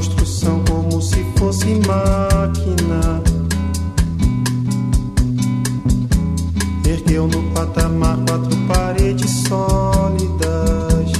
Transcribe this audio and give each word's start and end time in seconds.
construção 0.00 0.64
como 0.64 1.02
se 1.02 1.22
fosse 1.38 1.74
máquina. 1.86 3.22
Ergueu 6.88 7.26
no 7.26 7.52
patamar 7.52 8.16
quatro 8.26 8.56
paredes 8.66 9.30
sólidas. 9.46 11.12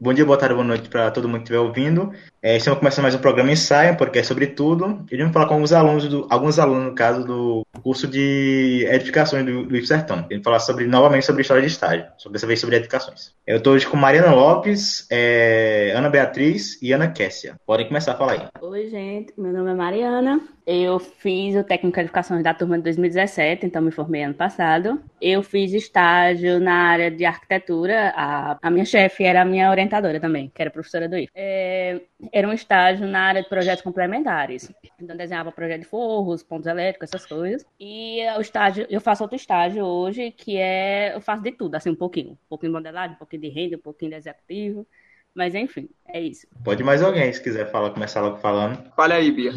Bom 0.00 0.14
dia, 0.14 0.24
boa 0.24 0.38
tarde, 0.38 0.54
boa 0.54 0.66
noite 0.66 0.88
para 0.88 1.10
todo 1.10 1.28
mundo 1.28 1.40
que 1.40 1.42
estiver 1.42 1.58
ouvindo. 1.58 2.10
É, 2.44 2.56
estamos 2.56 2.80
começando 2.80 3.04
mais 3.04 3.14
um 3.14 3.20
programa 3.20 3.52
Ensaio, 3.52 3.96
porque 3.96 4.18
é 4.18 4.22
sobre 4.24 4.48
tudo. 4.48 5.06
E 5.12 5.16
vamos 5.16 5.32
falar 5.32 5.46
com 5.46 5.54
alguns 5.54 5.72
alunos, 5.72 6.08
do, 6.08 6.26
alguns 6.28 6.58
alunos, 6.58 6.86
no 6.86 6.92
caso, 6.92 7.24
do 7.24 7.64
curso 7.84 8.08
de 8.08 8.84
edificações 8.90 9.46
do, 9.46 9.64
do 9.64 9.86
Sertão. 9.86 10.26
Vamos 10.28 10.42
falar 10.42 10.58
sobre, 10.58 10.84
novamente 10.88 11.24
sobre 11.24 11.42
história 11.42 11.62
de 11.62 11.68
estágio, 11.68 12.04
sobre, 12.18 12.34
dessa 12.34 12.46
vez 12.48 12.58
sobre 12.58 12.74
edificações. 12.74 13.32
Eu 13.46 13.58
estou 13.58 13.74
hoje 13.74 13.86
com 13.86 13.96
Mariana 13.96 14.34
Lopes, 14.34 15.06
é, 15.08 15.92
Ana 15.94 16.10
Beatriz 16.10 16.82
e 16.82 16.92
Ana 16.92 17.06
Kessia. 17.06 17.54
Podem 17.64 17.86
começar 17.86 18.10
a 18.10 18.16
falar 18.16 18.32
aí. 18.32 18.40
Oi, 18.60 18.88
gente. 18.88 19.32
Meu 19.38 19.52
nome 19.52 19.70
é 19.70 19.74
Mariana. 19.74 20.40
Eu 20.66 21.00
fiz 21.00 21.56
o 21.56 21.64
técnico 21.64 21.96
de 21.96 22.02
edificações 22.02 22.42
da 22.44 22.54
turma 22.54 22.76
de 22.76 22.84
2017, 22.84 23.66
então 23.66 23.82
me 23.82 23.90
formei 23.90 24.22
ano 24.22 24.34
passado. 24.34 25.00
Eu 25.20 25.42
fiz 25.42 25.72
estágio 25.72 26.60
na 26.60 26.74
área 26.74 27.10
de 27.10 27.24
arquitetura. 27.24 28.12
A, 28.16 28.58
a 28.62 28.70
minha 28.70 28.84
chefe 28.84 29.24
era 29.24 29.42
a 29.42 29.44
minha 29.44 29.70
orientadora 29.70 30.20
também, 30.20 30.52
que 30.54 30.62
era 30.62 30.70
professora 30.70 31.08
do 31.08 31.16
IF. 31.16 31.32
É, 31.34 32.00
era 32.32 32.48
um 32.48 32.52
estágio 32.52 33.06
na 33.06 33.20
área 33.20 33.42
de 33.42 33.48
projetos 33.48 33.82
complementares. 33.82 34.72
Então, 34.98 35.14
desenhava 35.14 35.52
projeto 35.52 35.82
de 35.82 35.86
forros, 35.86 36.42
pontos 36.42 36.66
elétricos, 36.66 37.10
essas 37.10 37.26
coisas. 37.26 37.66
E 37.78 38.20
o 38.38 38.40
estágio, 38.40 38.86
eu 38.88 39.00
faço 39.00 39.22
outro 39.22 39.36
estágio 39.36 39.84
hoje, 39.84 40.30
que 40.30 40.56
é, 40.56 41.14
eu 41.14 41.20
faço 41.20 41.42
de 41.42 41.52
tudo, 41.52 41.74
assim, 41.74 41.90
um 41.90 41.94
pouquinho. 41.94 42.32
Um 42.32 42.48
pouquinho 42.48 42.72
de 42.72 42.78
modelagem, 42.78 43.14
um 43.14 43.18
pouquinho 43.18 43.42
de 43.42 43.48
renda, 43.48 43.76
um 43.76 43.80
pouquinho 43.80 44.12
de 44.12 44.16
executivo. 44.16 44.86
Mas, 45.34 45.54
enfim, 45.54 45.88
é 46.06 46.20
isso. 46.20 46.46
Pode 46.64 46.82
mais 46.82 47.02
alguém, 47.02 47.30
se 47.32 47.42
quiser 47.42 47.70
falar, 47.70 47.90
começar 47.90 48.22
logo 48.22 48.38
falando. 48.38 48.90
Fala 48.94 49.14
aí, 49.14 49.30
Bia. 49.30 49.52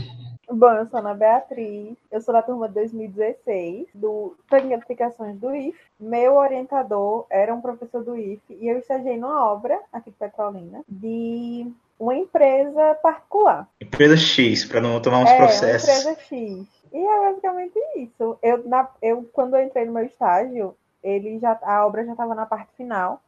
Bom, 0.50 0.72
eu 0.72 0.88
sou 0.88 1.00
Ana 1.00 1.14
Beatriz, 1.14 1.98
eu 2.12 2.22
sou 2.22 2.34
da 2.34 2.42
turma 2.42 2.68
de 2.68 2.76
2016, 2.76 3.88
do 3.96 4.36
de 4.50 4.74
Aplicações 4.74 5.38
do 5.40 5.56
IF. 5.56 5.78
Meu 6.00 6.36
orientador 6.36 7.26
era 7.30 7.54
um 7.54 7.62
professor 7.62 8.04
do 8.04 8.16
IF 8.16 8.42
e 8.50 8.68
eu 8.68 8.78
estagiei 8.78 9.18
numa 9.18 9.52
obra 9.52 9.80
aqui 9.92 10.12
de 10.12 10.18
Petrolina 10.18 10.82
de 10.88 11.72
uma 12.00 12.16
empresa 12.16 12.96
particular. 12.96 13.68
Empresa 13.82 14.18
X, 14.18 14.66
para 14.66 14.82
não 14.82 15.02
tomar 15.02 15.20
uns 15.20 15.30
é, 15.30 15.38
processos. 15.38 15.90
Empresa 15.90 16.20
X. 16.22 16.68
E 16.94 16.98
é 16.98 17.30
basicamente 17.30 17.80
isso. 17.98 18.38
Eu, 18.42 18.68
na, 18.68 18.88
eu, 19.02 19.28
quando 19.34 19.56
eu 19.56 19.64
entrei 19.64 19.86
no 19.86 19.94
meu 19.94 20.06
estágio, 20.06 20.76
ele 21.04 21.40
já, 21.40 21.58
a 21.62 21.86
obra 21.86 22.06
já 22.06 22.12
estava 22.12 22.36
na 22.36 22.46
parte 22.46 22.74
final. 22.78 23.22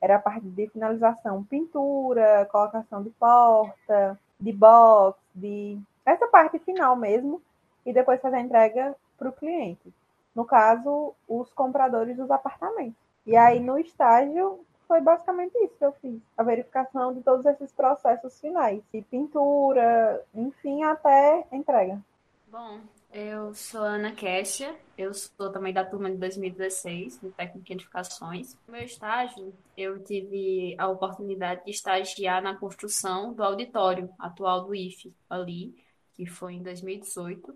Era 0.00 0.16
a 0.16 0.20
parte 0.20 0.46
de 0.46 0.68
finalização, 0.68 1.42
pintura, 1.44 2.46
colocação 2.50 3.02
de 3.02 3.10
porta, 3.10 4.18
de 4.38 4.52
box, 4.52 5.18
de 5.34 5.78
essa 6.04 6.26
parte 6.28 6.58
final 6.58 6.96
mesmo, 6.96 7.40
e 7.84 7.92
depois 7.92 8.20
fazer 8.20 8.36
a 8.36 8.40
entrega 8.40 8.94
para 9.18 9.28
o 9.28 9.32
cliente. 9.32 9.92
No 10.34 10.44
caso, 10.44 11.14
os 11.28 11.52
compradores 11.52 12.16
dos 12.16 12.30
apartamentos. 12.30 12.98
E 13.26 13.36
aí, 13.36 13.60
no 13.60 13.78
estágio, 13.78 14.60
foi 14.86 15.00
basicamente 15.00 15.56
isso 15.58 15.74
que 15.78 15.84
eu 15.84 15.92
fiz. 15.92 16.20
A 16.36 16.42
verificação 16.42 17.14
de 17.14 17.22
todos 17.22 17.46
esses 17.46 17.72
processos 17.72 18.40
finais. 18.40 18.82
De 18.92 19.00
pintura, 19.02 20.22
enfim, 20.34 20.82
até 20.82 21.46
entrega. 21.52 22.00
Bom, 22.48 22.80
eu 23.12 23.54
sou 23.54 23.82
Ana 23.82 24.12
Kessia, 24.12 24.74
eu 24.98 25.14
sou 25.14 25.50
também 25.50 25.72
da 25.72 25.84
turma 25.84 26.10
de 26.10 26.16
2016, 26.16 27.22
no 27.22 27.32
Técnico 27.32 27.66
de 27.66 27.72
Edificações. 27.72 28.56
No 28.66 28.72
meu 28.72 28.82
estágio, 28.82 29.52
eu 29.76 30.02
tive 30.02 30.76
a 30.78 30.88
oportunidade 30.88 31.64
de 31.64 31.70
estagiar 31.70 32.42
na 32.42 32.56
construção 32.56 33.32
do 33.32 33.42
auditório 33.42 34.10
atual 34.18 34.64
do 34.64 34.74
IFE, 34.74 35.14
ali, 35.28 35.74
que 36.14 36.26
foi 36.26 36.54
em 36.54 36.62
2018. 36.62 37.54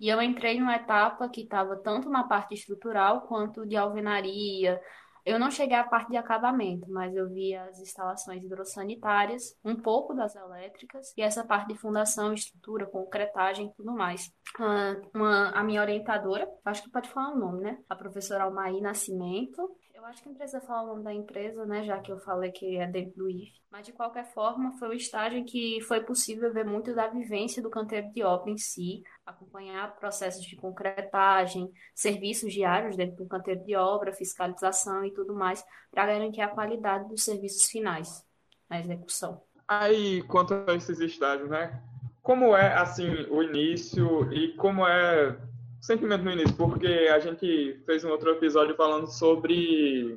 E 0.00 0.08
eu 0.08 0.20
entrei 0.20 0.58
numa 0.58 0.76
etapa 0.76 1.28
que 1.28 1.42
estava 1.42 1.76
tanto 1.76 2.10
na 2.10 2.24
parte 2.24 2.54
estrutural 2.54 3.22
quanto 3.22 3.66
de 3.66 3.76
alvenaria, 3.76 4.80
eu 5.24 5.38
não 5.38 5.50
cheguei 5.52 5.76
à 5.76 5.84
parte 5.84 6.10
de 6.10 6.16
acabamento, 6.16 6.90
mas 6.90 7.14
eu 7.14 7.28
vi 7.28 7.54
as 7.54 7.78
instalações 7.78 8.42
hidrossanitárias, 8.42 9.56
um 9.64 9.76
pouco 9.76 10.14
das 10.14 10.34
elétricas 10.34 11.12
e 11.16 11.22
essa 11.22 11.44
parte 11.44 11.68
de 11.68 11.78
fundação, 11.78 12.32
estrutura, 12.32 12.86
concretagem 12.86 13.66
e 13.66 13.72
tudo 13.72 13.92
mais. 13.92 14.32
Ah, 14.58 14.96
uma, 15.14 15.50
a 15.50 15.62
minha 15.62 15.80
orientadora, 15.80 16.48
acho 16.64 16.82
que 16.82 16.90
pode 16.90 17.08
falar 17.08 17.34
o 17.34 17.38
nome, 17.38 17.62
né? 17.62 17.78
A 17.88 17.94
professora 17.94 18.44
Almaí 18.44 18.80
Nascimento, 18.80 19.70
eu 20.02 20.06
acho 20.08 20.20
que 20.20 20.28
não 20.28 20.34
precisa 20.34 20.60
falar 20.60 20.82
o 20.82 20.86
nome 20.88 21.04
da 21.04 21.14
empresa, 21.14 21.64
né? 21.64 21.84
Já 21.84 22.00
que 22.00 22.10
eu 22.10 22.18
falei 22.18 22.50
que 22.50 22.76
é 22.76 22.88
dentro 22.88 23.14
do 23.18 23.30
IF. 23.30 23.52
Mas, 23.70 23.86
de 23.86 23.92
qualquer 23.92 24.24
forma, 24.32 24.76
foi 24.76 24.88
um 24.88 24.92
estágio 24.92 25.38
em 25.38 25.44
que 25.44 25.80
foi 25.82 26.00
possível 26.02 26.52
ver 26.52 26.64
muito 26.64 26.92
da 26.92 27.06
vivência 27.06 27.62
do 27.62 27.70
canteiro 27.70 28.10
de 28.12 28.22
obra 28.24 28.50
em 28.50 28.58
si, 28.58 29.04
acompanhar 29.24 29.94
processos 29.94 30.44
de 30.44 30.56
concretagem, 30.56 31.70
serviços 31.94 32.52
diários 32.52 32.96
dentro 32.96 33.16
do 33.16 33.28
canteiro 33.28 33.64
de 33.64 33.76
obra, 33.76 34.12
fiscalização 34.12 35.04
e 35.04 35.12
tudo 35.12 35.34
mais, 35.34 35.64
para 35.90 36.06
garantir 36.06 36.40
a 36.40 36.48
qualidade 36.48 37.08
dos 37.08 37.22
serviços 37.22 37.70
finais 37.70 38.26
na 38.68 38.80
execução. 38.80 39.40
Aí, 39.68 40.22
quanto 40.24 40.52
a 40.66 40.74
esses 40.74 40.98
estágios, 40.98 41.48
né? 41.48 41.80
Como 42.20 42.56
é, 42.56 42.74
assim, 42.74 43.08
o 43.30 43.40
início 43.40 44.32
e 44.32 44.52
como 44.54 44.84
é 44.86 45.38
sentimento 45.82 46.22
no 46.22 46.30
início, 46.30 46.54
porque 46.56 46.86
a 47.12 47.18
gente 47.18 47.82
fez 47.84 48.04
um 48.04 48.10
outro 48.10 48.30
episódio 48.30 48.76
falando 48.76 49.08
sobre 49.08 50.16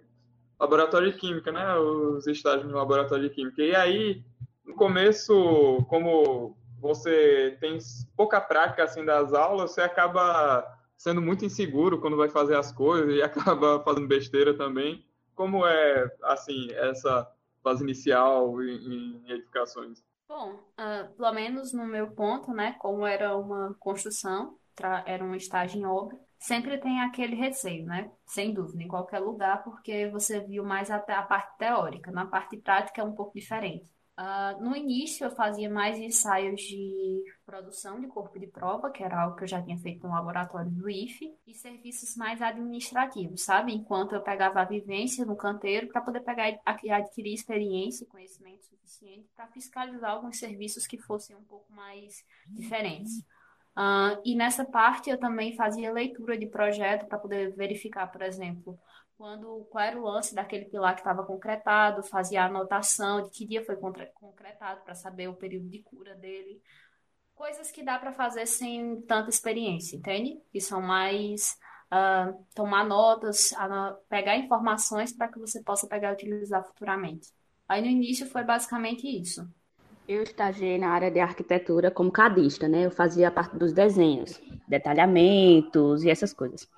laboratório 0.59 1.11
de 1.11 1.17
química, 1.17 1.51
né? 1.51 1.75
Os 1.75 2.27
estágios 2.27 2.69
no 2.69 2.77
laboratório 2.77 3.27
de 3.27 3.33
química. 3.33 3.63
E 3.63 3.75
aí, 3.75 4.23
no 4.63 4.75
começo, 4.75 5.83
como 5.89 6.55
você 6.79 7.57
tem 7.59 7.79
pouca 8.15 8.39
prática 8.39 8.83
assim 8.83 9.03
das 9.03 9.33
aulas, 9.33 9.71
você 9.71 9.81
acaba 9.81 10.63
sendo 10.95 11.19
muito 11.19 11.43
inseguro 11.43 11.99
quando 11.99 12.15
vai 12.15 12.29
fazer 12.29 12.55
as 12.55 12.71
coisas 12.71 13.11
e 13.13 13.21
acaba 13.23 13.81
fazendo 13.83 14.07
besteira 14.07 14.55
também. 14.55 15.03
Como 15.33 15.65
é 15.65 16.15
assim 16.23 16.67
essa 16.73 17.29
fase 17.63 17.83
inicial 17.83 18.61
em, 18.61 19.23
em 19.25 19.31
edificações? 19.31 20.03
Bom, 20.29 20.53
uh, 20.53 21.11
pelo 21.15 21.33
menos 21.33 21.73
no 21.73 21.85
meu 21.85 22.11
ponto, 22.11 22.51
né? 22.51 22.75
Como 22.79 23.05
era 23.05 23.35
uma 23.35 23.75
construção, 23.79 24.57
era 25.05 25.23
um 25.23 25.35
estágio 25.35 25.79
em 25.79 25.85
obra, 25.85 26.17
sempre 26.37 26.77
tem 26.77 27.01
aquele 27.01 27.35
receio, 27.35 27.85
né? 27.85 28.11
Sem 28.25 28.53
dúvida, 28.53 28.83
em 28.83 28.87
qualquer 28.87 29.19
lugar, 29.19 29.63
porque 29.63 30.07
você 30.09 30.39
viu 30.39 30.63
mais 30.63 30.91
até 30.91 31.13
a 31.13 31.23
parte 31.23 31.57
teórica. 31.57 32.11
Na 32.11 32.25
parte 32.25 32.57
prática 32.57 33.01
é 33.01 33.03
um 33.03 33.13
pouco 33.13 33.33
diferente. 33.33 33.89
Uh, 34.17 34.63
no 34.63 34.73
início 34.73 35.25
eu 35.25 35.31
fazia 35.31 35.69
mais 35.69 35.99
ensaios 35.99 36.61
de 36.61 37.21
produção 37.45 37.99
de 37.99 38.07
corpo 38.07 38.39
de 38.39 38.47
prova, 38.47 38.89
que 38.89 39.03
era 39.03 39.23
algo 39.23 39.35
que 39.35 39.43
eu 39.43 39.47
já 39.47 39.61
tinha 39.61 39.77
feito 39.77 40.07
no 40.07 40.13
laboratório 40.13 40.71
do 40.71 40.89
IFE, 40.89 41.35
e 41.45 41.53
serviços 41.53 42.15
mais 42.15 42.41
administrativos, 42.41 43.43
sabe? 43.43 43.73
Enquanto 43.73 44.15
eu 44.15 44.21
pegava 44.21 44.61
a 44.61 44.65
vivência 44.65 45.25
no 45.25 45.35
canteiro 45.35 45.89
para 45.89 45.99
poder 45.99 46.21
pegar 46.21 46.45
adquirir 46.65 47.33
experiência 47.33 48.05
e 48.05 48.07
conhecimento 48.07 48.63
suficiente 48.63 49.27
para 49.35 49.47
fiscalizar 49.47 50.11
alguns 50.11 50.39
serviços 50.39 50.87
que 50.87 50.97
fossem 50.97 51.35
um 51.35 51.43
pouco 51.43 51.73
mais 51.73 52.23
diferentes. 52.47 53.21
Uh, 53.77 54.21
e 54.23 54.35
nessa 54.35 54.63
parte 54.63 55.09
eu 55.09 55.19
também 55.19 55.55
fazia 55.55 55.91
leitura 55.91 56.37
de 56.37 56.47
projeto 56.47 57.07
para 57.07 57.19
poder 57.19 57.53
verificar, 57.55 58.07
por 58.07 58.21
exemplo, 58.21 58.79
quando 59.17 59.65
qual 59.69 59.83
era 59.83 59.99
o 59.99 60.03
lance 60.03 60.33
daquele 60.33 60.65
pilar 60.65 60.93
que 60.93 61.01
estava 61.01 61.25
concretado, 61.25 62.03
fazia 62.03 62.45
anotação 62.45 63.23
de 63.23 63.29
que 63.29 63.45
dia 63.45 63.65
foi 63.65 63.75
concretado 63.75 64.81
para 64.81 64.95
saber 64.95 65.27
o 65.27 65.35
período 65.35 65.67
de 65.69 65.81
cura 65.83 66.15
dele. 66.15 66.61
Coisas 67.33 67.69
que 67.69 67.83
dá 67.83 67.99
para 67.99 68.13
fazer 68.13 68.45
sem 68.45 69.01
tanta 69.01 69.29
experiência, 69.29 69.97
entende? 69.97 70.41
Que 70.51 70.61
são 70.61 70.81
mais 70.81 71.57
uh, 71.91 72.45
tomar 72.53 72.85
notas, 72.85 73.51
pegar 74.07 74.37
informações 74.37 75.11
para 75.11 75.27
que 75.27 75.39
você 75.39 75.61
possa 75.61 75.87
pegar 75.87 76.11
e 76.11 76.13
utilizar 76.13 76.63
futuramente. 76.63 77.29
Aí 77.67 77.81
no 77.81 77.87
início 77.87 78.25
foi 78.27 78.43
basicamente 78.43 79.05
isso. 79.05 79.45
Eu 80.07 80.21
estagiei 80.21 80.77
na 80.77 80.89
área 80.89 81.09
de 81.09 81.19
arquitetura 81.19 81.89
como 81.89 82.11
cadista, 82.11 82.67
né? 82.67 82.85
Eu 82.85 82.91
fazia 82.91 83.31
parte 83.31 83.57
dos 83.57 83.73
desenhos, 83.73 84.39
detalhamentos 84.67 86.03
e 86.03 86.11
essas 86.11 86.31
coisas. 86.31 86.69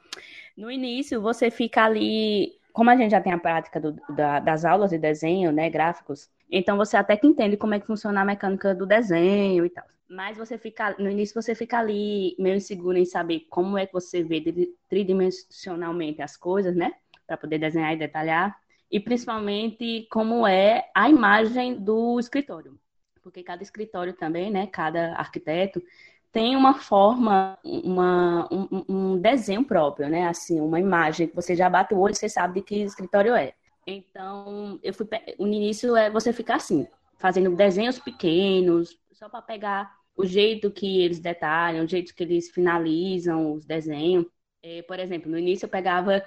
No 0.56 0.72
início, 0.72 1.22
você 1.22 1.52
fica 1.52 1.84
ali, 1.84 2.54
como 2.72 2.90
a 2.90 2.96
gente 2.96 3.12
já 3.12 3.20
tem 3.20 3.34
a 3.34 3.38
prática 3.38 3.82
do, 3.82 3.98
da, 4.16 4.40
das 4.40 4.64
aulas 4.64 4.92
de 4.92 4.98
desenho, 4.98 5.52
né, 5.52 5.70
gráficos, 5.70 6.30
então 6.50 6.78
você 6.78 6.96
até 6.96 7.18
que 7.18 7.28
entende 7.28 7.58
como 7.58 7.74
é 7.74 7.80
que 7.82 7.86
funciona 7.86 8.22
a 8.22 8.26
mecânica 8.26 8.74
do 8.74 8.86
desenho 8.86 9.66
e 9.66 9.70
tal. 9.70 9.86
Mas 10.10 10.38
você 10.38 10.58
fica, 10.58 10.96
no 10.98 11.10
início 11.10 11.40
você 11.40 11.54
fica 11.54 11.80
ali 11.80 12.34
meio 12.40 12.56
inseguro 12.56 12.98
em 12.98 13.04
saber 13.04 13.46
como 13.50 13.78
é 13.78 13.86
que 13.86 13.92
você 13.92 14.24
vê 14.24 14.42
tridimensionalmente 14.88 16.22
as 16.22 16.38
coisas, 16.38 16.74
né? 16.74 16.94
Para 17.28 17.36
poder 17.36 17.58
desenhar 17.60 17.94
e 17.94 17.98
detalhar. 17.98 18.58
E 18.90 19.02
principalmente 19.02 20.08
como 20.10 20.48
é 20.48 20.90
a 20.96 21.10
imagem 21.10 21.76
do 21.76 22.18
escritório 22.22 22.80
porque 23.28 23.44
cada 23.44 23.62
escritório 23.62 24.14
também, 24.14 24.50
né, 24.50 24.68
cada 24.68 25.14
arquiteto 25.16 25.84
tem 26.32 26.56
uma 26.56 26.76
forma, 26.76 27.58
uma, 27.64 28.48
um, 28.50 28.86
um, 28.88 29.18
desenho 29.18 29.66
próprio, 29.66 30.08
né, 30.08 30.28
assim, 30.28 30.62
uma 30.62 30.80
imagem 30.80 31.28
que 31.28 31.36
você 31.36 31.56
já 31.56 31.70
bate 31.70 31.94
o 31.94 32.00
olho 32.00 32.16
você 32.16 32.30
sabe 32.30 32.56
de 32.56 32.66
que 32.66 32.76
escritório 32.84 33.36
é. 33.36 33.54
Então, 33.86 34.80
eu 34.82 34.94
fui, 34.94 35.08
no 35.38 35.48
início 35.48 35.96
é 35.96 36.10
você 36.10 36.32
ficar 36.32 36.56
assim, 36.56 36.88
fazendo 37.18 37.54
desenhos 37.56 38.00
pequenos, 38.00 38.98
só 39.12 39.28
para 39.28 39.42
pegar 39.42 39.94
o 40.16 40.26
jeito 40.26 40.72
que 40.72 41.02
eles 41.02 41.20
detalham, 41.20 41.84
o 41.84 41.88
jeito 41.88 42.16
que 42.16 42.24
eles 42.24 42.50
finalizam 42.50 43.54
os 43.54 43.66
desenhos. 43.66 44.26
É, 44.64 44.82
por 44.84 45.00
exemplo, 45.00 45.30
no 45.30 45.38
início 45.38 45.66
eu 45.66 45.70
pegava 45.70 46.24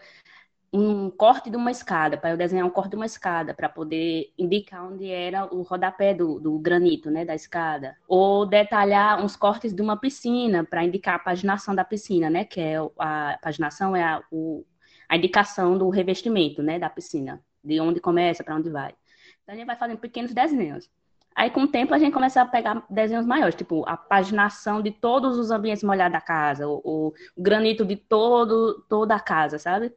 um 0.73 1.11
corte 1.11 1.51
de 1.51 1.57
uma 1.57 1.71
escada, 1.71 2.17
para 2.17 2.31
eu 2.31 2.37
desenhar 2.37 2.65
um 2.65 2.71
corte 2.71 2.91
de 2.91 2.97
uma 2.97 3.07
escada, 3.07 3.53
para 3.53 3.69
poder 3.69 4.33
indicar 4.39 4.87
onde 4.87 5.11
era 5.11 5.53
o 5.53 5.63
rodapé 5.63 6.15
do, 6.15 6.39
do 6.39 6.59
granito, 6.59 7.11
né, 7.11 7.25
da 7.25 7.35
escada. 7.35 7.97
Ou 8.07 8.47
detalhar 8.47 9.23
uns 9.23 9.35
cortes 9.35 9.75
de 9.75 9.83
uma 9.83 9.97
piscina, 9.97 10.65
para 10.65 10.85
indicar 10.85 11.17
a 11.17 11.19
paginação 11.19 11.75
da 11.75 11.85
piscina, 11.85 12.31
né, 12.31 12.45
que 12.45 12.61
é 12.61 12.77
a, 12.99 13.33
a 13.33 13.39
paginação 13.39 13.97
é 13.97 14.03
a, 14.03 14.23
o, 14.31 14.65
a 15.09 15.17
indicação 15.17 15.77
do 15.77 15.89
revestimento, 15.89 16.63
né, 16.63 16.79
da 16.79 16.89
piscina, 16.89 17.41
de 17.65 17.81
onde 17.81 18.01
começa, 18.01 18.45
para 18.45 18.55
onde 18.55 18.71
vai. 18.71 18.95
Então 19.43 19.55
a 19.55 19.57
gente 19.57 19.67
vai 19.67 19.77
fazendo 19.77 19.99
pequenos 19.99 20.33
desenhos. 20.33 20.89
Aí, 21.35 21.51
com 21.51 21.63
o 21.63 21.69
tempo, 21.69 21.95
a 21.95 21.99
gente 21.99 22.13
começa 22.13 22.43
a 22.43 22.47
pegar 22.47 22.85
desenhos 22.91 23.25
maiores, 23.25 23.55
tipo 23.55 23.85
a 23.89 23.97
paginação 23.97 24.83
de 24.83 24.91
todos 24.91 25.39
os 25.39 25.51
ambientes 25.51 25.83
molhados 25.83 26.13
da 26.13 26.21
casa, 26.21 26.69
o, 26.69 26.81
o 26.85 27.15
granito 27.43 27.85
de 27.85 27.97
todo, 27.97 28.85
toda 28.89 29.15
a 29.15 29.21
casa, 29.21 29.59
sabe? 29.59 29.93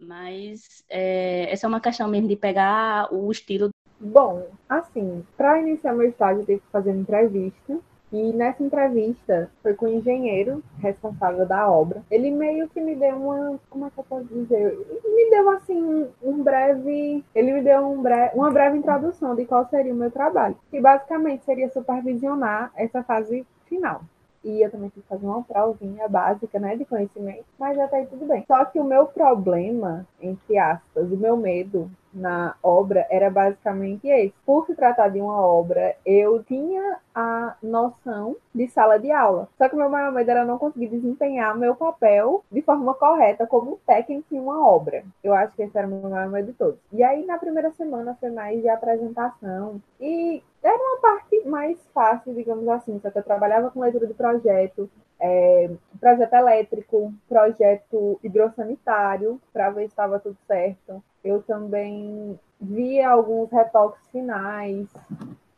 Mas 0.00 0.84
é, 0.88 1.50
essa 1.52 1.66
é 1.66 1.68
uma 1.68 1.80
questão 1.80 2.08
mesmo 2.08 2.28
de 2.28 2.36
pegar 2.36 3.12
o 3.12 3.30
estilo. 3.30 3.70
Bom, 4.00 4.46
assim, 4.68 5.24
para 5.36 5.60
iniciar 5.60 5.92
meu 5.92 6.08
estágio, 6.08 6.42
eu 6.42 6.46
tive 6.46 6.60
que 6.60 6.70
fazer 6.70 6.90
uma 6.90 7.00
entrevista. 7.00 7.78
E 8.10 8.32
nessa 8.32 8.62
entrevista 8.62 9.50
foi 9.62 9.74
com 9.74 9.84
o 9.84 9.92
engenheiro 9.92 10.62
responsável 10.78 11.44
da 11.44 11.70
obra. 11.70 12.02
Ele 12.10 12.30
meio 12.30 12.66
que 12.68 12.80
me 12.80 12.94
deu 12.94 13.16
uma. 13.16 13.60
Como 13.68 13.86
é 13.86 13.90
que 13.90 13.98
eu 13.98 14.04
posso 14.04 14.24
dizer? 14.24 14.78
Me 15.04 15.30
deu 15.30 15.50
assim 15.50 16.08
um 16.22 16.42
breve. 16.42 17.22
Ele 17.34 17.52
me 17.52 17.60
deu 17.60 17.86
um 17.86 18.00
breve, 18.00 18.34
uma 18.34 18.50
breve 18.50 18.78
introdução 18.78 19.34
de 19.34 19.44
qual 19.44 19.68
seria 19.68 19.92
o 19.92 19.96
meu 19.96 20.10
trabalho. 20.10 20.56
Que 20.70 20.80
basicamente 20.80 21.44
seria 21.44 21.68
supervisionar 21.68 22.72
essa 22.76 23.02
fase 23.02 23.46
final 23.66 24.02
e 24.44 24.64
eu 24.64 24.70
também 24.70 24.88
tive 24.88 25.02
que 25.02 25.08
fazer 25.08 25.26
uma 25.26 25.42
provinha 25.42 26.08
básica, 26.08 26.58
né, 26.58 26.76
de 26.76 26.84
conhecimento, 26.84 27.44
mas 27.58 27.78
até 27.78 27.98
aí 27.98 28.06
tudo 28.06 28.26
bem. 28.26 28.44
Só 28.46 28.64
que 28.64 28.78
o 28.78 28.84
meu 28.84 29.06
problema, 29.06 30.06
entre 30.20 30.58
aspas, 30.58 31.10
o 31.10 31.16
meu 31.16 31.36
medo 31.36 31.90
na 32.18 32.54
obra 32.62 33.06
era 33.10 33.30
basicamente 33.30 34.08
esse. 34.08 34.34
Por 34.44 34.66
se 34.66 34.74
tratar 34.74 35.08
de 35.08 35.20
uma 35.20 35.40
obra, 35.40 35.96
eu 36.04 36.42
tinha 36.44 36.98
a 37.14 37.56
noção 37.62 38.36
de 38.54 38.68
sala 38.68 38.98
de 38.98 39.10
aula. 39.10 39.48
Só 39.56 39.68
que 39.68 39.74
o 39.74 39.78
meu 39.78 39.88
maior 39.88 40.12
medo 40.12 40.30
era 40.30 40.44
não 40.44 40.58
conseguir 40.58 40.88
desempenhar 40.88 41.56
meu 41.56 41.74
papel 41.74 42.44
de 42.50 42.62
forma 42.62 42.94
correta 42.94 43.46
como 43.46 43.78
técnico 43.86 44.34
em 44.34 44.40
uma 44.40 44.66
obra. 44.66 45.04
Eu 45.22 45.34
acho 45.34 45.54
que 45.54 45.62
esse 45.62 45.76
era 45.76 45.86
o 45.86 45.90
meu 45.90 46.10
maior 46.10 46.28
medo 46.28 46.46
de 46.46 46.52
todos. 46.52 46.78
E 46.92 47.02
aí, 47.02 47.24
na 47.24 47.38
primeira 47.38 47.70
semana, 47.72 48.16
foi 48.20 48.30
mais 48.30 48.60
de 48.60 48.68
apresentação. 48.68 49.80
E 50.00 50.42
era 50.62 50.76
uma 50.76 51.00
parte 51.00 51.42
mais 51.46 51.78
fácil, 51.94 52.34
digamos 52.34 52.68
assim. 52.68 52.98
Só 53.00 53.10
que 53.10 53.18
eu 53.18 53.22
trabalhava 53.22 53.70
com 53.70 53.80
leitura 53.80 54.06
de 54.06 54.14
projeto, 54.14 54.90
é, 55.20 55.70
projeto 56.00 56.32
elétrico, 56.34 57.12
projeto 57.28 58.18
hidrossanitário, 58.22 59.40
para 59.52 59.70
ver 59.70 59.82
se 59.82 59.88
estava 59.88 60.18
tudo 60.18 60.36
certo. 60.46 61.02
Eu 61.24 61.42
também 61.42 62.38
vi 62.60 63.02
alguns 63.02 63.50
retoques 63.50 64.06
finais. 64.10 64.88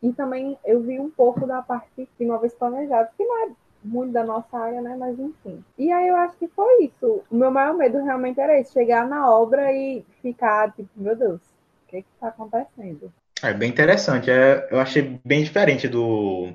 E 0.01 0.11
também 0.13 0.57
eu 0.65 0.81
vi 0.81 0.99
um 0.99 1.09
pouco 1.09 1.45
da 1.45 1.61
parte 1.61 2.09
de 2.19 2.25
móveis 2.25 2.53
planejados, 2.55 3.13
que 3.15 3.23
não 3.23 3.43
é 3.45 3.51
muito 3.83 4.11
da 4.11 4.23
nossa 4.23 4.57
área, 4.57 4.81
né? 4.81 4.95
Mas 4.97 5.19
enfim. 5.19 5.63
E 5.77 5.91
aí 5.91 6.07
eu 6.07 6.15
acho 6.15 6.37
que 6.37 6.47
foi 6.47 6.85
isso. 6.85 7.21
O 7.29 7.35
meu 7.35 7.51
maior 7.51 7.75
medo 7.75 8.03
realmente 8.03 8.39
era 8.39 8.59
esse, 8.59 8.73
chegar 8.73 9.07
na 9.07 9.29
obra 9.29 9.71
e 9.71 10.03
ficar 10.21 10.71
tipo, 10.71 10.89
meu 10.95 11.15
Deus, 11.15 11.41
o 11.41 11.89
que 11.89 11.97
está 11.97 12.29
acontecendo? 12.29 13.11
É 13.43 13.53
bem 13.53 13.69
interessante. 13.69 14.29
É, 14.29 14.67
eu 14.71 14.79
achei 14.79 15.19
bem 15.25 15.43
diferente 15.43 15.87
do 15.87 16.49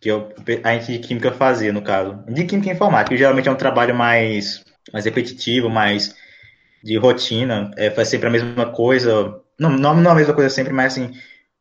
que 0.00 0.08
eu, 0.08 0.32
a 0.64 0.72
gente 0.74 0.92
de 0.92 0.98
química 0.98 1.30
fazia, 1.32 1.72
no 1.72 1.82
caso. 1.82 2.24
De 2.26 2.44
química 2.44 2.72
informática, 2.72 3.10
que 3.10 3.18
geralmente 3.18 3.48
é 3.48 3.52
um 3.52 3.56
trabalho 3.56 3.94
mais, 3.94 4.64
mais 4.92 5.04
repetitivo, 5.04 5.68
mais 5.68 6.16
de 6.82 6.96
rotina. 6.96 7.70
É, 7.76 7.90
faz 7.90 8.08
sempre 8.08 8.28
a 8.28 8.30
mesma 8.30 8.72
coisa. 8.72 9.40
Não, 9.58 9.70
não, 9.70 9.94
não 9.94 10.12
a 10.12 10.14
mesma 10.14 10.34
coisa 10.34 10.48
sempre, 10.48 10.72
mas 10.72 10.94
assim, 10.94 11.12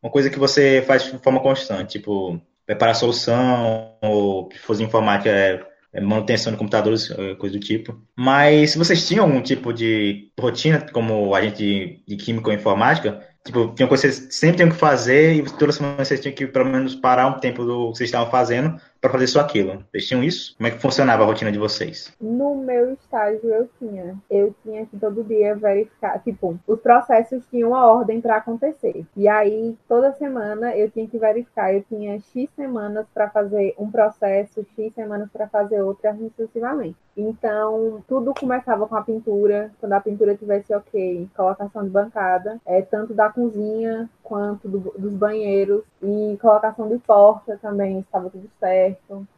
uma 0.02 0.12
coisa 0.12 0.30
que 0.30 0.40
você 0.40 0.82
faz 0.88 1.12
de 1.12 1.18
forma 1.20 1.42
constante. 1.42 2.00
Tipo, 2.00 2.42
preparar 2.66 2.96
solução, 2.96 3.98
ou 4.02 4.50
se 4.54 4.60
fosse 4.60 4.84
informática, 4.84 5.30
é, 5.30 5.62
é 5.92 6.00
manutenção 6.00 6.54
de 6.54 6.58
computadores, 6.58 7.12
é, 7.12 7.36
coisa 7.36 7.58
do 7.58 7.60
tipo. 7.60 8.02
Mas 8.16 8.72
se 8.72 8.78
vocês 8.78 9.06
tinham 9.06 9.26
algum 9.26 9.42
tipo 9.42 9.74
de 9.74 10.32
rotina, 10.40 10.80
como 10.94 11.36
a 11.36 11.42
gente 11.42 11.58
de, 11.58 12.04
de 12.08 12.16
química 12.16 12.50
ou 12.50 12.56
informática, 12.56 13.28
Tipo, 13.46 13.74
tinha 13.74 13.88
coisa 13.88 14.08
que 14.08 14.14
vocês 14.14 14.36
sempre 14.36 14.58
tinham 14.58 14.70
que 14.70 14.76
fazer 14.76 15.34
e 15.34 15.44
toda 15.44 15.72
semana 15.72 16.04
vocês 16.04 16.20
tinham 16.20 16.36
que 16.36 16.46
pelo 16.46 16.66
menos 16.66 16.96
parar 16.96 17.28
um 17.28 17.40
tempo 17.40 17.64
do 17.64 17.92
que 17.92 17.98
vocês 17.98 18.10
estavam 18.10 18.30
fazendo 18.30 18.80
para 19.02 19.10
fazer 19.12 19.28
só 19.28 19.40
aquilo. 19.42 19.84
Vocês 19.92 20.08
tinham 20.08 20.24
isso? 20.24 20.56
Como 20.58 20.68
é 20.68 20.72
que 20.72 20.82
funcionava 20.82 21.24
a 21.24 21.26
rotina 21.26 21.52
de 21.52 21.58
vocês? 21.58 22.14
No 22.20 22.56
meu 22.56 22.94
estágio 22.94 23.50
eu 23.50 23.70
tinha. 23.80 24.18
Eu 24.30 24.54
tinha 24.64 24.86
que 24.86 24.98
todo 24.98 25.24
dia 25.24 25.56
verificar, 25.56 26.20
tipo, 26.20 26.60
os 26.68 26.80
processos 26.80 27.44
tinham 27.50 27.70
uma 27.70 27.86
ordem 27.86 28.22
para 28.22 28.38
acontecer. 28.38 29.06
E 29.16 29.28
aí 29.28 29.78
toda 29.88 30.14
semana 30.14 30.76
eu 30.76 30.90
tinha 30.90 31.08
que 31.08 31.18
verificar. 31.18 31.74
Eu 31.74 31.84
tinha 31.84 32.20
X 32.20 32.50
semanas 32.56 33.06
para 33.14 33.30
fazer 33.30 33.74
um 33.78 33.90
processo, 33.90 34.66
X 34.76 34.94
semanas 34.94 35.30
para 35.32 35.48
fazer 35.48 35.82
outro, 35.82 36.10
assim 36.10 36.30
sucessivamente. 36.30 36.98
Então, 37.16 38.04
tudo 38.08 38.34
começava 38.34 38.88
com 38.88 38.96
a 38.96 39.02
pintura. 39.02 39.72
Quando 39.80 39.94
a 39.94 40.00
pintura 40.00 40.36
tivesse 40.36 40.74
ok, 40.74 41.30
colocação 41.36 41.84
de 41.84 41.90
bancada, 41.90 42.60
é, 42.66 42.82
tanto 42.82 43.14
da 43.14 43.30
cozinha 43.30 44.10
quanto 44.24 44.70
do, 44.70 44.80
dos 44.98 45.14
banheiros 45.14 45.84
e 46.02 46.38
colocação 46.40 46.88
de 46.88 46.98
porta 47.00 47.58
também 47.62 48.00
estava 48.00 48.30
tudo 48.30 48.50
certo. 48.60 48.89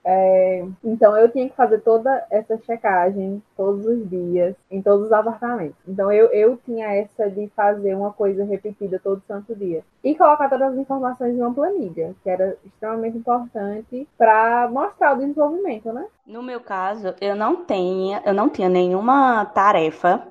É, 0.04 0.66
então 0.84 1.18
eu 1.18 1.30
tinha 1.30 1.50
que 1.50 1.56
fazer 1.56 1.80
toda 1.80 2.26
essa 2.30 2.58
checagem 2.60 3.42
todos 3.56 3.86
os 3.86 4.10
dias 4.10 4.56
em 4.70 4.82
todos 4.82 5.08
os 5.08 5.12
apartamentos. 5.12 5.76
Então 5.88 6.12
eu, 6.12 6.28
eu 6.28 6.58
tinha 6.66 6.88
essa 6.94 7.30
de 7.30 7.48
fazer 7.56 7.96
uma 7.96 8.12
coisa 8.12 8.44
repetida 8.44 9.00
todo 9.00 9.22
santo 9.28 9.56
dia 9.56 9.84
e 10.04 10.16
colocar 10.16 10.50
todas 10.50 10.74
as 10.74 10.78
informações 10.78 11.36
em 11.36 11.42
uma 11.42 11.54
planilha, 11.54 12.16
que 12.24 12.30
era 12.30 12.58
extremamente 12.66 13.18
importante 13.18 14.08
para 14.18 14.70
mostrar 14.70 15.14
o 15.14 15.20
desenvolvimento, 15.20 15.92
né? 15.94 16.06
No 16.26 16.42
meu 16.42 16.62
caso, 16.62 17.14
eu 17.20 17.36
não 17.36 17.66
tinha, 17.66 18.22
eu 18.26 18.34
não 18.34 18.50
tinha 18.50 18.70
nenhuma 18.70 19.46
tarefa 19.46 20.28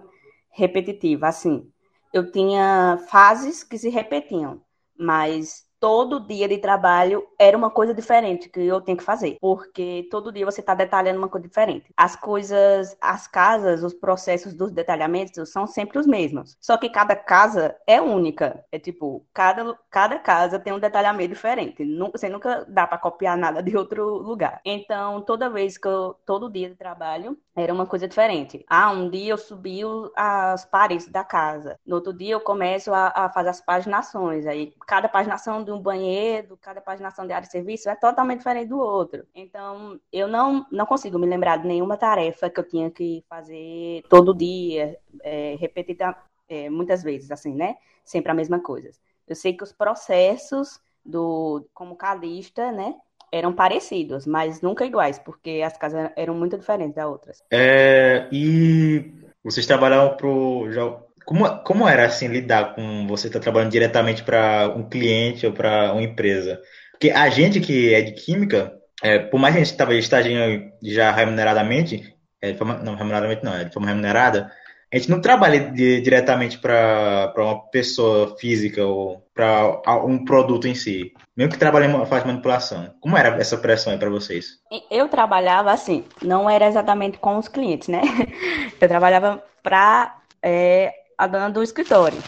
repetitiva 0.50 1.28
assim 1.28 1.70
eu 2.12 2.30
tinha 2.30 2.98
fases 3.08 3.62
que 3.62 3.78
se 3.78 3.88
repetiam, 3.88 4.60
mas 4.98 5.64
todo 5.80 6.20
dia 6.20 6.46
de 6.46 6.58
trabalho 6.58 7.26
era 7.38 7.56
uma 7.56 7.70
coisa 7.70 7.94
diferente 7.94 8.48
que 8.48 8.60
eu 8.60 8.80
tinha 8.80 8.96
que 8.96 9.02
fazer, 9.02 9.38
porque 9.40 10.06
todo 10.10 10.30
dia 10.30 10.44
você 10.44 10.60
está 10.60 10.74
detalhando 10.74 11.18
uma 11.18 11.28
coisa 11.28 11.48
diferente. 11.48 11.86
As 11.96 12.14
coisas, 12.14 12.96
as 13.00 13.26
casas, 13.26 13.82
os 13.82 13.94
processos 13.94 14.54
dos 14.54 14.70
detalhamentos 14.70 15.50
são 15.50 15.66
sempre 15.66 15.98
os 15.98 16.06
mesmos, 16.06 16.56
só 16.60 16.76
que 16.76 16.90
cada 16.90 17.16
casa 17.16 17.74
é 17.86 18.00
única. 18.00 18.64
É 18.70 18.78
tipo, 18.78 19.26
cada, 19.32 19.74
cada 19.90 20.18
casa 20.18 20.58
tem 20.58 20.72
um 20.72 20.78
detalhamento 20.78 21.30
diferente. 21.30 21.82
Você 22.12 22.28
nunca 22.28 22.64
dá 22.68 22.86
para 22.86 22.98
copiar 22.98 23.36
nada 23.36 23.62
de 23.62 23.76
outro 23.76 24.18
lugar. 24.18 24.60
Então, 24.64 25.22
toda 25.22 25.48
vez 25.48 25.78
que 25.78 25.88
eu, 25.88 26.14
todo 26.26 26.50
dia 26.50 26.68
de 26.68 26.76
trabalho, 26.76 27.38
era 27.56 27.72
uma 27.72 27.86
coisa 27.86 28.06
diferente. 28.06 28.64
Ah, 28.68 28.90
um 28.90 29.08
dia 29.08 29.32
eu 29.32 29.38
subi 29.38 29.80
as 30.16 30.64
paredes 30.64 31.08
da 31.08 31.24
casa. 31.24 31.78
No 31.86 31.96
outro 31.96 32.12
dia 32.12 32.34
eu 32.34 32.40
começo 32.40 32.92
a, 32.92 33.12
a 33.14 33.30
fazer 33.30 33.50
as 33.50 33.60
paginações. 33.60 34.46
Aí 34.46 34.74
cada 34.86 35.08
paginação 35.08 35.62
de 35.70 35.78
um 35.78 35.82
banheiro, 35.82 36.58
cada 36.60 36.80
paginação 36.80 37.26
de 37.26 37.32
área 37.32 37.46
de 37.46 37.52
serviço 37.52 37.88
é 37.88 37.94
totalmente 37.94 38.38
diferente 38.38 38.68
do 38.68 38.78
outro. 38.78 39.24
Então, 39.34 39.98
eu 40.12 40.26
não, 40.26 40.66
não 40.70 40.86
consigo 40.86 41.18
me 41.18 41.26
lembrar 41.26 41.58
de 41.58 41.68
nenhuma 41.68 41.96
tarefa 41.96 42.50
que 42.50 42.58
eu 42.58 42.68
tinha 42.68 42.90
que 42.90 43.24
fazer 43.28 44.02
todo 44.08 44.34
dia, 44.34 44.98
é, 45.22 45.56
repetida 45.58 46.16
é, 46.48 46.68
muitas 46.68 47.02
vezes, 47.02 47.30
assim, 47.30 47.54
né? 47.54 47.76
Sempre 48.04 48.32
a 48.32 48.34
mesma 48.34 48.60
coisa. 48.60 48.90
Eu 49.26 49.36
sei 49.36 49.52
que 49.52 49.62
os 49.62 49.72
processos 49.72 50.80
do 51.04 51.64
como 51.72 51.96
calista, 51.96 52.72
né? 52.72 52.96
eram 53.32 53.52
parecidos, 53.52 54.26
mas 54.26 54.60
nunca 54.60 54.84
iguais, 54.84 55.18
porque 55.18 55.62
as 55.64 55.76
casas 55.76 56.10
eram 56.16 56.34
muito 56.34 56.58
diferentes 56.58 56.96
das 56.96 57.06
outras. 57.06 57.42
É, 57.50 58.28
e 58.32 59.12
vocês 59.42 59.66
trabalhavam 59.66 60.16
pro. 60.16 60.70
Já, 60.72 61.00
como, 61.24 61.48
como 61.62 61.88
era 61.88 62.06
assim 62.06 62.28
lidar 62.28 62.74
com 62.74 63.06
você 63.06 63.26
estar 63.26 63.38
tá 63.38 63.42
trabalhando 63.42 63.72
diretamente 63.72 64.22
para 64.22 64.72
um 64.76 64.88
cliente 64.88 65.46
ou 65.46 65.52
para 65.52 65.92
uma 65.92 66.02
empresa? 66.02 66.60
Porque 66.92 67.10
a 67.10 67.28
gente 67.30 67.60
que 67.60 67.94
é 67.94 68.02
de 68.02 68.12
química, 68.12 68.72
é, 69.02 69.18
por 69.18 69.38
mais 69.38 69.54
que 69.54 69.60
a 69.60 69.64
gente 69.64 69.72
estava 69.72 69.94
estagiando 69.94 70.70
já 70.82 71.10
remuneradamente, 71.10 72.14
é, 72.42 72.54
forma, 72.54 72.74
não 72.74 72.94
remuneradamente 72.94 73.44
não, 73.44 73.54
é 73.54 73.64
de 73.64 73.72
forma 73.72 73.88
remunerada, 73.88 74.50
a 74.92 74.96
gente 74.98 75.08
não 75.08 75.20
trabalha 75.20 75.70
de, 75.70 76.00
diretamente 76.00 76.58
para 76.58 77.32
uma 77.36 77.60
pessoa 77.70 78.36
física 78.36 78.84
ou 78.84 79.24
para 79.32 79.80
um 80.04 80.24
produto 80.24 80.66
em 80.66 80.74
si. 80.74 81.12
Mesmo 81.36 81.52
que 81.52 81.58
trabalhe 81.58 81.86
faz 82.06 82.24
manipulação. 82.24 82.92
Como 83.00 83.16
era 83.16 83.40
essa 83.40 83.56
pressão 83.56 83.92
aí 83.92 83.98
para 83.98 84.10
vocês? 84.10 84.58
Eu 84.90 85.08
trabalhava 85.08 85.70
assim, 85.70 86.04
não 86.20 86.50
era 86.50 86.66
exatamente 86.66 87.18
com 87.18 87.38
os 87.38 87.46
clientes, 87.46 87.86
né? 87.86 88.02
Eu 88.80 88.88
trabalhava 88.88 89.42
para 89.62 90.16
é, 90.42 90.92
a 91.20 91.26
dona 91.26 91.50
do 91.50 91.62
escritório. 91.62 92.18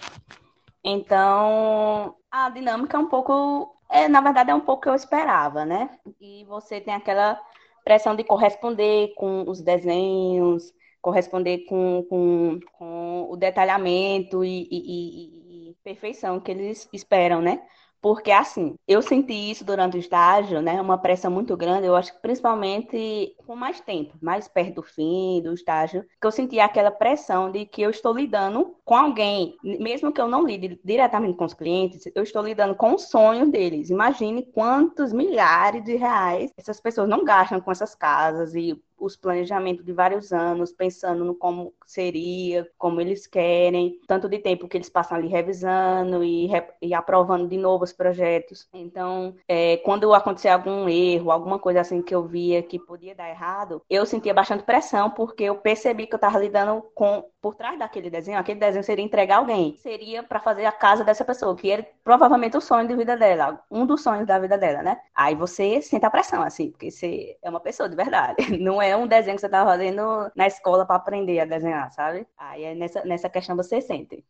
Então, 0.84 2.14
a 2.30 2.50
dinâmica 2.50 2.96
é 2.96 3.00
um 3.00 3.08
pouco 3.08 3.74
é, 3.90 4.06
na 4.06 4.20
verdade, 4.20 4.50
é 4.50 4.54
um 4.54 4.60
pouco 4.60 4.82
que 4.82 4.88
eu 4.88 4.94
esperava, 4.94 5.64
né? 5.64 5.98
E 6.20 6.44
você 6.44 6.80
tem 6.80 6.94
aquela 6.94 7.40
pressão 7.84 8.14
de 8.14 8.24
corresponder 8.24 9.14
com 9.14 9.44
os 9.48 9.60
desenhos, 9.60 10.72
corresponder 11.00 11.66
com, 11.66 12.06
com, 12.08 12.60
com 12.78 13.28
o 13.30 13.36
detalhamento 13.36 14.44
e, 14.44 14.68
e, 14.70 14.70
e, 14.70 15.70
e 15.70 15.76
perfeição 15.84 16.38
que 16.38 16.50
eles 16.50 16.88
esperam, 16.92 17.40
né? 17.42 17.62
Porque, 18.02 18.32
assim, 18.32 18.74
eu 18.86 19.00
senti 19.00 19.32
isso 19.32 19.64
durante 19.64 19.96
o 19.96 20.00
estágio, 20.00 20.60
né? 20.60 20.80
Uma 20.80 20.98
pressão 20.98 21.30
muito 21.30 21.56
grande, 21.56 21.86
eu 21.86 21.94
acho 21.94 22.12
que 22.12 22.20
principalmente 22.20 23.32
com 23.46 23.54
mais 23.54 23.80
tempo, 23.80 24.18
mais 24.20 24.48
perto 24.48 24.74
do 24.76 24.82
fim 24.82 25.40
do 25.40 25.54
estágio, 25.54 26.04
que 26.20 26.26
eu 26.26 26.32
senti 26.32 26.58
aquela 26.58 26.90
pressão 26.90 27.50
de 27.52 27.64
que 27.64 27.80
eu 27.80 27.90
estou 27.90 28.12
lidando 28.12 28.76
com 28.84 28.96
alguém, 28.96 29.56
mesmo 29.62 30.12
que 30.12 30.20
eu 30.20 30.26
não 30.26 30.44
lide 30.44 30.80
diretamente 30.84 31.36
com 31.36 31.44
os 31.44 31.54
clientes, 31.54 32.10
eu 32.12 32.24
estou 32.24 32.42
lidando 32.42 32.74
com 32.74 32.94
o 32.94 32.98
sonho 32.98 33.48
deles. 33.50 33.88
Imagine 33.88 34.42
quantos 34.52 35.12
milhares 35.12 35.84
de 35.84 35.94
reais 35.94 36.50
essas 36.56 36.80
pessoas 36.80 37.08
não 37.08 37.24
gastam 37.24 37.60
com 37.60 37.70
essas 37.70 37.94
casas 37.94 38.52
e 38.56 38.82
os 39.02 39.16
planejamentos 39.16 39.84
de 39.84 39.92
vários 39.92 40.32
anos, 40.32 40.72
pensando 40.72 41.24
no 41.24 41.34
como 41.34 41.74
seria, 41.84 42.68
como 42.78 43.00
eles 43.00 43.26
querem, 43.26 43.98
tanto 44.06 44.28
de 44.28 44.38
tempo 44.38 44.68
que 44.68 44.76
eles 44.76 44.88
passam 44.88 45.16
ali 45.18 45.28
revisando 45.28 46.22
e, 46.22 46.48
e 46.80 46.94
aprovando 46.94 47.48
de 47.48 47.56
novo 47.56 47.84
os 47.84 47.92
projetos. 47.92 48.68
Então, 48.72 49.34
é, 49.48 49.78
quando 49.78 50.14
acontecer 50.14 50.48
algum 50.48 50.88
erro, 50.88 51.30
alguma 51.30 51.58
coisa 51.58 51.80
assim 51.80 52.00
que 52.00 52.14
eu 52.14 52.24
via 52.24 52.62
que 52.62 52.78
podia 52.78 53.14
dar 53.14 53.28
errado, 53.28 53.82
eu 53.90 54.06
sentia 54.06 54.32
bastante 54.32 54.62
pressão, 54.62 55.10
porque 55.10 55.44
eu 55.44 55.56
percebi 55.56 56.06
que 56.06 56.14
eu 56.14 56.18
estava 56.18 56.38
lidando 56.38 56.82
com, 56.94 57.24
por 57.40 57.54
trás 57.54 57.78
daquele 57.78 58.08
desenho, 58.08 58.38
aquele 58.38 58.60
desenho 58.60 58.84
seria 58.84 59.04
entregar 59.04 59.38
alguém, 59.38 59.76
seria 59.78 60.22
para 60.22 60.40
fazer 60.40 60.64
a 60.64 60.72
casa 60.72 61.04
dessa 61.04 61.24
pessoa, 61.24 61.56
que 61.56 61.70
era 61.70 61.86
provavelmente 62.04 62.56
o 62.56 62.60
sonho 62.60 62.86
de 62.86 62.94
vida 62.96 63.16
dela, 63.16 63.60
um 63.70 63.84
dos 63.84 64.02
sonhos 64.02 64.26
da 64.26 64.38
vida 64.38 64.56
dela, 64.56 64.82
né? 64.82 64.98
Aí 65.14 65.34
você 65.34 65.82
sente 65.82 66.06
a 66.06 66.10
pressão, 66.10 66.42
assim, 66.42 66.70
porque 66.70 66.90
você 66.90 67.36
é 67.42 67.50
uma 67.50 67.60
pessoa 67.60 67.88
de 67.88 67.96
verdade, 67.96 68.36
não 68.58 68.80
é 68.80 68.91
um 68.96 69.06
desenho 69.06 69.36
que 69.36 69.40
você 69.40 69.48
tá 69.48 69.64
fazendo 69.64 70.30
na 70.34 70.46
escola 70.46 70.86
para 70.86 70.96
aprender 70.96 71.40
a 71.40 71.44
desenhar, 71.44 71.90
sabe? 71.92 72.26
Aí 72.38 72.64
é 72.64 72.74
nessa, 72.74 73.04
nessa 73.04 73.28
questão 73.28 73.56
você 73.56 73.80
sente. 73.80 74.24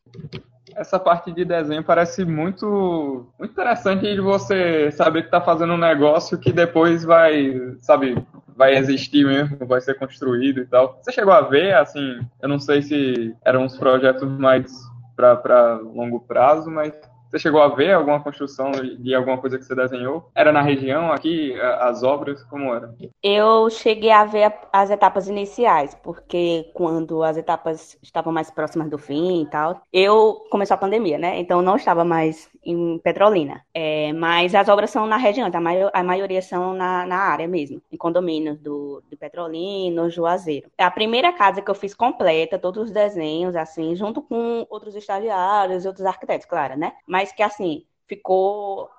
Essa 0.75 0.99
parte 0.99 1.33
de 1.33 1.45
desenho 1.45 1.85
parece 1.85 2.25
muito, 2.25 3.27
muito 3.39 3.53
interessante 3.53 4.03
de 4.03 4.21
você 4.21 4.91
saber 4.93 5.25
que 5.25 5.31
tá 5.31 5.41
fazendo 5.41 5.75
um 5.75 5.79
negócio 5.79 6.39
que 6.39 6.53
depois 6.53 7.05
vai, 7.05 7.55
sabe, 7.81 8.17
vai 8.57 8.77
existir 8.77 9.27
mesmo, 9.27 9.67
vai 9.67 9.81
ser 9.81 9.95
construído 9.95 10.61
e 10.61 10.67
tal. 10.67 10.99
Você 11.03 11.13
chegou 11.13 11.33
a 11.33 11.43
ver, 11.43 11.75
assim, 11.75 12.21
eu 12.41 12.49
não 12.49 12.59
sei 12.59 12.81
se 12.83 13.35
eram 13.45 13.65
uns 13.65 13.77
projetos 13.77 14.29
mais 14.39 14.73
para 15.15 15.75
longo 15.83 16.21
prazo, 16.21 16.71
mas 16.71 16.93
você 17.33 17.39
chegou 17.39 17.63
a 17.63 17.69
ver 17.69 17.93
alguma 17.93 18.21
construção 18.21 18.71
de 18.73 19.15
alguma 19.15 19.39
coisa 19.39 19.59
que 19.59 19.65
você 19.65 19.75
desenhou? 19.75 20.31
Era 20.35 20.53
na 20.53 20.61
região 20.61 21.11
aqui, 21.11 21.59
as 21.81 22.03
obras, 22.03 22.45
como 22.45 22.75
era? 22.75 22.95
Eu 23.23 23.71
cheguei 23.71 24.11
a 24.11 24.27
ver 24.27 24.53
as 24.71 24.91
etapas 24.91 25.29
iniciais, 25.29 25.95
porque 26.03 26.71
quando 26.75 27.23
as 27.23 27.39
etapas 27.39 27.97
estavam 28.03 28.33
mais 28.33 28.51
próximas 28.51 28.91
do 28.91 28.99
fim 28.99 29.43
e 29.43 29.47
tal, 29.47 29.81
eu 29.91 30.43
começou 30.51 30.75
a 30.75 30.79
pandemia, 30.79 31.17
né? 31.17 31.41
Então 31.41 31.63
não 31.63 31.77
estava 31.77 32.05
mais 32.05 32.51
em 32.65 32.99
Petrolina. 32.99 33.65
É, 33.73 34.13
mas 34.13 34.55
as 34.55 34.69
obras 34.69 34.91
são 34.91 35.07
na 35.07 35.17
região, 35.17 35.51
a, 35.53 35.61
maior, 35.61 35.91
a 35.95 36.03
maioria 36.03 36.43
são 36.43 36.75
na, 36.75 37.07
na 37.07 37.17
área 37.17 37.49
mesmo, 37.49 37.81
em 37.91 37.97
condomínios 37.97 38.59
do, 38.59 39.03
do 39.09 39.17
Petrolina, 39.17 40.11
Juazeiro. 40.11 40.71
É 40.77 40.85
a 40.85 40.91
primeira 40.91 41.33
casa 41.33 41.63
que 41.63 41.71
eu 41.71 41.75
fiz 41.75 41.95
completa, 41.95 42.59
todos 42.59 42.85
os 42.85 42.91
desenhos, 42.91 43.57
assim, 43.57 43.97
junto 43.97 44.21
com 44.21 44.67
outros 44.69 44.95
estagiários 44.95 45.85
e 45.85 45.89
outros 45.89 46.07
arquitetos, 46.07 46.47
claro, 46.47 46.77
né? 46.77 46.93
Mas 47.07 47.23
mas 47.23 47.33
que 47.33 47.43
assim 47.43 47.85
ficou 48.09 48.91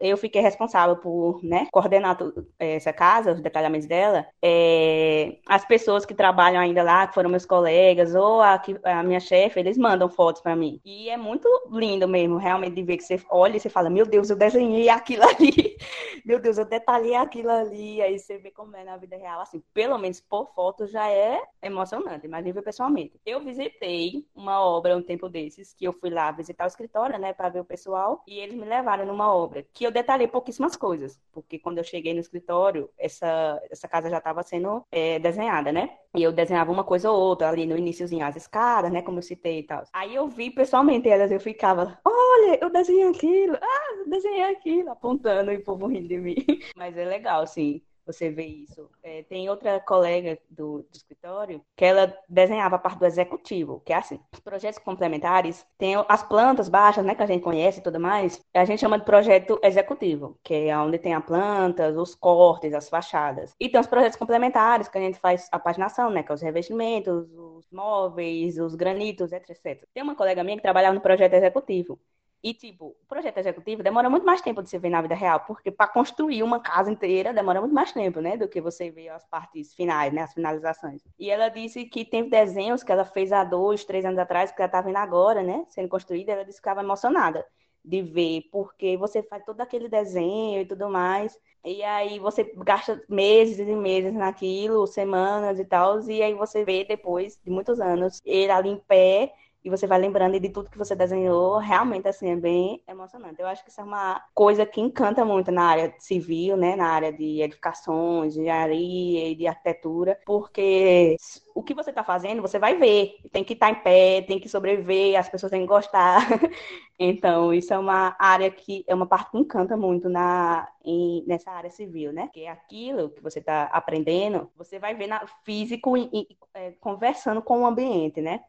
eu 0.00 0.16
fiquei 0.16 0.40
responsável 0.40 0.96
por 0.96 1.42
né, 1.42 1.66
coordenar 1.72 2.16
essa 2.58 2.92
casa, 2.92 3.32
os 3.32 3.40
detalhamentos 3.40 3.86
dela. 3.86 4.26
É, 4.40 5.38
as 5.46 5.64
pessoas 5.64 6.06
que 6.06 6.14
trabalham 6.14 6.60
ainda 6.60 6.82
lá, 6.82 7.06
que 7.06 7.14
foram 7.14 7.30
meus 7.30 7.46
colegas, 7.46 8.14
ou 8.14 8.40
a, 8.40 8.62
a 8.84 9.02
minha 9.02 9.20
chefe, 9.20 9.58
eles 9.60 9.76
mandam 9.76 10.08
fotos 10.08 10.42
para 10.42 10.54
mim. 10.54 10.80
E 10.84 11.08
é 11.08 11.16
muito 11.16 11.48
lindo 11.70 12.06
mesmo, 12.06 12.36
realmente, 12.36 12.74
de 12.74 12.82
ver 12.82 12.96
que 12.96 13.04
você 13.04 13.20
olha 13.30 13.56
e 13.56 13.60
você 13.60 13.68
fala: 13.68 13.90
Meu 13.90 14.06
Deus, 14.06 14.30
eu 14.30 14.36
desenhei 14.36 14.88
aquilo 14.88 15.24
ali. 15.24 15.76
Meu 16.24 16.38
Deus, 16.38 16.58
eu 16.58 16.64
detalhei 16.64 17.16
aquilo 17.16 17.50
ali. 17.50 18.00
Aí 18.00 18.18
você 18.18 18.38
vê 18.38 18.50
como 18.50 18.76
é 18.76 18.84
na 18.84 18.96
vida 18.96 19.16
real. 19.16 19.40
Assim, 19.40 19.62
pelo 19.74 19.98
menos 19.98 20.20
por 20.20 20.52
foto 20.54 20.86
já 20.86 21.10
é 21.10 21.40
emocionante, 21.60 22.28
mas 22.28 22.44
ver 22.44 22.62
pessoalmente. 22.62 23.20
Eu 23.24 23.40
visitei 23.40 24.24
uma 24.34 24.60
obra 24.60 24.96
um 24.96 25.02
tempo 25.02 25.28
desses, 25.28 25.72
que 25.72 25.84
eu 25.84 25.92
fui 25.92 26.10
lá 26.10 26.30
visitar 26.30 26.64
o 26.64 26.68
escritório, 26.68 27.18
né, 27.18 27.32
para 27.32 27.48
ver 27.48 27.60
o 27.60 27.64
pessoal, 27.64 28.22
e 28.26 28.38
eles 28.38 28.54
me 28.54 28.64
levaram 28.64 29.06
numa 29.06 29.31
obra, 29.32 29.64
que 29.72 29.84
eu 29.84 29.90
detalhei 29.90 30.28
pouquíssimas 30.28 30.76
coisas, 30.76 31.20
porque 31.32 31.58
quando 31.58 31.78
eu 31.78 31.84
cheguei 31.84 32.14
no 32.14 32.20
escritório, 32.20 32.90
essa, 32.98 33.60
essa 33.70 33.88
casa 33.88 34.10
já 34.10 34.18
estava 34.18 34.42
sendo 34.42 34.84
é, 34.90 35.18
desenhada, 35.18 35.72
né? 35.72 35.90
E 36.14 36.22
eu 36.22 36.32
desenhava 36.32 36.70
uma 36.70 36.84
coisa 36.84 37.10
ou 37.10 37.18
outra 37.18 37.48
ali 37.48 37.66
no 37.66 37.76
iníciozinho, 37.76 38.24
as 38.24 38.36
escadas, 38.36 38.92
né? 38.92 39.02
Como 39.02 39.18
eu 39.18 39.22
citei 39.22 39.60
e 39.60 39.62
tal. 39.62 39.82
Aí 39.92 40.14
eu 40.14 40.28
vi 40.28 40.50
pessoalmente 40.50 41.08
elas, 41.08 41.30
eu 41.30 41.40
ficava, 41.40 41.98
olha, 42.04 42.58
eu 42.60 42.70
desenhei 42.70 43.08
aquilo, 43.08 43.56
ah, 43.60 44.04
desenhei 44.06 44.42
aquilo, 44.44 44.90
apontando 44.90 45.52
e 45.52 45.56
o 45.56 45.64
povo 45.64 45.86
rindo 45.86 46.08
de 46.08 46.18
mim. 46.18 46.34
Mas 46.76 46.96
é 46.96 47.04
legal, 47.04 47.42
assim 47.42 47.82
você 48.06 48.30
vê 48.30 48.44
isso. 48.44 48.90
É, 49.02 49.22
tem 49.24 49.48
outra 49.48 49.80
colega 49.80 50.38
do, 50.50 50.78
do, 50.82 50.96
escritório 50.96 51.64
que 51.76 51.84
ela 51.84 52.16
desenhava 52.28 52.76
a 52.76 52.78
parte 52.78 52.98
do 52.98 53.06
executivo, 53.06 53.80
que 53.84 53.92
é 53.92 53.96
assim, 53.96 54.20
os 54.32 54.40
projetos 54.40 54.78
complementares 54.78 55.66
tem 55.78 55.94
as 56.08 56.22
plantas 56.22 56.68
baixas, 56.68 57.04
né, 57.04 57.14
que 57.14 57.22
a 57.22 57.26
gente 57.26 57.42
conhece 57.42 57.80
e 57.80 57.82
tudo 57.82 58.00
mais, 58.00 58.40
a 58.54 58.64
gente 58.64 58.80
chama 58.80 58.98
de 58.98 59.04
projeto 59.04 59.58
executivo, 59.62 60.38
que 60.42 60.54
é 60.68 60.78
onde 60.78 60.98
tem 60.98 61.14
as 61.14 61.24
plantas, 61.24 61.96
os 61.96 62.14
cortes, 62.14 62.74
as 62.74 62.88
fachadas. 62.88 63.54
E 63.58 63.68
tem 63.68 63.80
os 63.80 63.86
projetos 63.86 64.16
complementares, 64.16 64.88
que 64.88 64.98
a 64.98 65.00
gente 65.00 65.18
faz 65.18 65.48
a 65.52 65.58
paginação, 65.58 66.10
né, 66.10 66.22
que 66.22 66.32
é 66.32 66.34
os 66.34 66.42
revestimentos, 66.42 67.28
os 67.32 67.70
móveis, 67.70 68.58
os 68.58 68.74
granitos, 68.74 69.32
etc, 69.32 69.50
etc. 69.50 69.88
Tem 69.94 70.02
uma 70.02 70.16
colega 70.16 70.44
minha 70.44 70.56
que 70.56 70.62
trabalhava 70.62 70.94
no 70.94 71.00
projeto 71.00 71.34
executivo. 71.34 71.98
E, 72.42 72.52
tipo, 72.52 72.86
o 72.86 73.06
projeto 73.06 73.38
executivo 73.38 73.84
demora 73.84 74.10
muito 74.10 74.26
mais 74.26 74.40
tempo 74.40 74.62
de 74.62 74.68
se 74.68 74.76
ver 74.76 74.90
na 74.90 75.00
vida 75.00 75.14
real, 75.14 75.40
porque 75.46 75.70
para 75.70 75.86
construir 75.86 76.42
uma 76.42 76.58
casa 76.58 76.90
inteira 76.90 77.32
demora 77.32 77.60
muito 77.60 77.74
mais 77.74 77.92
tempo, 77.92 78.20
né? 78.20 78.36
Do 78.36 78.48
que 78.48 78.60
você 78.60 78.90
vê 78.90 79.08
as 79.08 79.24
partes 79.26 79.72
finais, 79.74 80.12
né? 80.12 80.22
As 80.22 80.34
finalizações. 80.34 81.02
E 81.18 81.30
ela 81.30 81.48
disse 81.48 81.84
que 81.84 82.04
tem 82.04 82.28
desenhos 82.28 82.82
que 82.82 82.90
ela 82.90 83.04
fez 83.04 83.30
há 83.32 83.44
dois, 83.44 83.84
três 83.84 84.04
anos 84.04 84.18
atrás, 84.18 84.50
que 84.50 84.60
ela 84.60 84.68
tá 84.70 84.80
vendo 84.80 84.96
agora, 84.96 85.42
né? 85.42 85.64
Sendo 85.68 85.88
construída, 85.88 86.32
ela 86.32 86.44
disse 86.44 86.58
que 86.58 86.62
ficava 86.62 86.82
emocionada 86.82 87.46
de 87.84 88.02
ver, 88.02 88.42
porque 88.50 88.96
você 88.96 89.22
faz 89.22 89.44
todo 89.44 89.60
aquele 89.60 89.88
desenho 89.88 90.60
e 90.60 90.64
tudo 90.66 90.88
mais, 90.88 91.36
e 91.64 91.82
aí 91.82 92.18
você 92.18 92.44
gasta 92.56 93.02
meses 93.08 93.58
e 93.58 93.74
meses 93.74 94.12
naquilo, 94.12 94.86
semanas 94.86 95.58
e 95.58 95.64
tal, 95.64 96.00
e 96.08 96.22
aí 96.22 96.34
você 96.34 96.64
vê 96.64 96.84
depois 96.84 97.40
de 97.44 97.50
muitos 97.50 97.80
anos 97.80 98.20
ele 98.24 98.52
ali 98.52 98.68
em 98.70 98.78
pé 98.78 99.32
e 99.64 99.70
você 99.70 99.86
vai 99.86 99.98
lembrando 99.98 100.38
de 100.40 100.48
tudo 100.48 100.70
que 100.70 100.78
você 100.78 100.94
desenhou, 100.94 101.58
realmente 101.58 102.08
assim 102.08 102.30
é 102.30 102.36
bem 102.36 102.82
emocionante. 102.86 103.40
Eu 103.40 103.46
acho 103.46 103.62
que 103.62 103.70
isso 103.70 103.80
é 103.80 103.84
uma 103.84 104.20
coisa 104.34 104.66
que 104.66 104.80
encanta 104.80 105.24
muito 105.24 105.52
na 105.52 105.64
área 105.64 105.94
civil, 105.98 106.56
né, 106.56 106.74
na 106.74 106.88
área 106.88 107.12
de 107.12 107.40
edificações, 107.40 108.34
de 108.34 108.40
engenharia 108.40 109.28
e 109.28 109.34
de 109.36 109.46
arquitetura, 109.46 110.18
porque 110.26 111.16
o 111.54 111.62
que 111.62 111.74
você 111.74 111.90
está 111.90 112.02
fazendo, 112.02 112.42
você 112.42 112.58
vai 112.58 112.76
ver, 112.76 113.14
tem 113.30 113.44
que 113.44 113.52
estar 113.52 113.66
tá 113.66 113.72
em 113.72 113.82
pé, 113.82 114.22
tem 114.22 114.40
que 114.40 114.48
sobreviver, 114.48 115.18
as 115.18 115.28
pessoas 115.28 115.50
têm 115.50 115.60
que 115.62 115.66
gostar. 115.66 116.20
então, 116.98 117.52
isso 117.54 117.72
é 117.72 117.78
uma 117.78 118.16
área 118.18 118.50
que 118.50 118.84
é 118.88 118.94
uma 118.94 119.06
parte 119.06 119.30
que 119.30 119.38
encanta 119.38 119.76
muito 119.76 120.08
na 120.08 120.68
em, 120.84 121.24
nessa 121.26 121.50
área 121.52 121.70
civil, 121.70 122.12
né? 122.12 122.28
Que 122.32 122.42
é 122.42 122.50
aquilo 122.50 123.10
que 123.10 123.22
você 123.22 123.38
está 123.38 123.64
aprendendo, 123.64 124.50
você 124.56 124.78
vai 124.78 124.94
ver 124.94 125.06
na 125.06 125.24
físico 125.44 125.96
e, 125.96 126.08
e 126.12 126.28
é, 126.54 126.72
conversando 126.72 127.42
com 127.42 127.62
o 127.62 127.66
ambiente, 127.66 128.20
né? 128.20 128.40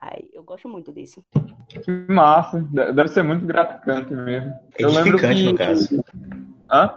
Ai, 0.00 0.24
eu 0.32 0.42
gosto 0.42 0.68
muito 0.68 0.92
disso. 0.92 1.24
Que 1.68 1.90
massa. 2.08 2.60
Deve 2.70 3.08
ser 3.08 3.22
muito 3.22 3.46
gratificante 3.46 4.12
mesmo. 4.12 4.52
Edificante, 4.78 5.42
que... 5.42 5.44
no 5.44 5.54
caso. 5.56 6.04
Hã? 6.70 6.94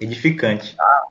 Edificante. 0.00 0.76
Ah, 0.78 1.02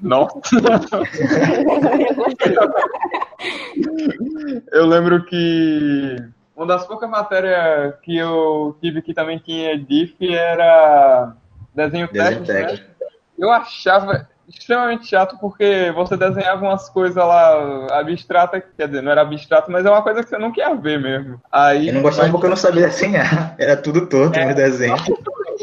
nossa. 0.00 0.40
eu 4.72 4.86
lembro 4.86 5.24
que 5.24 6.16
uma 6.56 6.66
das 6.66 6.84
poucas 6.86 7.08
matérias 7.08 7.94
que 8.02 8.16
eu 8.16 8.76
tive 8.80 9.02
que 9.02 9.14
também 9.14 9.38
tinha 9.38 9.78
DIF 9.78 10.16
era 10.34 11.36
desenho, 11.74 12.08
desenho 12.12 12.44
técnico. 12.44 12.46
técnico. 12.46 12.90
Né? 13.00 13.06
Eu 13.38 13.50
achava, 13.50 14.28
extremamente 14.58 15.06
chato 15.06 15.38
porque 15.40 15.92
você 15.94 16.16
desenhava 16.16 16.64
umas 16.64 16.88
coisas 16.88 17.16
lá 17.16 17.98
abstratas, 17.98 18.62
quer 18.76 18.88
dizer, 18.88 19.02
não 19.02 19.12
era 19.12 19.22
abstrato, 19.22 19.70
mas 19.70 19.84
é 19.84 19.90
uma 19.90 20.02
coisa 20.02 20.22
que 20.22 20.28
você 20.28 20.38
não 20.38 20.52
quer 20.52 20.76
ver 20.78 21.00
mesmo. 21.00 21.40
Aí, 21.50 21.88
eu 21.88 21.94
não 21.94 22.02
gostava 22.02 22.24
mas... 22.24 22.32
porque 22.32 22.46
eu 22.46 22.50
não 22.50 22.56
sabia 22.56 22.88
desenhar, 22.88 23.54
era 23.58 23.76
tudo 23.76 24.06
torto 24.06 24.38
é, 24.38 24.46
no 24.46 24.54
desenho. 24.54 24.96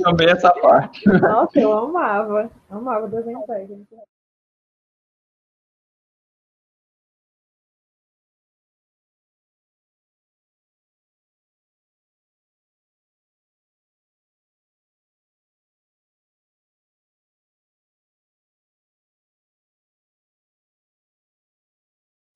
Também 0.03 0.29
essa 0.29 0.51
parte. 0.51 1.07
Nossa, 1.07 1.59
eu 1.59 1.73
amava, 1.73 2.49
amava 2.69 3.07
desenho 3.07 3.41
técnico. 3.47 3.95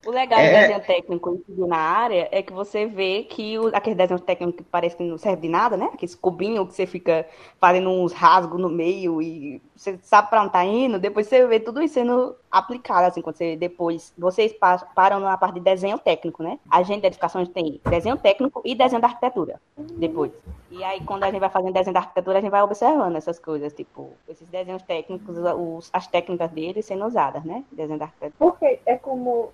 O 0.06 0.10
legal 0.10 0.38
É. 0.38 0.48
do 0.48 0.60
desenho 0.60 0.80
técnico 0.80 1.40
na 1.48 1.76
área 1.76 2.28
é 2.30 2.42
que 2.42 2.52
você 2.52 2.86
vê 2.86 3.22
que 3.24 3.58
o, 3.58 3.68
aquele 3.74 3.94
desenho 3.96 4.20
técnico 4.20 4.58
que 4.58 4.62
parece 4.64 4.96
que 4.96 5.02
não 5.02 5.16
serve 5.18 5.42
de 5.42 5.48
nada, 5.48 5.76
né? 5.76 5.90
Aquele 5.92 6.14
cubinho 6.16 6.66
que 6.66 6.74
você 6.74 6.86
fica 6.86 7.26
fazendo 7.60 7.90
uns 7.90 8.12
rasgos 8.12 8.60
no 8.60 8.68
meio 8.68 9.20
e 9.22 9.60
você 9.74 9.98
sabe 10.02 10.28
pra 10.30 10.42
onde 10.42 10.52
tá 10.52 10.64
indo, 10.64 10.98
depois 10.98 11.26
você 11.26 11.46
vê 11.46 11.58
tudo 11.58 11.82
isso 11.82 11.94
sendo 11.94 12.36
aplicado, 12.50 13.06
assim, 13.06 13.20
quando 13.22 13.36
você 13.36 13.56
depois. 13.56 14.12
Vocês 14.16 14.52
pa- 14.52 14.78
param 14.94 15.18
na 15.20 15.36
parte 15.36 15.54
de 15.54 15.60
desenho 15.60 15.98
técnico, 15.98 16.42
né? 16.42 16.58
A 16.70 16.82
gente 16.82 17.02
da 17.02 17.10
gente 17.28 17.50
tem 17.50 17.80
desenho 17.88 18.16
técnico 18.16 18.62
e 18.64 18.74
desenho 18.74 19.00
da 19.00 19.08
arquitetura 19.08 19.60
depois. 19.76 20.32
E 20.70 20.82
aí, 20.84 21.00
quando 21.04 21.24
a 21.24 21.30
gente 21.30 21.40
vai 21.40 21.48
fazendo 21.50 21.72
desenho 21.72 21.94
da 21.94 22.00
arquitetura, 22.00 22.38
a 22.38 22.40
gente 22.40 22.50
vai 22.50 22.62
observando 22.62 23.16
essas 23.16 23.38
coisas, 23.38 23.72
tipo, 23.72 24.10
esses 24.28 24.46
desenhos 24.48 24.82
técnicos, 24.82 25.36
os- 25.38 25.90
as 25.92 26.06
técnicas 26.06 26.50
deles 26.50 26.84
sendo 26.84 27.04
usadas, 27.06 27.44
né? 27.44 27.64
Desenho 27.72 27.98
da 27.98 28.06
arquitetura. 28.06 28.34
Porque 28.38 28.78
é 28.86 28.96
como, 28.96 29.50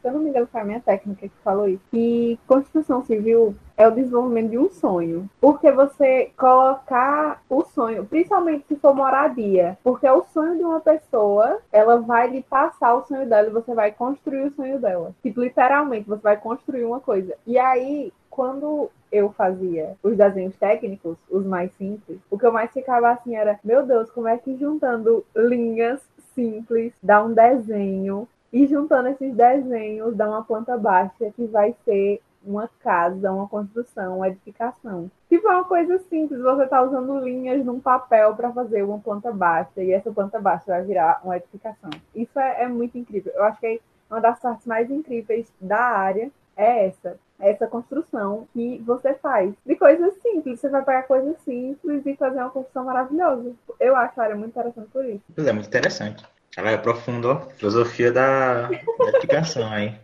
se 0.00 0.08
eu 0.08 0.12
não 0.12 0.20
me 0.20 0.30
engano, 0.30 0.48
foi 0.50 0.60
a 0.60 0.64
minha 0.64 0.80
técnica 0.80 1.28
que 1.28 1.42
falou 1.44 1.68
isso, 1.68 1.82
que 1.90 2.38
construção 2.46 3.04
civil 3.04 3.54
é 3.76 3.86
o 3.86 3.90
desenvolvimento 3.90 4.50
de 4.50 4.58
um 4.58 4.70
sonho. 4.70 5.28
Porque 5.40 5.70
você 5.70 6.32
colocar 6.36 7.42
o 7.48 7.62
sonho, 7.62 8.04
principalmente 8.06 8.64
se 8.66 8.76
for 8.76 8.94
moradia, 8.94 9.78
porque 9.84 10.06
é 10.06 10.12
o 10.12 10.24
sonho 10.24 10.56
de 10.56 10.64
uma 10.64 10.80
pessoa, 10.80 11.60
ela 11.70 11.98
vai 11.98 12.30
lhe 12.30 12.42
passar 12.42 12.94
o 12.94 13.04
sonho 13.04 13.28
dela 13.28 13.48
e 13.48 13.52
você 13.52 13.74
vai 13.74 13.92
construir 13.92 14.42
o 14.46 14.52
sonho 14.52 14.78
dela. 14.78 15.14
Tipo, 15.22 15.42
literalmente, 15.42 16.08
você 16.08 16.22
vai 16.22 16.36
construir 16.36 16.84
uma 16.84 17.00
coisa. 17.00 17.34
E 17.46 17.58
aí, 17.58 18.12
quando 18.30 18.90
eu 19.12 19.32
fazia 19.32 19.96
os 20.02 20.16
desenhos 20.16 20.56
técnicos, 20.56 21.16
os 21.28 21.44
mais 21.44 21.70
simples, 21.76 22.18
o 22.30 22.38
que 22.38 22.46
eu 22.46 22.52
mais 22.52 22.70
ficava 22.70 23.10
assim 23.10 23.34
era, 23.34 23.58
meu 23.62 23.84
Deus, 23.84 24.10
como 24.10 24.28
é 24.28 24.38
que 24.38 24.56
juntando 24.56 25.24
linhas 25.34 26.00
simples 26.34 26.92
dá 27.02 27.22
um 27.22 27.32
desenho 27.32 28.28
e 28.52 28.66
juntando 28.66 29.08
esses 29.08 29.34
desenhos 29.34 30.16
dá 30.16 30.28
uma 30.28 30.44
planta 30.44 30.76
baixa 30.76 31.30
que 31.36 31.46
vai 31.46 31.74
ser 31.84 32.20
uma 32.44 32.68
casa, 32.82 33.30
uma 33.30 33.46
construção, 33.46 34.16
uma 34.16 34.28
edificação. 34.28 35.10
Tipo, 35.28 35.48
é 35.48 35.54
uma 35.54 35.64
coisa 35.64 35.98
simples, 35.98 36.40
você 36.40 36.66
tá 36.66 36.82
usando 36.82 37.20
linhas 37.20 37.64
num 37.64 37.78
papel 37.78 38.34
para 38.34 38.50
fazer 38.52 38.82
uma 38.82 38.98
planta 38.98 39.30
baixa 39.30 39.82
e 39.82 39.92
essa 39.92 40.10
planta 40.10 40.40
baixa 40.40 40.64
vai 40.66 40.82
virar 40.82 41.20
uma 41.22 41.36
edificação. 41.36 41.90
Isso 42.14 42.38
é, 42.38 42.62
é 42.62 42.68
muito 42.68 42.96
incrível. 42.96 43.32
Eu 43.34 43.44
acho 43.44 43.60
que 43.60 43.80
uma 44.10 44.20
das 44.20 44.40
partes 44.40 44.66
mais 44.66 44.90
incríveis 44.90 45.52
da 45.60 45.80
área 45.80 46.30
é 46.56 46.86
essa, 46.86 47.16
é 47.38 47.50
essa 47.50 47.66
construção 47.66 48.46
que 48.52 48.78
você 48.84 49.14
faz 49.14 49.54
de 49.64 49.76
coisas 49.76 50.14
simples. 50.20 50.60
Você 50.60 50.68
vai 50.68 50.84
pegar 50.84 51.04
coisas 51.04 51.38
simples 51.42 52.04
e 52.04 52.16
fazer 52.16 52.38
uma 52.38 52.50
construção 52.50 52.84
maravilhosa. 52.84 53.52
Eu 53.78 53.94
acho 53.96 54.20
a 54.20 54.24
área 54.24 54.36
muito 54.36 54.50
interessante 54.50 54.88
por 54.90 55.04
isso. 55.04 55.22
É, 55.36 55.52
muito 55.52 55.68
interessante. 55.68 56.24
Ela 56.56 56.74
aprofundou 56.74 57.32
a 57.32 57.40
filosofia 57.40 58.10
da, 58.12 58.68
da 58.68 59.08
edificação 59.08 59.70
aí. 59.70 59.94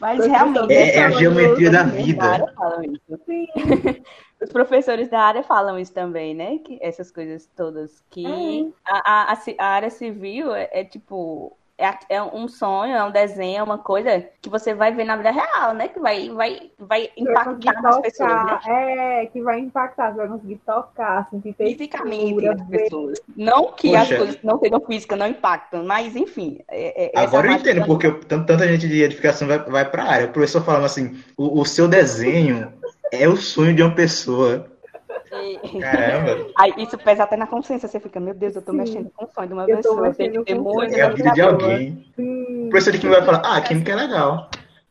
Mas 0.00 0.24
realmente. 0.26 0.72
É- 0.72 0.96
é 0.96 1.04
a 1.04 1.10
geometria 1.10 1.70
da 1.70 1.82
vida. 1.84 2.54
Os 4.40 4.50
professores 4.50 5.08
da 5.08 5.20
área 5.20 5.42
falam 5.42 5.78
isso 5.78 5.92
também, 5.92 6.34
né? 6.34 6.58
Que 6.58 6.78
essas 6.80 7.10
coisas 7.10 7.46
todas. 7.54 8.02
Que 8.10 8.72
a, 8.84 9.30
a, 9.30 9.32
a 9.32 9.38
a 9.58 9.66
área 9.66 9.90
civil 9.90 10.54
é, 10.54 10.68
é 10.72 10.84
tipo. 10.84 11.56
É, 11.80 11.86
a- 11.86 11.98
é 12.10 12.22
um 12.22 12.46
sonho, 12.46 12.94
é 12.94 13.02
um 13.02 13.10
desenho, 13.10 13.58
é 13.58 13.62
uma 13.62 13.78
coisa 13.78 14.22
que 14.42 14.50
você 14.50 14.74
vai 14.74 14.92
ver 14.92 15.04
na 15.04 15.16
vida 15.16 15.30
real, 15.30 15.72
né? 15.74 15.88
Que 15.88 15.98
vai, 15.98 16.28
vai, 16.28 16.70
vai 16.78 17.06
que 17.08 17.24
vai 17.24 17.44
conseguir 17.44 17.68
impactar 17.70 17.82
nas 17.82 18.00
pessoas, 18.00 18.28
né? 18.30 18.36
tocar, 18.58 18.70
é, 18.70 19.26
que 19.26 19.42
vai 19.42 19.58
impactar, 19.60 20.10
você 20.10 20.16
vai 20.18 20.28
conseguir 20.28 20.56
tocar, 20.66 21.28
sentir 21.30 21.54
Fisicamente 21.54 22.34
textura, 22.34 22.52
as 22.52 22.68
pessoas. 22.68 23.20
Não 23.34 23.72
que 23.72 23.96
as 23.96 24.02
Poxa. 24.08 24.16
coisas 24.18 24.38
não 24.42 24.58
sejam 24.60 24.80
físicas, 24.82 25.18
não 25.18 25.26
impactam, 25.26 25.82
mas 25.84 26.14
enfim. 26.14 26.60
é- 26.68 27.06
é- 27.06 27.12
Agora 27.18 27.46
eu 27.46 27.52
entendo 27.52 27.86
porque 27.86 28.06
eu- 28.06 28.20
tant- 28.24 28.46
tanta 28.46 28.68
gente 28.68 28.86
de 28.86 29.02
edificação 29.02 29.48
vai, 29.48 29.58
vai 29.60 29.90
para 29.90 30.02
a 30.04 30.10
área. 30.10 30.26
O 30.26 30.32
professor 30.32 30.62
falando 30.62 30.84
assim: 30.84 31.18
o, 31.34 31.60
o 31.60 31.64
seu 31.64 31.88
desenho 31.88 32.72
é 33.10 33.26
o 33.26 33.36
sonho 33.36 33.74
de 33.74 33.82
uma 33.82 33.94
pessoa. 33.94 34.69
Caramba, 35.80 36.46
Aí 36.58 36.74
isso 36.78 36.98
pesa 36.98 37.24
até 37.24 37.36
na 37.36 37.46
consciência, 37.46 37.88
você 37.88 38.00
fica, 38.00 38.18
meu 38.20 38.34
Deus, 38.34 38.56
eu 38.56 38.62
tô 38.62 38.72
Sim. 38.72 38.78
mexendo 38.78 39.10
com 39.14 39.24
o 39.24 39.28
sonho 39.28 39.46
de 39.48 39.52
uma 39.54 39.62
Eu 39.62 39.76
tô 39.76 39.76
pessoa, 39.76 40.14
tem 40.14 40.32
que 40.32 40.44
ter 40.44 40.54
com 40.54 40.60
o 40.60 40.64
muito 40.64 40.94
é 40.94 41.02
a 41.02 41.08
vida 41.10 41.30
de 41.32 41.40
alguém. 41.40 42.06
Sim. 42.16 42.66
O 42.66 42.70
professor 42.70 42.92
de 42.92 42.98
química 42.98 43.20
vai 43.22 43.26
falar: 43.26 43.56
ah, 43.56 43.60
química 43.60 43.92
é 43.92 43.96
legal. 43.96 44.50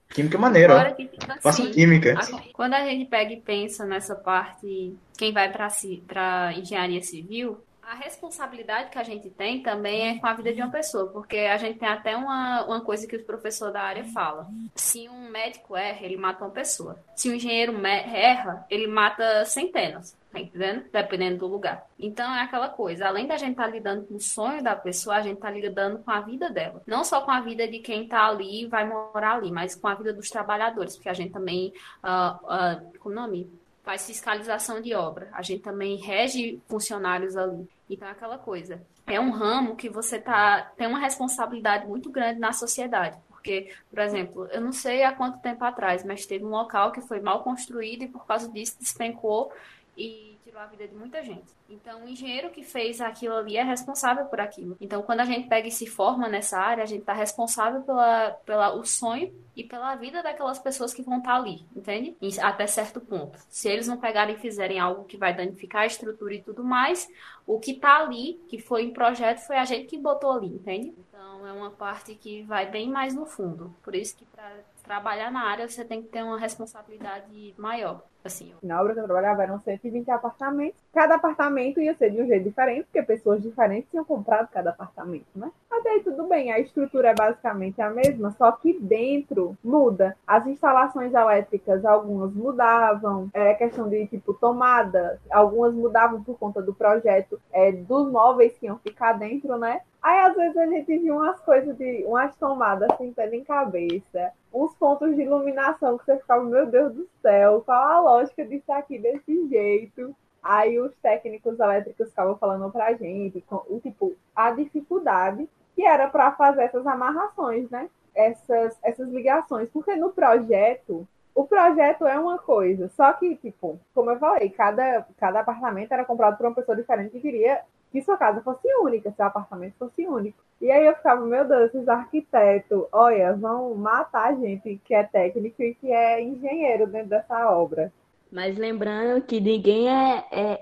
Química 0.10 0.38
é 0.38 0.40
maneiro, 0.40 0.74
Agora 0.74 0.92
ó. 0.92 0.96
que 0.96 1.10
Faça 1.42 1.62
assim, 1.62 1.72
química. 1.72 2.16
a- 2.20 2.42
quando 2.54 2.74
a 2.74 2.84
gente 2.84 3.06
pega 3.10 3.32
e 3.32 3.42
pensa 3.42 3.86
nessa 3.86 4.16
parte, 4.16 4.96
quem 5.18 5.32
vai 5.32 5.52
para 5.52 6.54
engenharia 6.54 7.02
civil, 7.04 7.60
a 7.90 7.96
responsabilidade 7.96 8.92
que 8.92 9.00
a 9.00 9.04
gente 9.04 9.32
tem 9.32 9.64
também 9.64 10.10
é 10.10 10.20
com 10.20 10.28
a 10.28 10.34
vida 10.34 10.54
de 10.54 10.62
uma 10.62 10.70
pessoa, 10.70 11.08
porque 11.08 11.38
a 11.38 11.58
gente 11.58 11.80
tem 11.80 11.90
até 11.90 12.16
uma, 12.16 12.64
uma 12.66 12.82
coisa 12.82 13.08
que 13.08 13.16
os 13.16 13.24
professores 13.24 13.74
da 13.74 13.82
área 13.82 14.04
falam. 14.04 14.48
Se 14.76 15.10
um 15.10 15.28
médico 15.28 15.76
erra, 15.76 16.06
ele 16.06 16.16
mata 16.16 16.46
uma 16.46 16.52
pessoa. 16.52 17.00
Se 17.16 17.32
um 17.32 17.34
engenheiro 17.34 17.76
erra, 17.84 18.64
ele 18.70 18.86
mata 18.86 19.44
centenas. 19.46 20.16
Tá 20.32 20.40
entendendo? 20.40 20.86
Dependendo 20.92 21.40
do 21.40 21.48
lugar. 21.48 21.88
Então 21.98 22.32
é 22.32 22.44
aquela 22.44 22.70
coisa. 22.70 23.08
Além 23.08 23.26
da 23.26 23.38
gente 23.38 23.52
estar 23.52 23.66
lidando 23.66 24.06
com 24.06 24.18
o 24.18 24.20
sonho 24.20 24.62
da 24.62 24.76
pessoa, 24.76 25.16
a 25.16 25.22
gente 25.22 25.38
está 25.38 25.50
lidando 25.50 25.98
com 25.98 26.12
a 26.12 26.22
vida 26.22 26.52
dela. 26.52 26.84
Não 26.86 27.04
só 27.04 27.22
com 27.22 27.32
a 27.32 27.42
vida 27.42 27.68
de 27.68 27.80
quem 27.80 28.04
está 28.04 28.28
ali 28.28 28.62
e 28.62 28.68
vai 28.68 28.88
morar 28.88 29.38
ali, 29.38 29.52
mas 29.52 29.74
com 29.74 29.88
a 29.88 29.96
vida 29.96 30.14
dos 30.14 30.30
trabalhadores, 30.30 30.96
porque 30.96 31.10
a 31.10 31.14
gente 31.16 31.34
também, 31.34 31.74
ah, 32.04 32.40
ah, 32.48 32.82
como 33.00 33.16
é 33.16 33.18
o 33.18 33.22
nome? 33.22 33.50
Faz 33.82 34.06
fiscalização 34.06 34.80
de 34.80 34.94
obra. 34.94 35.30
A 35.32 35.42
gente 35.42 35.64
também 35.64 35.96
rege 35.96 36.62
funcionários 36.68 37.36
ali. 37.36 37.68
Então 37.90 38.08
é 38.08 38.12
aquela 38.12 38.38
coisa. 38.38 38.82
É 39.08 39.20
um 39.20 39.32
ramo 39.32 39.76
que 39.76 39.90
você 39.90 40.20
tá, 40.20 40.72
tem 40.78 40.88
uma 40.88 41.00
responsabilidade 41.00 41.88
muito 41.88 42.12
grande 42.12 42.40
na 42.40 42.54
sociedade. 42.54 43.18
Porque, 43.30 43.74
por 43.90 44.00
exemplo, 44.00 44.46
eu 44.52 44.62
não 44.62 44.72
sei 44.72 45.04
há 45.04 45.12
quanto 45.14 45.40
tempo 45.40 45.64
atrás, 45.64 46.04
mas 46.04 46.26
teve 46.26 46.46
um 46.46 46.50
local 46.50 46.92
que 46.92 47.02
foi 47.02 47.20
mal 47.20 47.42
construído 47.42 48.04
e 48.04 48.08
por 48.08 48.26
causa 48.26 48.50
disso 48.52 48.78
despencou 48.80 49.52
e 49.98 50.29
tirou 50.50 50.62
a 50.62 50.66
vida 50.66 50.88
de 50.88 50.96
muita 50.96 51.24
gente. 51.24 51.54
Então, 51.70 52.04
o 52.04 52.10
engenheiro 52.10 52.50
que 52.50 52.64
fez 52.64 53.00
aquilo 53.00 53.36
ali 53.36 53.56
é 53.56 53.64
responsável 53.64 54.26
por 54.26 54.40
aquilo. 54.40 54.76
Então, 54.82 55.04
quando 55.04 55.20
a 55.20 55.26
gente 55.26 55.48
pega 55.48 55.68
e 55.68 55.72
se 55.72 55.86
forma 55.86 56.28
nessa 56.28 56.58
área, 56.58 56.84
a 56.84 56.88
gente 56.88 57.02
está 57.02 57.14
responsável 57.14 57.82
pela, 57.82 58.32
pela 58.46 58.74
o 58.74 58.84
sonho 58.84 59.32
e 59.56 59.64
pela 59.64 59.96
vida 59.96 60.24
daquelas 60.24 60.58
pessoas 60.58 60.94
que 60.94 61.04
vão 61.04 61.20
estar 61.20 61.36
ali, 61.36 61.66
entende? 61.76 62.18
Até 62.42 62.66
certo 62.66 63.00
ponto. 63.00 63.38
Se 63.48 63.70
eles 63.70 63.88
não 63.88 63.98
pegarem 63.98 64.36
e 64.36 64.40
fizerem 64.40 64.80
algo 64.80 65.06
que 65.06 65.18
vai 65.18 65.36
danificar 65.36 65.84
a 65.84 65.88
estrutura 65.88 66.34
e 66.34 66.42
tudo 66.42 66.64
mais, 66.64 67.08
o 67.46 67.60
que 67.60 67.72
está 67.72 67.98
ali, 67.98 68.42
que 68.48 68.60
foi 68.60 68.84
em 68.84 68.92
projeto, 68.92 69.40
foi 69.46 69.58
a 69.58 69.66
gente 69.66 69.86
que 69.86 69.98
botou 69.98 70.32
ali, 70.32 70.48
entende? 70.48 70.94
Então, 70.98 71.46
é 71.46 71.54
uma 71.54 71.70
parte 71.70 72.16
que 72.16 72.42
vai 72.44 72.70
bem 72.70 72.90
mais 72.90 73.14
no 73.14 73.26
fundo. 73.26 73.76
Por 73.84 73.94
isso 73.94 74.18
que 74.18 74.26
para 74.26 74.52
trabalhar 74.90 75.32
na 75.32 75.44
área, 75.44 75.70
você 75.70 75.86
tem 75.86 76.02
que 76.02 76.08
ter 76.08 76.24
uma 76.24 76.40
responsabilidade 76.40 77.54
maior. 77.60 78.02
Assim, 78.24 78.56
Na 78.64 78.82
obra 78.82 78.96
que 78.96 79.00
eu 79.00 79.06
trabalhava 79.06 79.44
eram 79.44 79.60
120 79.60 80.10
apartamentos. 80.10 80.82
Cada 80.94 81.16
apartamento 81.16 81.80
ia 81.80 81.94
ser 81.94 82.10
de 82.10 82.22
um 82.22 82.28
jeito 82.28 82.46
diferente, 82.46 82.84
porque 82.86 83.04
pessoas 83.04 83.42
diferentes 83.42 83.90
tinham 83.92 84.04
comprado 84.04 84.50
cada 84.52 84.72
apartamento, 84.72 85.28
né? 85.36 85.52
Mas 85.70 85.86
aí 85.86 86.02
tudo 86.02 86.28
bem, 86.28 86.52
a 86.52 86.60
estrutura 86.60 87.10
é 87.10 87.16
basicamente 87.16 87.80
a 87.82 87.90
mesma, 87.90 88.32
só 88.32 88.52
que 88.52 88.74
dentro 88.80 89.56
muda. 89.64 90.18
As 90.26 90.48
instalações 90.48 91.14
elétricas, 91.14 91.86
algumas 91.86 92.34
mudavam, 92.34 93.30
é 93.34 93.54
questão 93.54 93.88
de 93.88 94.08
tipo 94.08 94.34
tomada, 94.34 95.20
algumas 95.30 95.74
mudavam 95.74 96.24
por 96.24 96.38
conta 96.40 96.62
do 96.62 96.74
projeto 96.74 97.40
é, 97.52 97.72
dos 97.72 98.12
móveis 98.12 98.58
que 98.58 98.66
iam 98.66 98.80
ficar 98.80 99.14
dentro, 99.14 99.58
né? 99.58 99.82
Aí 100.02 100.20
às 100.20 100.36
vezes 100.36 100.58
a 100.58 100.66
gente 100.66 100.98
viu 100.98 101.16
umas 101.16 101.40
coisas 101.42 101.78
de 101.78 102.04
umas 102.08 102.36
tomadas 102.38 102.90
sem 102.98 103.14
pé 103.14 103.28
nem 103.28 103.44
cabeça, 103.44 104.32
uns 104.54 104.74
pontos 104.76 105.16
de 105.16 105.22
iluminação 105.22 105.98
que 105.98 106.06
você 106.06 106.18
ficava, 106.18 106.44
meu 106.44 106.66
Deus 106.66 106.94
do 106.94 107.08
céu, 107.22 107.62
qual 107.66 107.84
a 107.84 108.00
lógica 108.00 108.46
disso 108.46 108.72
aqui 108.72 108.98
desse 108.98 109.48
jeito? 109.50 110.16
Aí 110.42 110.80
os 110.80 110.96
técnicos 111.02 111.60
elétricos 111.60 112.10
ficavam 112.10 112.38
falando 112.38 112.72
pra 112.72 112.94
gente, 112.94 113.42
com, 113.42 113.62
o 113.68 113.80
tipo, 113.80 114.16
a 114.36 114.52
dificuldade 114.52 115.48
que 115.76 115.86
era 115.86 116.08
para 116.08 116.32
fazer 116.34 116.64
essas 116.64 116.86
amarrações, 116.86 117.70
né? 117.70 117.90
Essas, 118.14 118.78
essas 118.84 119.10
ligações. 119.10 119.70
Porque 119.70 119.96
no 119.96 120.12
projeto, 120.12 121.08
o 121.34 121.46
projeto 121.46 122.06
é 122.06 122.20
uma 122.20 122.38
coisa, 122.38 122.90
só 122.90 123.14
que, 123.14 123.36
tipo, 123.36 123.80
como 123.94 124.12
eu 124.12 124.20
falei, 124.20 124.50
cada, 124.50 125.06
cada 125.18 125.40
apartamento 125.40 125.92
era 125.92 126.04
comprado 126.04 126.38
por 126.38 126.46
uma 126.46 126.56
pessoa 126.56 126.76
diferente 126.76 127.12
que 127.12 127.22
queria 127.22 127.62
que 127.92 128.02
sua 128.02 128.18
casa 128.18 128.42
fosse 128.42 128.68
única, 128.82 129.12
seu 129.12 129.26
apartamento 129.26 129.76
fosse 129.78 130.06
único. 130.06 130.38
E 130.62 130.70
aí 130.70 130.86
eu 130.86 130.96
ficava, 130.96 131.26
meu 131.26 131.46
Deus, 131.46 131.74
esses 131.74 131.88
arquitetos, 131.88 132.86
olha, 132.92 133.34
vão 133.34 133.74
matar 133.74 134.28
a 134.28 134.36
gente 134.36 134.80
que 134.84 134.94
é 134.94 135.04
técnico 135.04 135.64
e 135.64 135.74
que 135.74 135.92
é 135.92 136.22
engenheiro 136.22 136.86
dentro 136.88 137.10
dessa 137.10 137.50
obra. 137.50 137.92
Mas 138.32 138.58
lembrando 138.58 139.22
que 139.26 139.40
ninguém 139.40 139.90
é, 139.90 140.24
é- 140.32 140.60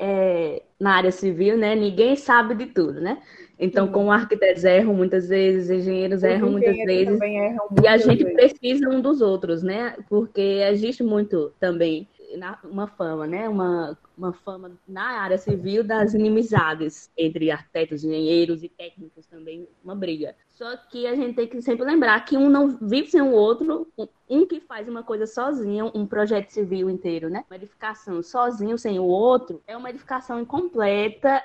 é- 0.57 0.63
na 0.79 0.95
área 0.95 1.11
civil, 1.11 1.57
né? 1.57 1.75
Ninguém 1.75 2.15
sabe 2.15 2.55
de 2.55 2.67
tudo, 2.67 3.01
né? 3.01 3.21
Então, 3.59 3.87
Sim. 3.87 3.91
como 3.91 4.11
arquitetos 4.11 4.63
erram 4.63 4.93
muitas 4.93 5.27
vezes, 5.27 5.69
engenheiros 5.69 6.23
Os 6.23 6.23
erram 6.23 6.49
muitas 6.51 6.77
engenheiros 6.77 6.85
vezes, 6.85 7.19
também 7.19 7.37
erram 7.39 7.67
e 7.81 7.87
a 7.87 7.97
muitas 7.97 8.03
gente 8.03 8.23
vezes. 8.23 8.33
precisa 8.33 8.89
um 8.89 9.01
dos 9.01 9.21
outros, 9.21 9.63
né? 9.63 9.97
Porque 10.09 10.41
existe 10.41 11.03
muito 11.03 11.51
também 11.59 12.07
na, 12.35 12.59
uma 12.63 12.87
fama, 12.87 13.25
né? 13.25 13.47
Uma, 13.47 13.97
uma 14.17 14.33
fama 14.33 14.71
na 14.87 15.21
área 15.21 15.37
civil 15.37 15.83
das 15.83 16.13
inimizades 16.13 17.09
entre 17.17 17.51
arquitetos, 17.51 18.03
engenheiros 18.03 18.63
e 18.63 18.69
técnicos 18.69 19.25
também, 19.27 19.67
uma 19.83 19.95
briga. 19.95 20.35
Só 20.49 20.75
que 20.75 21.05
a 21.07 21.15
gente 21.15 21.35
tem 21.35 21.47
que 21.47 21.61
sempre 21.61 21.85
lembrar 21.85 22.19
que 22.25 22.35
um 22.35 22.49
não 22.49 22.77
vive 22.81 23.09
sem 23.09 23.21
o 23.21 23.31
outro, 23.31 23.87
um 24.29 24.45
que 24.45 24.59
faz 24.59 24.87
uma 24.89 25.03
coisa 25.03 25.25
sozinho, 25.25 25.91
um 25.93 26.05
projeto 26.05 26.49
civil 26.49 26.89
inteiro, 26.89 27.29
né? 27.29 27.45
Uma 27.49 27.55
edificação 27.55 28.21
sozinho, 28.21 28.77
sem 28.77 28.99
o 28.99 29.05
outro, 29.05 29.61
é 29.67 29.77
uma 29.77 29.89
edificação 29.89 30.41
incompleta, 30.41 31.41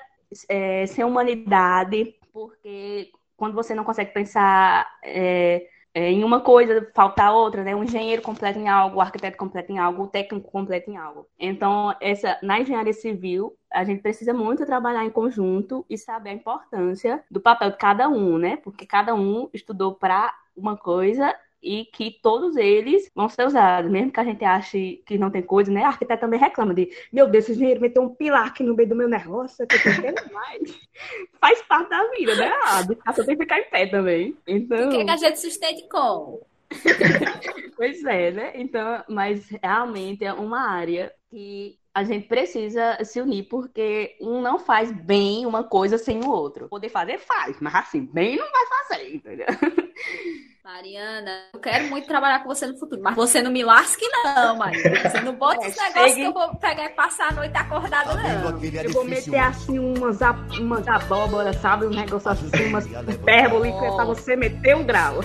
é, 0.49 0.85
sem 0.87 1.03
humanidade, 1.03 2.15
porque 2.33 3.11
quando 3.37 3.53
você 3.53 3.75
não 3.75 3.83
consegue 3.83 4.11
pensar 4.13 4.97
é, 5.03 5.67
é, 5.93 6.11
em 6.11 6.23
uma 6.23 6.41
coisa, 6.41 6.89
falta 6.95 7.31
outra, 7.31 7.63
né? 7.63 7.75
O 7.75 7.83
engenheiro 7.83 8.21
completa 8.21 8.57
em 8.57 8.67
algo, 8.67 8.97
o 8.97 9.01
arquiteto 9.01 9.37
completa 9.37 9.71
em 9.71 9.77
algo, 9.77 10.03
o 10.03 10.07
técnico 10.07 10.51
completa 10.51 10.89
em 10.89 10.97
algo. 10.97 11.27
Então, 11.37 11.95
essa, 12.01 12.37
na 12.41 12.59
engenharia 12.59 12.93
civil, 12.93 13.55
a 13.71 13.83
gente 13.83 14.01
precisa 14.01 14.33
muito 14.33 14.65
trabalhar 14.65 15.05
em 15.05 15.11
conjunto 15.11 15.85
e 15.89 15.97
saber 15.97 16.31
a 16.31 16.33
importância 16.33 17.23
do 17.29 17.39
papel 17.39 17.71
de 17.71 17.77
cada 17.77 18.09
um, 18.09 18.37
né? 18.39 18.57
Porque 18.57 18.85
cada 18.85 19.13
um 19.13 19.49
estudou 19.53 19.93
para 19.95 20.33
uma 20.55 20.75
coisa 20.75 21.35
e 21.63 21.85
que 21.85 22.19
todos 22.21 22.57
eles 22.57 23.09
vão 23.15 23.29
ser 23.29 23.47
usados, 23.47 23.89
mesmo 23.89 24.11
que 24.11 24.19
a 24.19 24.23
gente 24.23 24.43
ache 24.43 25.01
que 25.05 25.17
não 25.17 25.31
tem 25.31 25.41
coisa, 25.41 25.71
né? 25.71 25.83
A 25.83 25.87
arquiteto 25.87 26.21
também 26.21 26.39
reclama 26.39 26.73
de, 26.73 26.89
meu 27.11 27.27
Deus, 27.27 27.45
esse 27.45 27.53
engenheiro 27.53 27.79
meteu 27.79 28.03
um 28.03 28.09
pilar 28.09 28.47
aqui 28.47 28.63
no 28.63 28.75
meio 28.75 28.89
do 28.89 28.95
meu 28.95 29.07
negócio, 29.07 29.65
que 29.65 29.75
eu 29.75 30.15
tô 30.15 30.33
mais. 30.33 30.61
Faz 31.39 31.61
parte 31.63 31.89
da 31.89 32.09
vida, 32.09 32.35
né? 32.35 32.51
A 32.65 32.81
educação 32.81 33.25
tem 33.25 33.37
que 33.37 33.43
ficar 33.43 33.59
em 33.59 33.69
pé 33.69 33.87
também. 33.87 34.35
Então... 34.45 34.89
O 34.89 34.91
que, 34.91 35.05
que 35.05 35.11
a 35.11 35.17
gente 35.17 35.39
sustente 35.39 35.87
com? 35.87 36.41
pois 37.77 38.03
é, 38.03 38.31
né? 38.31 38.51
Então, 38.55 39.03
mas 39.07 39.47
realmente 39.61 40.25
é 40.25 40.33
uma 40.33 40.69
área 40.69 41.13
que 41.29 41.77
a 41.93 42.03
gente 42.03 42.27
precisa 42.27 42.97
se 43.03 43.21
unir, 43.21 43.43
porque 43.43 44.17
um 44.19 44.41
não 44.41 44.57
faz 44.57 44.91
bem 44.91 45.45
uma 45.45 45.63
coisa 45.63 45.97
sem 45.97 46.23
o 46.23 46.29
outro. 46.29 46.67
Poder 46.67 46.89
fazer, 46.89 47.19
faz, 47.19 47.57
mas 47.59 47.75
assim, 47.75 48.01
bem 48.01 48.35
não 48.35 48.51
vai 48.51 48.65
fazer, 48.65 49.15
entendeu? 49.15 49.45
Mariana, 50.63 51.41
eu 51.53 51.59
quero 51.59 51.89
muito 51.89 52.07
trabalhar 52.07 52.39
com 52.39 52.47
você 52.47 52.65
no 52.65 52.77
futuro, 52.77 53.01
mas 53.01 53.13
você 53.17 53.41
não 53.41 53.51
me 53.51 53.61
lasque, 53.65 54.05
não, 54.23 54.55
Mariana. 54.55 55.09
Você 55.09 55.19
não 55.19 55.35
bota 55.35 55.65
é, 55.65 55.67
esse 55.67 55.77
negócio 55.77 56.15
que 56.15 56.21
eu 56.21 56.31
vou 56.31 56.55
pegar 56.55 56.85
e 56.85 56.89
passar 56.91 57.27
a 57.27 57.31
noite 57.33 57.57
acordada, 57.57 58.13
não. 58.13 58.59
Eu 58.81 58.91
vou 58.93 59.03
meter 59.03 59.39
assim 59.39 59.77
umas, 59.77 60.19
umas 60.57 60.87
abóboras, 60.87 61.57
sabe? 61.57 61.87
Um 61.87 61.89
negócio 61.89 62.31
assim, 62.31 62.47
umas 62.67 62.85
hipérbole, 62.85 63.71
oh. 63.71 63.95
pra 63.97 64.05
você 64.05 64.37
meter 64.37 64.73
um 64.77 64.85
grau. 64.85 65.15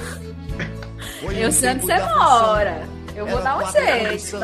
Eu 1.22 1.52
sei 1.52 1.70
onde 1.70 1.86
você 1.86 2.00
mora. 2.00 2.82
Eu 3.14 3.26
vou 3.28 3.40
dar 3.40 3.58
um 3.58 3.70
jeito. 3.70 4.38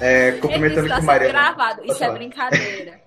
É, 0.00 0.30
cumprimentando 0.30 0.94
com 0.94 1.02
Maria. 1.02 1.26
gravado, 1.26 1.84
isso 1.84 2.04
é 2.04 2.12
brincadeira. 2.12 3.00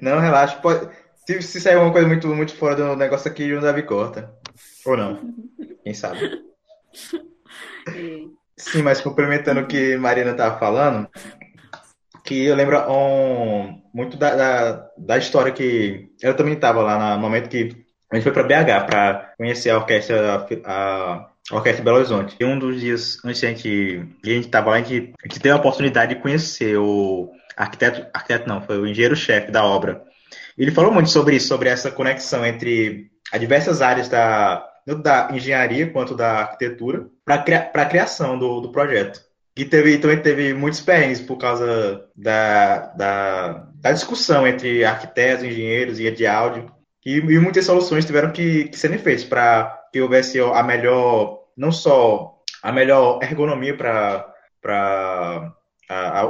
Não, 0.00 0.20
relaxa. 0.20 0.56
Pode... 0.58 0.88
Se, 1.28 1.42
se 1.42 1.60
sair 1.60 1.74
alguma 1.74 1.92
coisa 1.92 2.08
muito, 2.08 2.26
muito 2.28 2.54
fora 2.54 2.74
do 2.74 2.96
negócio 2.96 3.30
aqui, 3.30 3.52
o 3.52 3.60
Davi 3.60 3.82
corta. 3.82 4.32
Ou 4.86 4.96
não. 4.96 5.20
Quem 5.84 5.92
sabe? 5.92 6.42
Sim, 8.56 8.80
mas 8.80 9.02
complementando 9.02 9.60
o 9.60 9.66
que 9.66 9.92
a 9.92 9.98
Marina 9.98 10.30
estava 10.30 10.58
falando, 10.58 11.06
que 12.24 12.46
eu 12.46 12.56
lembro 12.56 12.78
um, 12.90 13.78
muito 13.92 14.16
da, 14.16 14.34
da, 14.34 14.90
da, 14.96 15.18
história 15.18 15.52
que 15.52 16.08
eu 16.22 16.34
também 16.34 16.54
estava 16.54 16.80
lá 16.80 17.14
no 17.14 17.20
momento 17.20 17.50
que 17.50 17.76
a 18.10 18.16
gente 18.16 18.24
foi 18.24 18.32
para 18.32 18.44
BH 18.44 18.86
para 18.86 19.34
conhecer 19.36 19.68
a 19.68 19.76
orquestra 19.76 20.46
a, 20.64 21.30
a 21.50 21.54
Orquestra 21.54 21.84
Belo 21.84 21.98
Horizonte. 21.98 22.36
E 22.40 22.44
um 22.46 22.58
dos 22.58 22.80
dias 22.80 23.22
antes 23.22 23.44
a 23.44 23.48
gente, 23.48 24.02
a 24.24 24.28
gente 24.30 24.48
tava 24.48 24.70
lá, 24.70 24.76
a 24.76 24.78
gente, 24.80 25.12
a 25.22 25.28
gente 25.28 25.40
teve 25.40 25.50
a 25.52 25.56
oportunidade 25.56 26.14
de 26.14 26.22
conhecer 26.22 26.78
o 26.78 27.30
arquiteto, 27.54 28.06
arquiteto 28.14 28.48
não, 28.48 28.62
foi 28.62 28.78
o 28.78 28.86
engenheiro-chefe 28.86 29.50
da 29.50 29.62
obra, 29.62 30.07
ele 30.62 30.72
falou 30.72 30.92
muito 30.92 31.10
sobre 31.10 31.36
isso, 31.36 31.48
sobre 31.48 31.68
essa 31.68 31.90
conexão 31.90 32.44
entre 32.44 33.10
as 33.32 33.40
diversas 33.40 33.80
áreas 33.80 34.08
da, 34.08 34.68
da 35.02 35.28
engenharia 35.32 35.90
quanto 35.90 36.14
da 36.14 36.40
arquitetura 36.40 37.06
para 37.24 37.70
a 37.74 37.86
criação 37.86 38.38
do, 38.38 38.60
do 38.60 38.72
projeto. 38.72 39.20
E 39.56 39.64
teve, 39.64 39.98
também 39.98 40.20
teve 40.20 40.54
muitos 40.54 40.80
perrengues 40.80 41.20
por 41.20 41.36
causa 41.36 42.04
da, 42.14 42.86
da, 42.94 43.66
da 43.74 43.92
discussão 43.92 44.46
entre 44.46 44.84
arquitetos, 44.84 45.44
engenheiros 45.44 45.98
e 45.98 46.10
de 46.10 46.26
áudio. 46.26 46.70
E, 47.04 47.16
e 47.16 47.38
muitas 47.38 47.64
soluções 47.64 48.04
tiveram 48.04 48.30
que, 48.30 48.64
que 48.64 48.78
serem 48.78 48.98
feitas 48.98 49.24
para 49.24 49.76
que 49.92 50.00
houvesse 50.00 50.38
a 50.40 50.62
melhor, 50.62 51.40
não 51.56 51.72
só 51.72 52.38
a 52.62 52.72
melhor 52.72 53.18
ergonomia 53.22 53.76
para 53.76 55.52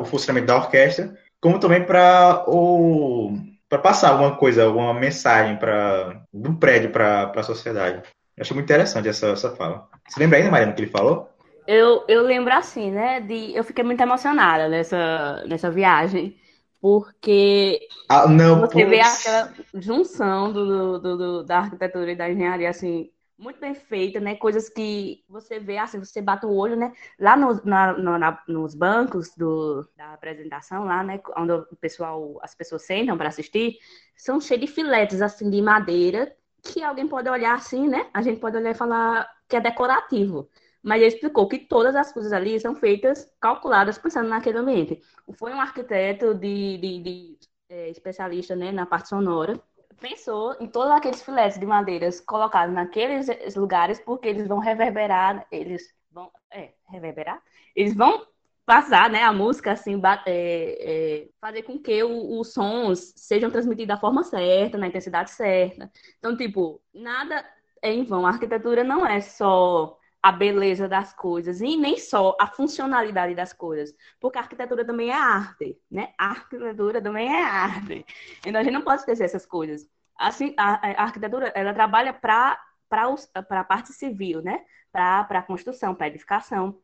o 0.00 0.04
funcionamento 0.04 0.46
da 0.46 0.56
orquestra, 0.56 1.14
como 1.40 1.58
também 1.58 1.84
para 1.84 2.44
o 2.46 3.36
para 3.68 3.78
passar 3.78 4.11
alguma 4.11 4.37
coisa, 4.37 4.64
alguma 4.64 4.94
mensagem 4.94 5.57
para 5.57 6.22
do 6.33 6.54
prédio 6.54 6.90
para 6.90 7.33
a 7.35 7.42
sociedade. 7.42 8.02
Eu 8.37 8.42
acho 8.42 8.54
muito 8.54 8.66
interessante 8.66 9.09
essa, 9.09 9.28
essa 9.28 9.54
fala. 9.54 9.88
Você 10.09 10.20
lembra 10.20 10.38
ainda, 10.38 10.50
Mariana, 10.50 10.72
que 10.72 10.81
ele 10.81 10.90
falou? 10.90 11.28
Eu, 11.66 12.04
eu 12.09 12.22
lembro 12.22 12.52
assim, 12.54 12.90
né? 12.90 13.20
De, 13.20 13.54
eu 13.54 13.62
fiquei 13.62 13.85
muito 13.85 14.00
emocionada 14.00 14.68
nessa, 14.68 15.44
nessa 15.46 15.70
viagem, 15.70 16.35
porque 16.81 17.78
ah, 18.09 18.26
não, 18.26 18.61
você 18.61 18.85
vê 18.87 19.00
aquela 19.00 19.52
junção 19.74 20.50
do, 20.52 20.98
do, 20.98 21.16
do, 21.16 21.44
da 21.44 21.59
arquitetura 21.59 22.12
e 22.12 22.16
da 22.16 22.31
engenharia, 22.31 22.70
assim, 22.70 23.11
muito 23.38 23.61
bem 23.61 23.74
feita, 23.74 24.18
né? 24.18 24.35
Coisas 24.35 24.68
que 24.68 25.24
você 25.29 25.61
vê, 25.61 25.79
assim, 25.79 25.98
você 25.98 26.20
bate 26.20 26.44
o 26.44 26.53
olho, 26.53 26.77
né? 26.77 26.92
Lá 27.18 27.37
no, 27.37 27.64
na, 27.64 27.96
na, 27.96 28.42
nos 28.48 28.74
bancos 28.74 29.31
do, 29.37 29.88
da 29.96 30.12
apresentação, 30.12 30.85
lá, 30.85 31.03
né? 31.05 31.20
Onde 31.37 31.53
o 31.53 31.77
pessoal, 31.77 32.38
as 32.42 32.55
pessoas 32.55 32.83
sentam 32.85 33.16
para 33.16 33.29
assistir, 33.29 33.79
são 34.16 34.40
cheios 34.40 34.62
de 34.62 34.66
filetes, 34.66 35.22
assim, 35.22 35.48
de 35.48 35.62
madeira, 35.62 36.37
que 36.62 36.83
alguém 36.83 37.07
pode 37.07 37.31
olhar 37.31 37.55
assim, 37.55 37.88
né? 37.88 38.11
A 38.12 38.20
gente 38.22 38.40
pode 38.40 38.57
olhar 38.57 38.72
e 38.72 38.74
falar 38.74 39.31
que 39.48 39.57
é 39.57 39.61
decorativo. 39.61 40.51
Mas 40.83 41.01
ele 41.01 41.14
explicou 41.14 41.48
que 41.48 41.59
todas 41.59 41.94
as 41.96 42.12
coisas 42.12 42.33
ali 42.33 42.59
são 42.59 42.74
feitas, 42.74 43.31
calculadas, 43.40 43.98
pensando 43.98 44.29
naquele 44.29 44.59
ambiente. 44.59 45.01
Foi 45.35 45.53
um 45.53 45.61
arquiteto 45.61 46.35
de, 46.35 46.79
de, 46.79 47.03
de 47.03 47.38
é, 47.68 47.90
especialista 47.90 48.57
né, 48.57 48.72
na 48.72 48.87
parte 48.87 49.09
sonora, 49.09 49.61
pensou 50.00 50.56
em 50.61 50.66
todos 50.66 50.90
aqueles 50.90 51.22
filetes 51.22 51.58
de 51.58 51.66
madeiras 51.66 52.20
colocados 52.20 52.74
naqueles 52.74 53.28
lugares, 53.54 54.00
porque 54.00 54.28
eles 54.28 54.46
vão 54.46 54.58
reverberar, 54.58 55.46
eles 55.50 55.94
vão, 56.11 56.30
é, 56.50 56.72
reverberar? 56.88 57.42
Eles 57.74 57.94
vão 57.94 58.26
passar, 58.64 59.08
né, 59.08 59.22
a 59.22 59.32
música, 59.32 59.72
assim, 59.72 60.00
é, 60.26 61.22
é, 61.24 61.28
fazer 61.40 61.62
com 61.62 61.78
que 61.78 62.04
os 62.04 62.52
sons 62.52 63.14
sejam 63.16 63.50
transmitidos 63.50 63.88
da 63.88 63.98
forma 63.98 64.22
certa, 64.22 64.76
na 64.76 64.88
intensidade 64.88 65.30
certa. 65.30 65.90
Então, 66.18 66.37
tipo, 66.37 66.80
nada 66.92 67.44
é 67.82 67.92
em 67.92 68.04
vão. 68.04 68.26
A 68.26 68.30
arquitetura 68.30 68.84
não 68.84 69.06
é 69.06 69.20
só 69.20 69.98
a 70.28 70.32
beleza 70.32 70.86
das 70.86 71.14
coisas 71.14 71.62
e 71.62 71.74
nem 71.78 71.96
só 71.96 72.36
a 72.38 72.46
funcionalidade 72.46 73.34
das 73.34 73.54
coisas, 73.54 73.94
porque 74.20 74.36
a 74.36 74.42
arquitetura 74.42 74.84
também 74.84 75.08
é 75.08 75.14
arte, 75.14 75.80
né? 75.90 76.12
A 76.18 76.26
arquitetura 76.26 77.00
também 77.00 77.28
é 77.32 77.42
arte. 77.42 78.04
Então 78.44 78.60
a 78.60 78.62
gente 78.62 78.74
não 78.74 78.82
pode 78.82 79.00
esquecer 79.00 79.24
essas 79.24 79.46
coisas. 79.46 79.88
Assim, 80.18 80.54
a, 80.58 81.00
a 81.00 81.04
arquitetura 81.04 81.50
ela 81.54 81.72
trabalha 81.72 82.12
para 82.12 82.60
para 82.90 83.60
a 83.60 83.64
parte 83.64 83.92
civil, 83.94 84.42
né? 84.42 84.64
Para 84.92 85.20
a 85.20 85.42
construção, 85.42 85.94
para 85.94 86.08
edificação. 86.08 86.78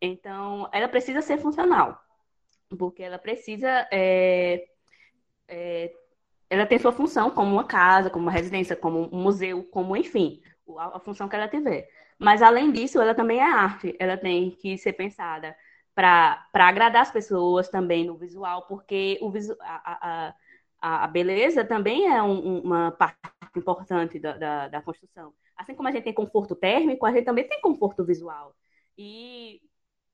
Então, 0.00 0.68
ela 0.72 0.88
precisa 0.88 1.20
ser 1.22 1.38
funcional, 1.38 2.00
porque 2.78 3.02
ela 3.02 3.18
precisa 3.18 3.86
é, 3.92 4.66
é, 5.48 5.92
ela 6.48 6.64
tem 6.66 6.78
sua 6.78 6.92
função 6.92 7.30
como 7.30 7.52
uma 7.52 7.64
casa, 7.64 8.08
como 8.08 8.24
uma 8.24 8.32
residência, 8.32 8.74
como 8.74 9.14
um 9.14 9.22
museu, 9.22 9.64
como 9.64 9.96
enfim, 9.96 10.40
a, 10.78 10.96
a 10.96 11.00
função 11.00 11.28
que 11.28 11.36
ela 11.36 11.48
tiver. 11.48 11.88
Mas, 12.18 12.42
além 12.42 12.72
disso, 12.72 13.00
ela 13.00 13.14
também 13.14 13.38
é 13.38 13.44
arte. 13.44 13.94
Ela 13.98 14.16
tem 14.16 14.50
que 14.50 14.78
ser 14.78 14.92
pensada 14.94 15.56
para 15.94 16.46
agradar 16.52 17.02
as 17.02 17.10
pessoas 17.10 17.68
também 17.68 18.04
no 18.04 18.16
visual, 18.16 18.66
porque 18.66 19.18
o 19.22 19.30
visu, 19.30 19.56
a, 19.60 20.34
a, 20.80 21.04
a 21.04 21.06
beleza 21.06 21.64
também 21.64 22.06
é 22.06 22.22
um, 22.22 22.60
uma 22.60 22.90
parte 22.92 23.18
importante 23.56 24.18
da, 24.18 24.36
da, 24.36 24.68
da 24.68 24.82
construção. 24.82 25.32
Assim 25.56 25.74
como 25.74 25.88
a 25.88 25.92
gente 25.92 26.04
tem 26.04 26.12
conforto 26.12 26.54
térmico, 26.54 27.06
a 27.06 27.12
gente 27.12 27.24
também 27.24 27.48
tem 27.48 27.60
conforto 27.60 28.04
visual. 28.04 28.54
E 28.96 29.60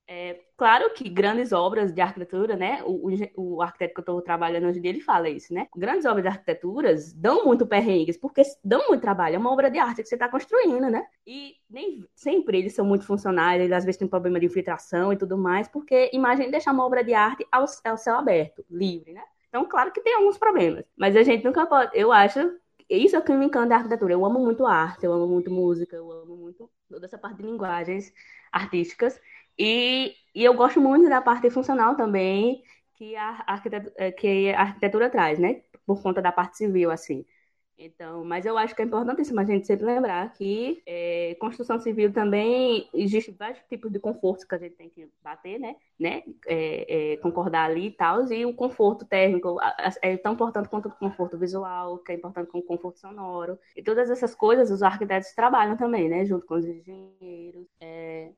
é, 0.09 0.41
claro 0.57 0.93
que 0.93 1.09
grandes 1.09 1.53
obras 1.53 1.93
de 1.93 2.01
arquitetura, 2.01 2.57
né? 2.57 2.83
O, 2.85 3.09
o, 3.09 3.57
o 3.57 3.63
arquiteto 3.63 3.95
que 3.95 4.01
eu 4.01 4.03
estou 4.03 4.23
trabalhando 4.23 4.67
hoje 4.67 4.79
em 4.79 4.83
dia, 4.83 4.91
ele 4.91 5.01
fala 5.01 5.29
isso, 5.29 5.55
né? 5.55 5.69
Grandes 5.77 6.05
obras 6.05 6.23
de 6.23 6.29
arquiteturas 6.29 7.13
dão 7.13 7.45
muito 7.45 7.67
perrengues, 7.67 8.17
porque 8.17 8.43
dão 8.63 8.89
muito 8.89 9.01
trabalho. 9.01 9.37
É 9.37 9.39
uma 9.39 9.53
obra 9.53 9.71
de 9.71 9.79
arte 9.79 10.03
que 10.03 10.09
você 10.09 10.17
está 10.17 10.29
construindo, 10.29 10.91
né? 10.91 11.07
E 11.27 11.55
nem 11.71 12.05
sempre 12.15 12.59
eles 12.59 12.75
são 12.75 12.85
muito 12.85 13.07
funcionais, 13.07 13.61
eles 13.61 13.73
às 13.73 13.85
vezes 13.85 13.99
têm 13.99 14.09
problema 14.09 14.41
de 14.41 14.47
infiltração 14.47 15.13
e 15.13 15.17
tudo 15.17 15.39
mais, 15.39 15.69
porque 15.69 16.11
imagine 16.13 16.51
deixar 16.51 16.73
uma 16.73 16.85
obra 16.85 17.03
de 17.05 17.15
arte 17.15 17.47
ao, 17.51 17.65
ao 17.85 17.97
céu 17.97 18.17
aberto, 18.17 18.65
livre, 18.69 19.13
né? 19.13 19.23
Então, 19.49 19.67
claro 19.67 19.93
que 19.93 20.01
tem 20.01 20.15
alguns 20.15 20.39
problemas, 20.39 20.85
mas 20.97 21.17
a 21.17 21.23
gente 21.23 21.45
nunca 21.45 21.67
pode. 21.67 21.91
Eu 21.95 22.11
acho 22.13 22.39
isso 22.89 23.17
é 23.17 23.19
o 23.19 23.23
que 23.23 23.33
me 23.33 23.47
encanta 23.47 23.69
da 23.69 23.77
arquitetura. 23.77 24.13
Eu 24.13 24.25
amo 24.25 24.39
muito 24.39 24.67
arte, 24.67 25.07
eu 25.07 25.13
amo 25.13 25.27
muito 25.27 25.51
música, 25.51 25.97
eu 25.97 26.11
amo 26.13 26.37
muito 26.37 26.71
toda 26.89 27.07
essa 27.07 27.17
parte 27.19 27.39
de 27.39 27.45
linguagens 27.45 28.13
artísticas. 28.53 29.19
E, 29.65 30.17
e 30.35 30.43
eu 30.43 30.55
gosto 30.55 30.81
muito 30.81 31.09
da 31.09 31.23
parte 31.23 31.49
funcional 31.49 31.95
também 31.95 32.65
que 32.97 33.15
a, 33.15 33.45
arquitetura, 33.47 33.95
eh, 33.97 34.11
que 34.11 34.51
a 34.51 34.61
arquitetura 34.61 35.09
traz, 35.09 35.39
né? 35.39 35.63
Por 35.87 36.03
conta 36.03 36.21
da 36.21 36.33
parte 36.33 36.57
civil, 36.57 36.91
assim. 36.91 37.25
Então, 37.79 38.25
mas 38.25 38.45
eu 38.45 38.59
acho 38.59 38.75
que 38.75 38.83
é 38.83 38.85
importantíssimo 38.85 39.39
a 39.39 39.45
gente 39.45 39.67
sempre 39.67 39.87
lembrar 39.87 40.33
que 40.33 40.83
é, 40.85 41.37
construção 41.39 41.79
civil 41.79 42.13
também 42.13 42.89
existe 42.93 43.31
vários 43.31 43.61
tipos 43.69 43.93
de 43.93 44.01
confortos 44.01 44.45
que 44.45 44.55
a 44.55 44.59
gente 44.59 44.75
tem 44.75 44.89
que 44.89 45.09
bater, 45.23 45.61
né? 45.61 45.77
né? 45.99 46.25
É, 46.47 47.13
é, 47.13 47.17
concordar 47.19 47.71
ali 47.71 47.87
e 47.87 47.91
tal, 47.93 48.33
e 48.33 48.45
o 48.45 48.55
conforto 48.55 49.05
térmico 49.05 49.59
é 50.03 50.17
tão 50.17 50.33
importante 50.33 50.69
quanto 50.69 50.89
o 50.89 50.93
conforto 50.93 51.39
visual, 51.39 51.99
que 51.99 52.11
é 52.11 52.17
importante 52.17 52.51
como 52.51 52.65
o 52.65 52.67
conforto 52.67 52.99
sonoro. 52.99 53.57
E 53.77 53.83
todas 53.83 54.11
essas 54.11 54.35
coisas 54.35 54.73
os 54.73 54.83
arquitetos 54.83 55.33
trabalham 55.33 55.77
também, 55.77 56.09
né? 56.09 56.25
Junto 56.25 56.47
com 56.47 56.55
os 56.55 56.65
engenheiros. 56.65 57.67
É, 57.81 58.33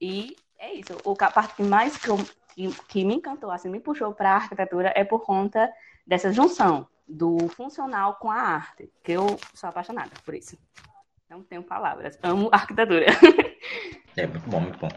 e 0.00 0.36
é 0.58 0.74
isso. 0.74 0.96
O, 1.04 1.16
a 1.20 1.30
parte 1.30 1.54
que 1.54 1.62
mais 1.62 1.96
que, 1.96 2.08
eu, 2.08 2.18
que, 2.54 2.68
que 2.88 3.04
me 3.04 3.14
encantou, 3.14 3.50
assim, 3.50 3.68
me 3.68 3.80
puxou 3.80 4.12
para 4.12 4.32
a 4.32 4.36
arquitetura 4.36 4.92
é 4.94 5.04
por 5.04 5.20
conta 5.20 5.70
dessa 6.06 6.32
junção 6.32 6.86
do 7.06 7.48
funcional 7.48 8.16
com 8.16 8.30
a 8.30 8.36
arte, 8.36 8.90
que 9.02 9.12
eu 9.12 9.38
sou 9.54 9.68
apaixonada 9.68 10.10
por 10.24 10.34
isso. 10.34 10.58
Não 11.28 11.42
tenho 11.42 11.62
palavras. 11.62 12.18
Amo 12.22 12.48
arquitetura. 12.52 13.06
É 14.16 14.26
muito 14.26 14.50
bom, 14.50 14.60
muito 14.60 14.78
bom. 14.78 14.88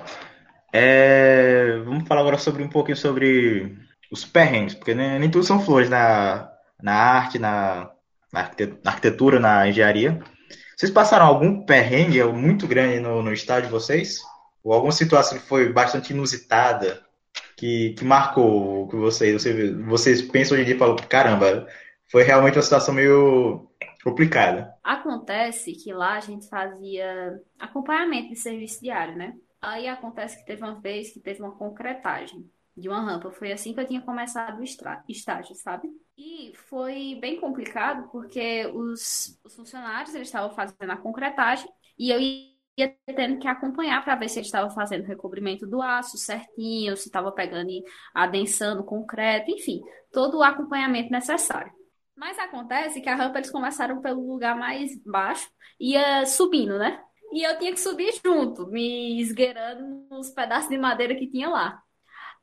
É, 0.73 1.77
vamos 1.85 2.07
falar 2.07 2.21
agora 2.21 2.37
sobre 2.39 2.63
um 2.63 2.69
pouquinho 2.69 2.97
sobre 2.97 3.77
os 4.11 4.25
perrengues, 4.25 4.73
porque 4.73 4.95
nem, 4.95 5.19
nem 5.19 5.29
tudo 5.29 5.45
são 5.45 5.61
flores 5.61 5.89
na, 5.89 6.49
na 6.81 6.93
arte, 6.93 7.37
na, 7.37 7.91
na 8.33 8.49
arquitetura, 8.85 9.39
na 9.39 9.67
engenharia. 9.67 10.19
Vocês 10.75 10.91
passaram 10.91 11.27
algum 11.27 11.65
perrengue 11.65 12.23
muito 12.23 12.65
grande 12.65 12.99
no, 12.99 13.21
no 13.21 13.31
estádio 13.31 13.67
de 13.67 13.71
vocês? 13.71 14.21
Ou 14.63 14.73
alguma 14.73 14.91
situação 14.91 15.37
que 15.37 15.45
foi 15.45 15.71
bastante 15.71 16.13
inusitada, 16.13 17.03
que, 17.57 17.93
que 17.93 18.03
marcou 18.03 18.87
que 18.87 18.95
vocês, 18.95 19.41
vocês, 19.41 19.85
vocês 19.85 20.21
pensam 20.21 20.55
hoje 20.55 20.63
em 20.63 20.65
dia 20.65 20.75
e 20.75 20.79
falam, 20.79 20.95
caramba, 20.95 21.67
foi 22.11 22.23
realmente 22.23 22.57
uma 22.57 22.63
situação 22.63 22.93
meio 22.93 23.67
complicada. 24.03 24.73
Acontece 24.83 25.73
que 25.73 25.93
lá 25.93 26.17
a 26.17 26.19
gente 26.19 26.47
fazia 26.49 27.39
acompanhamento 27.59 28.29
de 28.29 28.35
serviço 28.35 28.81
diário, 28.81 29.15
né? 29.15 29.33
Aí 29.61 29.87
acontece 29.87 30.37
que 30.37 30.45
teve 30.45 30.63
uma 30.63 30.79
vez 30.81 31.11
que 31.13 31.19
teve 31.19 31.41
uma 31.41 31.55
concretagem 31.55 32.49
de 32.75 32.89
uma 32.89 33.01
rampa. 33.01 33.31
Foi 33.31 33.51
assim 33.51 33.73
que 33.73 33.79
eu 33.79 33.87
tinha 33.87 34.01
começado 34.01 34.59
o 34.59 34.63
estágio, 34.63 35.55
sabe? 35.55 35.87
E 36.17 36.51
foi 36.67 37.17
bem 37.21 37.39
complicado 37.39 38.09
porque 38.11 38.65
os, 38.73 39.39
os 39.43 39.55
funcionários 39.55 40.15
eles 40.15 40.27
estavam 40.27 40.55
fazendo 40.55 40.91
a 40.91 40.97
concretagem 40.97 41.69
e 41.97 42.09
eu 42.09 42.19
ia 42.19 42.50
tendo 43.05 43.39
que 43.39 43.47
acompanhar 43.47 44.03
para 44.03 44.15
ver 44.15 44.29
se 44.29 44.39
eles 44.39 44.47
estavam 44.47 44.69
fazendo 44.69 45.03
o 45.03 45.07
recobrimento 45.07 45.67
do 45.67 45.81
aço 45.81 46.17
certinho, 46.17 46.95
se 46.95 47.07
estava 47.07 47.31
pegando 47.31 47.69
e 47.69 47.83
adensando 48.13 48.81
o 48.81 48.85
concreto, 48.85 49.51
enfim, 49.51 49.81
todo 50.11 50.37
o 50.37 50.43
acompanhamento 50.43 51.11
necessário. 51.11 51.71
Mas 52.15 52.37
acontece 52.37 53.01
que 53.01 53.09
a 53.09 53.15
rampa 53.15 53.39
eles 53.39 53.49
começaram 53.49 54.01
pelo 54.01 54.25
lugar 54.27 54.55
mais 54.55 54.91
baixo, 55.03 55.49
ia 55.79 56.25
subindo, 56.25 56.77
né? 56.77 57.01
E 57.31 57.43
eu 57.43 57.57
tinha 57.57 57.71
que 57.71 57.79
subir 57.79 58.13
junto, 58.23 58.67
me 58.67 59.19
esgueirando 59.21 60.05
nos 60.09 60.29
pedaços 60.29 60.69
de 60.69 60.77
madeira 60.77 61.15
que 61.15 61.27
tinha 61.27 61.49
lá. 61.49 61.81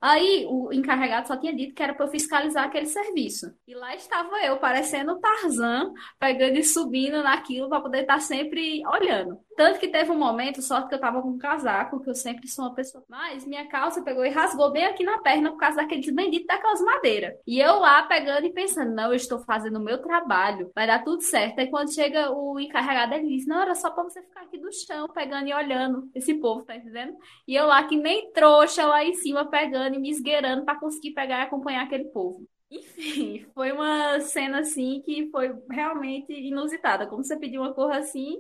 Aí 0.01 0.47
o 0.49 0.73
encarregado 0.73 1.27
só 1.27 1.37
tinha 1.37 1.55
dito 1.55 1.75
que 1.75 1.83
era 1.83 1.93
para 1.93 2.07
eu 2.07 2.11
fiscalizar 2.11 2.65
aquele 2.65 2.87
serviço. 2.87 3.53
E 3.67 3.75
lá 3.75 3.95
estava 3.95 4.37
eu, 4.45 4.57
parecendo 4.59 5.19
Tarzan, 5.19 5.93
pegando 6.19 6.57
e 6.57 6.65
subindo 6.65 7.23
naquilo 7.23 7.69
para 7.69 7.81
poder 7.81 8.03
estar 8.03 8.15
tá 8.15 8.21
sempre 8.21 8.83
olhando. 8.87 9.41
Tanto 9.59 9.81
que 9.81 9.89
teve 9.89 10.13
um 10.13 10.17
momento, 10.17 10.63
só 10.63 10.83
que 10.83 10.95
eu 10.95 11.01
tava 11.01 11.21
com 11.21 11.31
um 11.31 11.37
casaco, 11.37 11.99
que 11.99 12.09
eu 12.09 12.15
sempre 12.15 12.47
sou 12.47 12.65
uma 12.65 12.77
pessoa. 12.77 13.03
Mas 13.09 13.45
minha 13.45 13.67
calça 13.67 14.01
pegou 14.05 14.25
e 14.25 14.29
rasgou 14.29 14.71
bem 14.71 14.85
aqui 14.85 15.03
na 15.03 15.19
perna 15.19 15.51
por 15.51 15.59
causa 15.59 15.79
daqueles 15.79 16.09
benditos 16.15 16.47
daquelas 16.47 16.81
madeiras. 16.81 17.35
E 17.45 17.59
eu 17.59 17.81
lá 17.81 18.05
pegando 18.05 18.47
e 18.47 18.53
pensando, 18.53 18.95
não, 18.95 19.09
eu 19.09 19.17
estou 19.17 19.41
fazendo 19.41 19.81
o 19.81 19.83
meu 19.83 20.01
trabalho, 20.01 20.71
vai 20.73 20.87
dar 20.87 21.03
tudo 21.03 21.23
certo. 21.23 21.59
Aí 21.59 21.69
quando 21.69 21.93
chega 21.93 22.31
o 22.31 22.61
encarregado, 22.61 23.15
ele 23.15 23.27
diz, 23.27 23.49
não, 23.49 23.61
era 23.61 23.75
só 23.75 23.91
para 23.91 24.05
você 24.05 24.23
ficar 24.23 24.43
aqui 24.43 24.59
do 24.59 24.73
chão, 24.73 25.09
pegando 25.09 25.49
e 25.49 25.53
olhando 25.53 26.09
esse 26.15 26.35
povo, 26.35 26.65
tá 26.65 26.77
entendendo? 26.77 27.17
E 27.45 27.57
eu 27.57 27.67
lá 27.67 27.83
que 27.83 27.97
nem 27.97 28.31
trouxa 28.31 28.87
lá 28.87 29.05
em 29.05 29.15
cima, 29.15 29.45
pegando 29.51 29.97
e 29.97 29.99
me 29.99 30.09
esgueirando 30.09 30.65
para 30.65 30.79
conseguir 30.79 31.15
pegar 31.15 31.41
e 31.41 31.43
acompanhar 31.43 31.83
aquele 31.83 32.05
povo. 32.05 32.47
Enfim, 32.71 33.47
foi 33.55 33.73
uma 33.73 34.21
cena 34.21 34.61
assim 34.61 35.01
que 35.05 35.29
foi 35.31 35.53
realmente 35.71 36.33
inusitada. 36.33 37.07
Como 37.07 37.25
você 37.25 37.37
pediu 37.37 37.63
uma 37.63 37.73
cor 37.73 37.91
assim, 37.91 38.37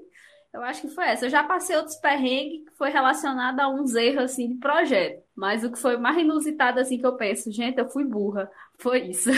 eu 0.58 0.64
acho 0.64 0.82
que 0.82 0.88
foi 0.88 1.06
essa. 1.06 1.26
Eu 1.26 1.30
já 1.30 1.44
passei 1.44 1.76
outros 1.76 1.96
perrengues 1.96 2.64
que 2.64 2.76
foi 2.76 2.90
relacionado 2.90 3.60
a 3.60 3.68
uns 3.68 3.94
erros 3.94 4.24
assim 4.24 4.48
de 4.48 4.54
projeto. 4.56 5.22
Mas 5.34 5.62
o 5.64 5.70
que 5.70 5.78
foi 5.78 5.96
mais 5.96 6.18
inusitado 6.18 6.80
assim 6.80 6.98
que 6.98 7.06
eu 7.06 7.16
penso, 7.16 7.50
gente, 7.50 7.78
eu 7.78 7.88
fui 7.88 8.04
burra. 8.04 8.50
Foi 8.78 9.00
isso. 9.02 9.30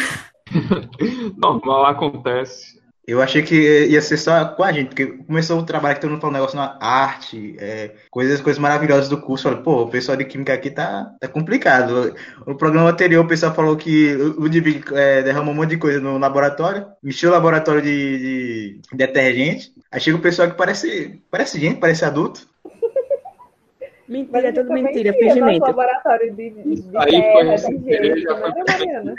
Normal 1.37 1.87
acontece. 1.87 2.80
Eu 3.11 3.21
achei 3.21 3.43
que 3.43 3.87
ia 3.87 4.01
ser 4.01 4.17
só 4.17 4.45
com 4.45 4.63
a 4.63 4.71
gente, 4.71 4.91
porque 4.91 5.07
começou 5.07 5.59
o 5.59 5.67
trabalho 5.67 5.97
que 5.97 6.01
todo 6.01 6.13
mundo 6.13 6.21
falou 6.21 6.33
um 6.33 6.39
negócio 6.39 6.57
na 6.57 6.79
arte, 6.81 7.57
é, 7.59 7.91
coisas, 8.09 8.41
coisas 8.41 8.61
maravilhosas 8.61 9.09
do 9.09 9.21
curso. 9.21 9.49
Falei, 9.49 9.65
pô, 9.65 9.83
o 9.83 9.91
pessoal 9.91 10.17
de 10.17 10.25
química 10.25 10.55
aqui 10.55 10.71
tá, 10.71 11.13
tá 11.19 11.27
complicado. 11.27 12.15
No 12.47 12.57
programa 12.57 12.89
anterior, 12.89 13.25
o 13.25 13.29
pessoal 13.29 13.53
falou 13.53 13.77
que 13.77 14.15
o 14.15 14.43
Ludwig 14.43 14.85
é, 14.95 15.23
derramou 15.23 15.53
um 15.53 15.57
monte 15.57 15.71
de 15.71 15.79
coisa 15.79 15.99
no 15.99 16.19
laboratório, 16.19 16.87
mexeu 17.03 17.31
o 17.31 17.33
laboratório 17.33 17.83
de, 17.83 18.79
de, 18.79 18.97
detergente. 18.97 19.73
Aí 19.91 20.01
chega 20.01 20.17
o 20.17 20.23
pessoal 20.23 20.49
que 20.49 20.57
parece, 20.57 21.21
parece 21.33 21.59
gente, 21.59 21.81
parece 21.81 22.05
adulto. 22.05 22.47
Mentira, 24.07 24.49
é 24.49 24.53
tudo 24.53 24.73
mentira, 24.73 25.13
fingimento. 25.13 25.67
laboratório 25.67 26.33
de, 26.35 26.51
de, 26.51 26.83
de 26.83 26.97
Aí 26.97 27.11
terra, 27.11 27.55
de 27.57 27.85
jeito, 27.85 28.35
né, 28.35 28.65
Mariana? 28.69 29.15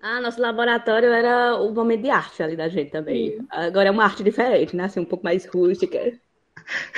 Ah, 0.00 0.20
nosso 0.20 0.40
laboratório 0.40 1.10
era 1.10 1.56
o 1.56 1.72
momento 1.72 2.02
de 2.02 2.10
arte 2.10 2.42
ali 2.42 2.56
da 2.56 2.68
gente 2.68 2.90
também. 2.90 3.32
Sim. 3.32 3.46
Agora 3.50 3.88
é 3.88 3.90
uma 3.90 4.04
arte 4.04 4.22
diferente, 4.22 4.76
né? 4.76 4.84
Assim, 4.84 5.00
um 5.00 5.04
pouco 5.04 5.24
mais 5.24 5.44
rústica. 5.46 5.98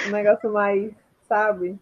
Um 0.06 0.10
negócio 0.10 0.52
mais, 0.52 0.92
sabe? 1.28 1.78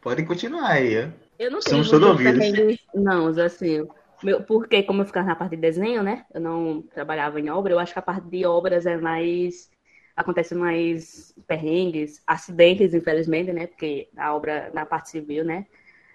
Pode 0.00 0.24
continuar 0.24 0.72
aí. 0.72 1.10
Eu 1.38 1.50
não 1.50 1.60
tenho 1.60 2.08
ouvidos. 2.08 2.78
Não, 2.94 3.28
assim, 3.28 3.86
meu, 4.22 4.42
porque 4.42 4.82
como 4.82 5.02
eu 5.02 5.06
ficava 5.06 5.26
na 5.26 5.36
parte 5.36 5.56
de 5.56 5.62
desenho, 5.62 6.02
né? 6.02 6.24
Eu 6.32 6.40
não 6.40 6.82
trabalhava 6.82 7.40
em 7.40 7.50
obra, 7.50 7.72
eu 7.72 7.78
acho 7.78 7.92
que 7.92 7.98
a 7.98 8.02
parte 8.02 8.28
de 8.28 8.44
obras 8.44 8.86
é 8.86 8.96
mais 8.96 9.70
acontece 10.16 10.54
mais 10.54 11.34
perrengues, 11.46 12.22
acidentes, 12.26 12.94
infelizmente, 12.94 13.52
né? 13.52 13.66
Porque 13.66 14.08
na 14.12 14.34
obra, 14.34 14.70
na 14.72 14.86
parte 14.86 15.10
civil, 15.10 15.44
né? 15.44 15.66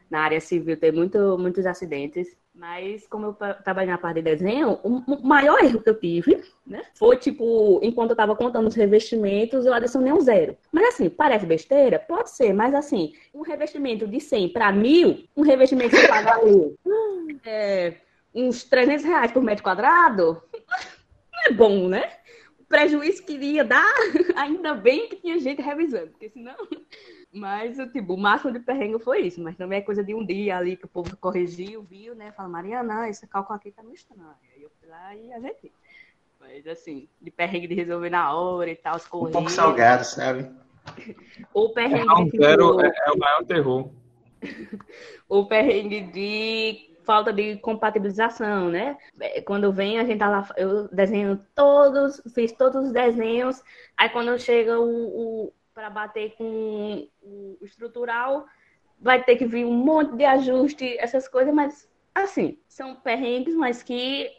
Na 0.09 0.21
área 0.21 0.39
civil 0.39 0.77
tem 0.77 0.91
muito, 0.91 1.37
muitos 1.37 1.65
acidentes. 1.65 2.35
Mas 2.60 3.08
como 3.08 3.28
eu 3.28 3.34
trabalhei 3.63 3.89
na 3.89 3.98
parte 3.98 4.17
de 4.17 4.24
desenho, 4.24 4.78
o 4.84 5.26
maior 5.26 5.63
erro 5.63 5.82
que 5.82 5.89
eu 5.89 5.98
tive, 5.98 6.43
né? 6.67 6.82
Foi 6.93 7.15
tipo, 7.15 7.80
enquanto 7.82 8.10
eu 8.10 8.17
tava 8.17 8.36
contando 8.36 8.67
os 8.67 8.76
revestimentos, 8.76 9.65
eu 9.65 9.74
adicionei 9.74 10.12
um 10.12 10.19
zero. 10.19 10.58
Mas 10.69 10.89
assim, 10.89 11.10
parece 11.10 11.45
besteira? 11.45 11.98
Pode 11.98 12.32
ser, 12.32 12.52
mas 12.52 12.76
assim, 12.76 13.13
um 13.34 13.43
revestimento 13.43 14.06
de 14.06 14.19
100 14.19 14.50
para 14.50 14.74
mil, 14.74 15.24
um 15.38 15.41
revestimento 15.41 15.95
que 15.95 16.06
paga 16.06 16.34
é, 17.45 17.93
uns 18.36 18.65
300 18.65 19.06
reais 19.06 19.32
por 19.32 19.41
metro 19.41 19.63
quadrado, 19.63 20.43
não 21.32 21.43
é 21.48 21.52
bom, 21.54 21.88
né? 21.88 22.12
O 22.60 22.65
prejuízo 22.65 23.24
que 23.24 23.36
iria 23.36 23.63
dar, 23.63 23.93
ainda 24.36 24.74
bem 24.74 25.08
que 25.08 25.15
tinha 25.15 25.39
gente 25.39 25.62
revisando, 25.62 26.08
porque 26.08 26.30
senão 26.30 26.58
mas, 27.31 27.77
tipo, 27.91 28.13
o 28.13 28.17
máximo 28.17 28.51
de 28.51 28.59
perrengue 28.59 28.99
foi 28.99 29.21
isso. 29.21 29.41
Mas 29.41 29.55
também 29.55 29.79
é 29.79 29.81
coisa 29.81 30.03
de 30.03 30.15
um 30.15 30.25
dia 30.25 30.57
ali 30.57 30.75
que 30.75 30.85
o 30.85 30.89
povo 30.89 31.15
corrigiu, 31.17 31.83
viu, 31.83 32.15
né? 32.15 32.31
Fala, 32.31 32.49
Mariana, 32.49 33.07
esse 33.07 33.27
cálculo 33.27 33.57
aqui 33.57 33.71
tá 33.71 33.83
meio 33.83 33.95
estranho. 33.95 34.25
Aí 34.55 34.63
eu 34.63 34.71
fui 34.79 34.89
lá 34.89 35.15
e 35.15 35.31
ajeitei. 35.33 35.71
Mas, 36.39 36.65
assim, 36.65 37.07
de 37.21 37.29
perrengue 37.29 37.67
de 37.67 37.75
resolver 37.75 38.09
na 38.09 38.33
hora 38.33 38.71
e 38.71 38.75
tal, 38.75 38.95
as 38.95 39.05
Um 39.05 39.31
pouco 39.31 39.49
salgado, 39.49 40.03
sabe? 40.05 40.49
o 41.53 41.69
perrengue... 41.69 42.09
É, 42.09 42.13
um 42.13 42.29
zero, 42.29 42.81
é, 42.81 42.87
é 42.87 43.11
o 43.11 43.19
maior 43.19 43.45
terror. 43.45 43.89
o 45.29 45.45
perrengue 45.45 46.01
de 46.01 46.89
falta 47.09 47.33
de 47.33 47.57
compatibilização, 47.57 48.69
né? 48.69 48.95
Quando 49.45 49.73
vem, 49.73 49.99
a 49.99 50.03
gente 50.03 50.19
tá 50.19 50.29
lá, 50.29 50.47
eu 50.55 50.87
desenho 50.89 51.43
todos, 51.55 52.21
fiz 52.35 52.51
todos 52.51 52.85
os 52.85 52.93
desenhos, 52.93 53.63
aí 53.97 54.09
quando 54.09 54.39
chega 54.39 54.79
o, 54.79 55.47
o 55.47 55.53
para 55.73 55.89
bater 55.89 56.36
com 56.36 57.08
o 57.21 57.58
estrutural, 57.62 58.45
vai 58.99 59.23
ter 59.23 59.38
que 59.38 59.45
vir 59.45 59.65
um 59.65 59.73
monte 59.73 60.15
de 60.15 60.25
ajuste, 60.25 60.97
essas 60.99 61.27
coisas, 61.27 61.53
mas 61.53 61.89
assim, 62.13 62.60
são 62.67 62.95
perrengues, 62.95 63.55
mas 63.55 63.82
que 63.82 64.29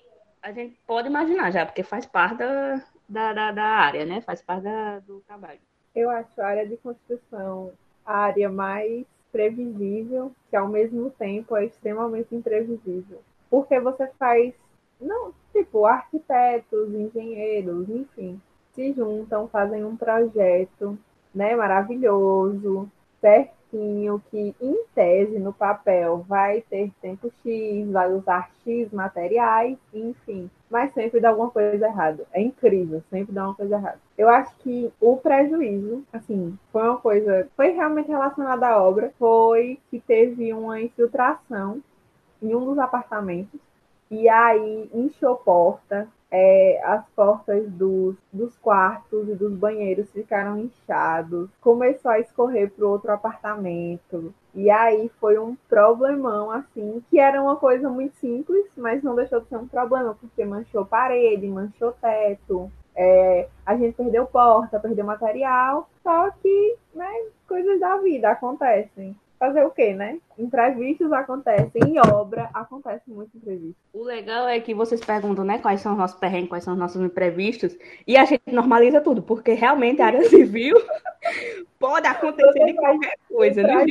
a 0.43 0.53
gente 0.53 0.79
pode 0.87 1.09
imaginar 1.09 1.51
já, 1.51 1.65
porque 1.65 1.83
faz 1.83 2.07
parte 2.07 2.39
da, 2.39 2.83
da, 3.09 3.33
da, 3.33 3.53
da 3.53 3.65
área, 3.65 4.05
né? 4.05 4.21
Faz 4.21 4.43
parte 4.43 4.65
da, 4.65 4.99
do 5.01 5.21
trabalho. 5.21 5.61
Eu 5.95 6.09
acho 6.11 6.41
a 6.41 6.47
área 6.47 6.67
de 6.67 6.77
construção 6.77 7.73
a 8.05 8.17
área 8.19 8.49
mais 8.49 9.07
previsível, 9.31 10.33
que 10.49 10.57
ao 10.57 10.69
mesmo 10.69 11.11
tempo 11.11 11.57
é 11.57 11.65
extremamente 11.65 12.35
imprevisível. 12.35 13.23
Porque 13.49 13.79
você 13.79 14.09
faz, 14.19 14.53
não, 15.01 15.33
tipo, 15.53 15.87
arquitetos, 15.87 16.93
engenheiros, 16.93 17.89
enfim, 17.89 18.41
se 18.73 18.93
juntam, 18.93 19.49
fazem 19.49 19.85
um 19.85 19.97
projeto 19.97 20.99
né, 21.35 21.55
maravilhoso, 21.57 22.91
certo? 23.21 23.61
projetinho 23.71 24.23
que, 24.31 24.55
em 24.61 24.85
tese, 24.95 25.39
no 25.39 25.53
papel, 25.53 26.25
vai 26.29 26.63
ter 26.63 26.91
tempo 27.01 27.33
X, 27.43 27.91
vai 27.91 28.13
usar 28.13 28.51
X 28.65 28.93
materiais, 28.93 29.79
enfim. 29.95 30.51
Mas 30.69 30.93
sempre 30.93 31.21
dá 31.21 31.31
alguma 31.31 31.51
coisa 31.51 31.87
errada. 31.87 32.27
É 32.33 32.41
incrível, 32.41 33.03
sempre 33.09 33.33
dá 33.33 33.45
uma 33.45 33.55
coisa 33.55 33.77
errada. 33.77 33.99
Eu 34.19 34.29
acho 34.29 34.55
que 34.59 34.93
o 35.01 35.17
prejuízo, 35.17 36.05
assim, 36.13 36.59
foi 36.73 36.83
uma 36.83 36.99
coisa, 36.99 37.49
foi 37.57 37.71
realmente 37.71 38.09
relacionada 38.09 38.67
à 38.67 38.83
obra, 38.83 39.13
foi 39.19 39.79
que 39.91 40.01
teve 40.01 40.53
uma 40.53 40.81
infiltração 40.81 41.81
em 42.43 42.55
um 42.55 42.65
dos 42.65 42.79
apartamentos 42.79 43.61
e 44.11 44.29
aí 44.29 44.91
inchou 44.93 45.37
porta, 45.37 46.09
é, 46.31 46.81
as 46.85 47.05
portas 47.11 47.69
dos, 47.71 48.17
dos 48.33 48.57
quartos 48.59 49.29
e 49.29 49.35
dos 49.35 49.53
banheiros 49.53 50.11
ficaram 50.13 50.59
inchados, 50.59 51.51
começou 51.61 52.11
a 52.11 52.21
escorrer 52.21 52.71
para 52.71 52.85
o 52.85 52.91
outro 52.91 53.11
apartamento. 53.11 54.33
E 54.55 54.71
aí 54.71 55.11
foi 55.21 55.39
um 55.39 55.57
problemão, 55.69 56.51
assim, 56.51 57.03
que 57.11 57.19
era 57.19 57.41
uma 57.43 57.57
coisa 57.57 57.89
muito 57.89 58.15
simples, 58.17 58.67
mas 58.77 59.03
não 59.03 59.15
deixou 59.15 59.41
de 59.41 59.49
ser 59.49 59.57
um 59.57 59.69
problema, 59.69 60.17
porque 60.21 60.45
manchou 60.45 60.85
parede, 60.85 61.47
manchou 61.47 61.93
teto, 61.93 62.71
é, 62.95 63.49
a 63.65 63.77
gente 63.77 63.95
perdeu 63.95 64.27
porta, 64.27 64.81
perdeu 64.81 65.05
material, 65.05 65.89
só 66.03 66.31
que, 66.43 66.77
né, 66.95 67.11
coisas 67.47 67.79
da 67.79 67.97
vida 67.99 68.31
acontecem 68.31 69.17
fazer 69.41 69.65
o 69.65 69.71
quê, 69.71 69.95
né? 69.95 70.19
Imprevistos 70.39 71.11
acontecem, 71.13 71.81
em 71.83 71.99
obra 71.99 72.51
acontece 72.53 73.11
muito 73.11 73.35
imprevisto. 73.35 73.81
O 73.91 74.05
legal 74.05 74.47
é 74.47 74.61
que 74.61 74.75
vocês 74.75 75.03
perguntam, 75.03 75.47
né, 75.47 75.59
quais 75.59 75.81
são 75.81 75.93
os 75.93 75.99
nossos 75.99 76.21
perrengues, 76.21 76.51
quais 76.51 76.63
são 76.63 76.75
os 76.75 76.79
nossos 76.79 77.01
imprevistos, 77.01 77.75
e 78.07 78.19
a 78.19 78.27
gente 78.27 78.43
normaliza 78.53 79.01
tudo, 79.01 79.23
porque 79.23 79.55
realmente 79.55 80.03
a 80.03 80.07
área 80.07 80.23
civil 80.29 80.77
pode 81.79 82.07
acontecer 82.07 82.67
de 82.67 82.75
qualquer 82.75 83.15
coisa, 83.27 83.63
né? 83.63 83.87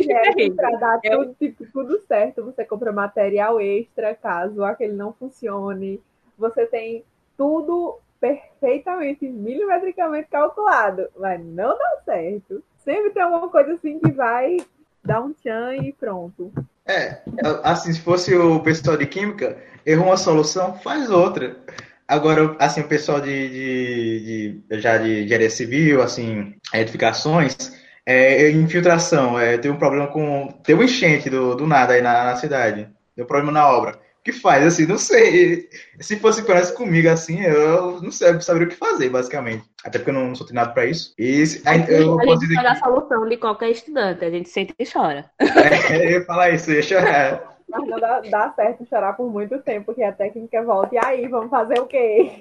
Para 0.55 0.77
dar 0.77 0.99
é 1.03 1.17
tudo, 1.17 1.33
tipo, 1.33 1.65
tudo 1.73 1.99
certo, 2.07 2.45
você 2.45 2.63
compra 2.63 2.91
material 2.91 3.59
extra 3.59 4.13
caso 4.13 4.63
aquele 4.63 4.93
não 4.93 5.13
funcione, 5.13 5.99
você 6.38 6.67
tem 6.67 7.03
tudo 7.35 7.97
perfeitamente, 8.19 9.27
milimetricamente 9.27 10.29
calculado, 10.29 11.09
mas 11.17 11.43
não 11.43 11.75
dá 11.75 12.01
certo. 12.05 12.62
Sempre 12.77 13.09
tem 13.12 13.23
alguma 13.23 13.49
coisa 13.49 13.73
assim 13.73 13.97
que 13.97 14.12
vai 14.12 14.57
dá 15.03 15.21
um 15.21 15.33
tchan 15.33 15.75
e 15.75 15.93
pronto. 15.93 16.51
É, 16.85 17.21
assim, 17.63 17.93
se 17.93 18.01
fosse 18.01 18.35
o 18.35 18.59
pessoal 18.62 18.97
de 18.97 19.05
química, 19.05 19.57
errou 19.85 20.07
uma 20.07 20.17
solução, 20.17 20.77
faz 20.79 21.09
outra. 21.09 21.55
Agora, 22.07 22.55
assim, 22.59 22.81
o 22.81 22.88
pessoal 22.88 23.21
de, 23.21 23.49
de, 23.49 24.62
de 24.67 24.81
já 24.81 24.97
de 24.97 25.23
engenharia 25.23 25.49
civil, 25.49 26.01
assim, 26.01 26.55
edificações, 26.73 27.55
é, 28.05 28.49
infiltração, 28.49 29.39
é, 29.39 29.57
tem 29.57 29.69
um 29.69 29.77
problema 29.77 30.07
com. 30.07 30.47
Tem 30.63 30.75
um 30.75 30.83
enchente 30.83 31.29
do, 31.29 31.55
do 31.55 31.67
nada 31.67 31.93
aí 31.93 32.01
na, 32.01 32.25
na 32.25 32.35
cidade. 32.35 32.89
Deu 33.15 33.25
problema 33.25 33.51
na 33.51 33.69
obra 33.69 33.99
que 34.23 34.32
faz, 34.32 34.65
assim, 34.65 34.86
não 34.86 34.97
sei. 34.97 35.69
Se 35.99 36.17
fosse 36.17 36.43
parece 36.43 36.73
comigo 36.73 37.10
assim, 37.10 37.41
eu 37.41 38.01
não 38.01 38.12
sei, 38.12 38.29
eu 38.29 38.41
saberia 38.41 38.67
o 38.67 38.69
que 38.69 38.75
fazer, 38.75 39.10
basicamente. 39.10 39.63
Até 39.84 39.97
porque 39.97 40.12
eu 40.12 40.15
não 40.15 40.36
sou 40.36 40.45
treinado 40.45 40.73
para 40.73 40.86
isso. 40.86 41.13
E 41.17 41.43
a, 41.65 41.77
eu 41.89 42.19
a 42.19 42.23
posso 42.23 42.39
dizer 42.41 42.60
que... 42.60 42.67
a 42.67 42.75
solução 42.75 43.27
de 43.27 43.38
qualquer 43.38 43.69
estudante, 43.69 44.25
a 44.25 44.29
gente 44.29 44.49
sente 44.49 44.73
e 44.77 44.86
chora. 44.86 45.29
É, 45.89 46.05
eu 46.05 46.12
ia 46.12 46.25
falar 46.25 46.51
isso, 46.51 46.69
eu 46.69 46.75
ia 46.75 46.84
chorar. 46.84 47.48
Mas 47.69 47.88
não 47.88 47.99
dá, 47.99 48.21
dá, 48.21 48.51
certo 48.53 48.86
chorar 48.86 49.13
por 49.13 49.32
muito 49.32 49.60
tempo, 49.60 49.88
porque 49.88 50.03
a 50.03 50.12
técnica 50.12 50.63
volta. 50.63 50.95
E 50.95 50.97
aí, 50.97 51.27
vamos 51.27 51.49
fazer 51.49 51.79
o 51.79 51.86
quê? 51.86 52.32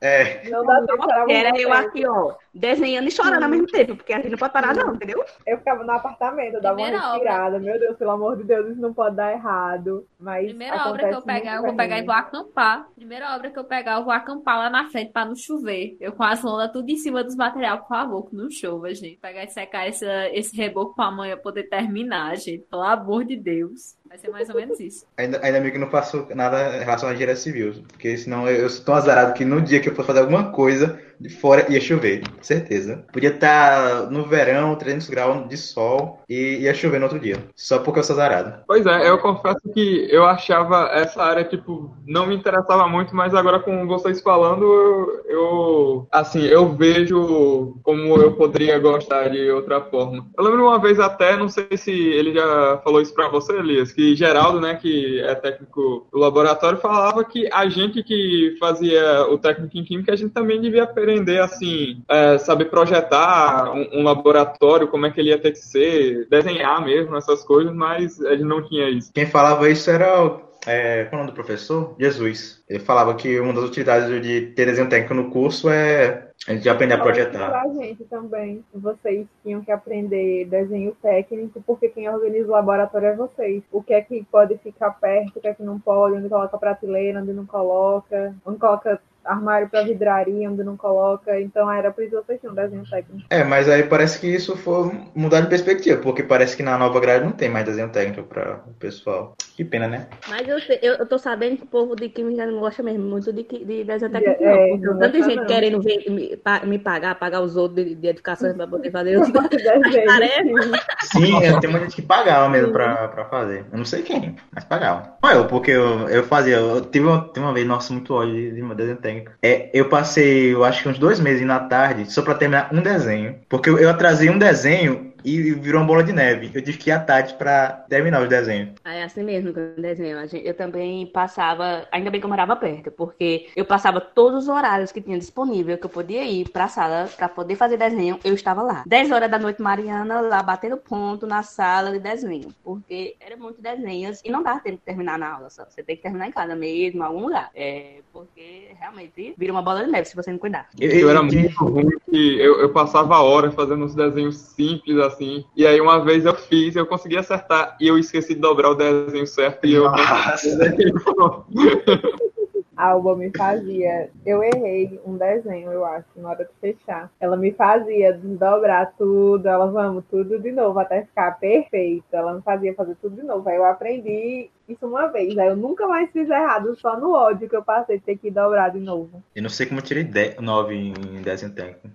É. 0.00 0.48
Não 0.48 0.64
dá 0.64 0.84
certo 0.84 1.02
chorar 1.02 1.30
Era 1.30 1.48
eu 1.50 1.68
tempo. 1.68 1.72
aqui, 1.72 2.06
ó, 2.06 2.34
desenhando 2.52 3.08
e 3.08 3.10
chorando 3.10 3.42
ao 3.42 3.48
mesmo 3.48 3.66
tempo, 3.66 3.96
porque 3.96 4.12
a 4.12 4.16
gente 4.16 4.30
não 4.30 4.38
pode 4.38 4.52
parar, 4.52 4.74
não, 4.74 4.94
entendeu? 4.94 5.24
Eu 5.46 5.58
ficava 5.58 5.84
no 5.84 5.92
apartamento, 5.92 6.60
dava 6.60 6.78
uma 6.78 6.88
respirada. 6.88 7.58
Meu 7.58 7.78
Deus, 7.78 7.96
pelo 7.96 8.10
amor 8.10 8.36
de 8.36 8.44
Deus, 8.44 8.70
isso 8.70 8.80
não 8.80 8.92
pode 8.92 9.16
dar 9.16 9.32
errado. 9.32 10.06
Mas 10.18 10.46
Primeira 10.46 10.88
obra 10.88 11.08
que 11.08 11.14
eu 11.14 11.22
pegar, 11.22 11.56
eu 11.56 11.62
vou 11.62 11.76
pegar 11.76 11.98
e 11.98 12.04
vou 12.04 12.14
acampar. 12.14 12.88
Primeira 12.94 13.34
obra 13.34 13.50
que 13.50 13.58
eu 13.58 13.64
pegar, 13.64 13.98
eu 13.98 14.04
vou 14.04 14.12
acampar 14.12 14.58
lá 14.58 14.70
na 14.70 14.88
frente 14.88 15.12
pra 15.12 15.24
não 15.24 15.34
chover. 15.34 15.96
Eu 16.00 16.12
com 16.12 16.22
as 16.22 16.42
lonas 16.42 16.72
tudo 16.72 16.88
em 16.90 16.96
cima 16.96 17.24
dos 17.24 17.34
materiais, 17.36 17.80
por 17.80 17.88
favor, 17.88 18.28
que 18.28 18.36
não 18.36 18.50
chova, 18.50 18.94
gente. 18.94 19.16
Pegar 19.16 19.44
e 19.44 19.48
secar 19.48 19.88
esse, 19.88 20.06
esse 20.32 20.56
reboco 20.56 20.94
pra 20.94 21.06
amanhã 21.06 21.36
poder 21.36 21.64
terminar, 21.64 22.36
gente. 22.36 22.64
Pelo 22.70 22.82
amor 22.82 23.24
de 23.24 23.36
Deus. 23.36 23.96
Vai 24.12 24.18
ser 24.18 24.28
mais 24.28 24.50
ou 24.50 24.56
menos 24.56 24.78
isso. 24.78 25.06
Ainda, 25.16 25.40
ainda 25.42 25.70
que 25.70 25.78
não 25.78 25.88
faço 25.88 26.26
nada 26.34 26.76
em 26.76 26.80
relação 26.80 27.08
à 27.08 27.14
engenharia 27.14 27.34
civil, 27.34 27.82
porque 27.88 28.14
senão 28.18 28.46
eu, 28.46 28.56
eu 28.56 28.68
sou 28.68 28.84
tão 28.84 28.94
azarado 28.94 29.32
que 29.32 29.42
no 29.42 29.58
dia 29.58 29.80
que 29.80 29.88
eu 29.88 29.94
for 29.94 30.04
fazer 30.04 30.20
alguma 30.20 30.52
coisa 30.52 31.00
de 31.22 31.28
fora 31.28 31.70
ia 31.72 31.80
chover, 31.80 32.22
certeza. 32.40 33.04
Podia 33.12 33.30
estar 33.30 34.10
no 34.10 34.24
verão, 34.24 34.74
300 34.74 35.08
graus 35.08 35.48
de 35.48 35.56
sol 35.56 36.20
e 36.28 36.58
ia 36.60 36.74
chover 36.74 36.98
no 36.98 37.04
outro 37.04 37.20
dia, 37.20 37.38
só 37.54 37.78
porque 37.78 38.00
eu 38.00 38.04
sou 38.04 38.14
azarado. 38.14 38.62
Pois 38.66 38.84
é, 38.84 39.08
eu 39.08 39.18
confesso 39.18 39.60
que 39.72 40.08
eu 40.10 40.26
achava 40.26 40.90
essa 40.92 41.22
área, 41.22 41.44
tipo, 41.44 41.96
não 42.06 42.26
me 42.26 42.34
interessava 42.34 42.88
muito, 42.88 43.14
mas 43.14 43.34
agora 43.34 43.60
com 43.60 43.86
vocês 43.86 44.20
falando, 44.20 44.64
eu, 44.64 45.24
eu 45.28 46.08
assim, 46.10 46.42
eu 46.42 46.68
vejo 46.74 47.78
como 47.82 48.16
eu 48.16 48.32
poderia 48.32 48.78
gostar 48.78 49.28
de 49.28 49.50
outra 49.50 49.80
forma. 49.80 50.26
Eu 50.36 50.44
lembro 50.44 50.64
uma 50.64 50.78
vez 50.78 50.98
até, 50.98 51.36
não 51.36 51.48
sei 51.48 51.76
se 51.76 51.90
ele 51.90 52.34
já 52.34 52.80
falou 52.82 53.00
isso 53.00 53.14
pra 53.14 53.28
você, 53.28 53.52
Elias, 53.56 53.92
que 53.92 54.16
Geraldo, 54.16 54.60
né, 54.60 54.74
que 54.74 55.20
é 55.20 55.34
técnico 55.34 56.06
do 56.12 56.18
laboratório, 56.18 56.78
falava 56.78 57.24
que 57.24 57.48
a 57.52 57.68
gente 57.68 58.02
que 58.02 58.56
fazia 58.58 59.26
o 59.28 59.38
técnico 59.38 59.76
em 59.76 59.84
química, 59.84 60.12
a 60.12 60.16
gente 60.16 60.32
também 60.32 60.60
devia 60.60 60.84
aprender, 60.84 61.11
assim, 61.42 62.02
é, 62.08 62.38
saber 62.38 62.66
projetar 62.66 63.72
um, 63.72 64.00
um, 64.00 64.02
laboratório, 64.02 64.88
como 64.88 65.06
é 65.06 65.10
que 65.10 65.20
ele 65.20 65.30
ia 65.30 65.40
ter 65.40 65.52
que 65.52 65.58
ser, 65.58 66.26
desenhar 66.28 66.84
mesmo, 66.84 67.16
essas 67.16 67.44
coisas, 67.44 67.74
mas 67.74 68.20
ele 68.20 68.44
não 68.44 68.62
tinha 68.62 68.88
isso. 68.88 69.12
Quem 69.12 69.26
falava 69.26 69.68
isso 69.68 69.90
era 69.90 70.24
o 70.24 70.52
é, 70.66 71.06
qual 71.06 71.12
é 71.12 71.14
o 71.14 71.18
nome 71.18 71.30
do 71.32 71.34
professor? 71.34 71.94
Jesus. 71.98 72.62
Ele 72.68 72.78
falava 72.78 73.14
que 73.14 73.40
uma 73.40 73.52
das 73.52 73.64
utilidades 73.64 74.08
de 74.22 74.52
ter 74.54 74.66
desenho 74.66 74.88
técnico 74.88 75.14
no 75.14 75.30
curso 75.30 75.68
é 75.68 76.30
a 76.46 76.54
gente 76.54 76.68
aprender 76.68 76.94
a 76.94 76.98
projetar. 76.98 77.62
A 77.62 77.68
gente 77.68 78.04
também, 78.04 78.64
vocês 78.72 79.26
tinham 79.42 79.62
que 79.62 79.72
aprender 79.72 80.44
desenho 80.46 80.96
técnico, 81.02 81.62
porque 81.66 81.88
quem 81.88 82.08
organiza 82.08 82.48
o 82.48 82.52
laboratório 82.52 83.08
é 83.08 83.16
vocês. 83.16 83.62
O 83.72 83.82
que 83.82 83.92
é 83.92 84.00
que 84.00 84.24
pode 84.30 84.56
ficar 84.58 84.90
perto, 84.92 85.38
o 85.38 85.40
que 85.40 85.48
é 85.48 85.54
que 85.54 85.62
não 85.62 85.80
pode, 85.80 86.16
onde 86.16 86.28
coloca 86.28 86.58
prateleira, 86.58 87.20
onde 87.20 87.32
não 87.32 87.46
coloca, 87.46 88.34
onde 88.46 88.58
coloca 88.58 89.00
armário 89.24 89.68
para 89.68 89.82
vidraria, 89.82 90.50
onde 90.50 90.62
não 90.62 90.76
coloca. 90.76 91.40
Então 91.40 91.70
era 91.70 91.90
por 91.90 92.04
isso 92.04 92.16
que 92.16 92.26
vocês 92.26 92.40
tinham 92.40 92.54
desenho 92.54 92.84
técnico. 92.88 93.26
É, 93.30 93.44
mas 93.44 93.68
aí 93.68 93.82
parece 93.84 94.18
que 94.20 94.26
isso 94.26 94.56
foi 94.56 94.92
mudar 95.14 95.40
de 95.40 95.48
perspectiva, 95.48 96.00
porque 96.00 96.22
parece 96.22 96.56
que 96.56 96.62
na 96.62 96.78
nova 96.78 97.00
grade 97.00 97.24
não 97.24 97.32
tem 97.32 97.48
mais 97.48 97.64
desenho 97.64 97.88
técnico 97.88 98.22
para 98.24 98.60
o 98.66 98.74
pessoal. 98.74 99.34
Que 99.56 99.64
pena, 99.64 99.86
né? 99.86 100.08
Mas 100.28 100.48
eu, 100.48 100.58
eu, 100.80 100.94
eu 100.94 101.06
tô 101.06 101.18
sabendo 101.18 101.58
que 101.58 101.64
o 101.64 101.66
povo 101.66 101.94
de 101.94 102.08
química 102.08 102.46
não 102.46 102.60
gosta 102.60 102.82
mesmo 102.82 103.04
muito 103.04 103.32
de, 103.32 103.42
de 103.42 103.84
desenho 103.84 104.10
técnico, 104.10 104.42
é, 104.42 104.76
não. 104.76 104.98
Tanta 104.98 105.22
gente 105.22 105.36
não. 105.36 105.46
querendo 105.46 105.80
ver, 105.80 106.04
me, 106.10 106.38
me, 106.66 106.78
pagar, 106.78 107.14
pagar 107.16 107.40
os 107.40 107.56
outros 107.56 107.84
de, 107.84 107.94
de 107.94 108.08
educação 108.08 108.54
para 108.54 108.66
poder 108.66 108.90
fazer 108.90 109.20
tarefas. 110.06 110.70
Sim, 111.02 111.36
é, 111.44 111.60
tem 111.60 111.70
muita 111.70 111.86
gente 111.86 111.96
que 111.96 112.02
pagava 112.02 112.48
mesmo 112.48 112.72
para 112.72 113.26
fazer. 113.30 113.64
Eu 113.70 113.78
não 113.78 113.84
sei 113.84 114.02
quem, 114.02 114.36
mas 114.54 114.64
pagava. 114.64 115.16
Não 115.22 115.30
eu, 115.30 115.46
porque 115.46 115.70
eu, 115.70 116.08
eu 116.08 116.24
fazia. 116.24 116.56
Eu 116.56 116.80
tive 116.82 117.06
uma, 117.06 117.28
tive 117.32 117.40
uma 117.40 117.52
vez, 117.52 117.66
nossa, 117.66 117.92
muito 117.92 118.14
ódio 118.14 118.34
de, 118.34 118.52
de 118.52 118.74
desenho 118.74 118.96
técnico 118.96 119.11
técnica. 119.12 119.32
É, 119.42 119.70
eu 119.72 119.88
passei, 119.88 120.54
eu 120.54 120.64
acho 120.64 120.82
que 120.82 120.88
uns 120.88 120.98
dois 120.98 121.20
meses 121.20 121.46
na 121.46 121.60
tarde 121.60 122.10
só 122.10 122.22
para 122.22 122.34
terminar 122.34 122.70
um 122.72 122.80
desenho. 122.80 123.36
Porque 123.48 123.68
eu, 123.68 123.78
eu 123.78 123.90
atrasei 123.90 124.30
um 124.30 124.38
desenho 124.38 125.11
e 125.24 125.52
virou 125.52 125.80
uma 125.80 125.86
bola 125.86 126.02
de 126.02 126.12
neve. 126.12 126.50
Eu 126.54 126.62
tive 126.62 126.78
que 126.78 126.90
ir 126.90 126.92
à 126.92 127.00
tarde 127.00 127.34
para 127.34 127.84
terminar 127.88 128.22
os 128.22 128.28
desenhos. 128.28 128.70
É 128.84 129.02
assim 129.02 129.22
mesmo, 129.22 129.52
com 129.52 129.60
o 129.60 129.80
desenho. 129.80 130.18
Eu 130.32 130.54
também 130.54 131.06
passava, 131.06 131.86
ainda 131.90 132.10
bem 132.10 132.20
que 132.20 132.26
eu 132.26 132.30
morava 132.30 132.56
perto, 132.56 132.90
porque 132.90 133.48
eu 133.56 133.64
passava 133.64 134.00
todos 134.00 134.44
os 134.44 134.48
horários 134.48 134.92
que 134.92 135.00
tinha 135.00 135.18
disponível, 135.18 135.78
que 135.78 135.86
eu 135.86 135.90
podia 135.90 136.24
ir 136.24 136.48
para 136.48 136.64
a 136.64 136.68
sala 136.68 137.08
para 137.16 137.28
poder 137.28 137.56
fazer 137.56 137.76
desenho, 137.76 138.18
eu 138.24 138.34
estava 138.34 138.62
lá. 138.62 138.84
10 138.86 139.10
horas 139.10 139.30
da 139.30 139.38
noite, 139.38 139.62
Mariana 139.62 140.20
lá 140.20 140.42
batendo 140.42 140.76
ponto 140.76 141.26
na 141.26 141.42
sala 141.42 141.90
de 141.92 141.98
desenho, 141.98 142.48
porque 142.64 143.16
era 143.20 143.36
muito 143.36 143.60
desenhos 143.60 144.20
e 144.24 144.30
não 144.30 144.42
dava 144.42 144.60
tempo 144.60 144.76
de 144.76 144.82
terminar 144.82 145.18
na 145.18 145.34
aula 145.34 145.50
só. 145.50 145.64
Você 145.68 145.82
tem 145.82 145.96
que 145.96 146.02
terminar 146.02 146.28
em 146.28 146.32
casa 146.32 146.54
mesmo, 146.54 147.00
em 147.02 147.06
algum 147.06 147.22
lugar. 147.22 147.50
É, 147.54 148.00
porque 148.12 148.68
realmente 148.78 149.34
vira 149.36 149.52
uma 149.52 149.62
bola 149.62 149.84
de 149.84 149.90
neve 149.90 150.08
se 150.08 150.16
você 150.16 150.30
não 150.30 150.38
cuidar. 150.38 150.68
Eu, 150.78 150.90
eu 150.90 151.10
era 151.10 151.22
muito 151.22 151.64
ruim 151.64 151.88
que 152.10 152.40
eu, 152.40 152.60
eu 152.60 152.72
passava 152.72 153.20
horas 153.20 153.54
fazendo 153.54 153.84
uns 153.84 153.94
desenhos 153.94 154.36
simples 154.36 154.96
assim. 154.98 155.11
E 155.56 155.66
aí 155.66 155.80
uma 155.80 156.04
vez 156.04 156.24
eu 156.24 156.34
fiz, 156.34 156.76
eu 156.76 156.86
consegui 156.86 157.16
acertar 157.16 157.76
e 157.80 157.88
eu 157.88 157.98
esqueci 157.98 158.34
de 158.34 158.40
dobrar 158.40 158.70
o 158.70 158.74
desenho 158.74 159.26
certo 159.26 159.66
e 159.66 159.74
eu. 159.74 159.86
a 159.86 160.36
Alba 162.76 163.16
me 163.16 163.30
fazia. 163.36 164.10
Eu 164.24 164.42
errei 164.42 165.00
um 165.04 165.16
desenho, 165.16 165.70
eu 165.70 165.84
acho, 165.84 166.06
na 166.16 166.30
hora 166.30 166.44
de 166.44 166.50
fechar. 166.60 167.10
Ela 167.20 167.36
me 167.36 167.52
fazia 167.52 168.12
desdobrar 168.12 168.92
tudo, 168.96 169.46
ela 169.46 169.66
vamos 169.66 170.04
tudo 170.10 170.38
de 170.38 170.52
novo 170.52 170.78
até 170.78 171.02
ficar 171.02 171.38
perfeito. 171.38 172.04
Ela 172.12 172.34
me 172.34 172.42
fazia 172.42 172.74
fazer 172.74 172.96
tudo 173.00 173.16
de 173.16 173.22
novo. 173.22 173.48
Aí 173.48 173.56
eu 173.56 173.64
aprendi 173.64 174.50
isso 174.68 174.86
uma 174.86 175.08
vez. 175.08 175.36
Aí 175.38 175.48
eu 175.48 175.56
nunca 175.56 175.86
mais 175.86 176.10
fiz 176.10 176.28
errado, 176.28 176.74
só 176.76 176.98
no 176.98 177.12
ódio 177.12 177.48
que 177.48 177.56
eu 177.56 177.62
passei 177.62 177.98
de 177.98 178.04
ter 178.04 178.16
que 178.16 178.30
dobrar 178.30 178.70
de 178.70 178.80
novo. 178.80 179.22
Eu 179.34 179.42
não 179.42 179.50
sei 179.50 179.66
como 179.66 179.80
eu 179.80 179.84
tirei 179.84 180.08
9 180.40 180.74
em 180.74 181.22
desenho 181.22 181.54
técnico. 181.54 181.90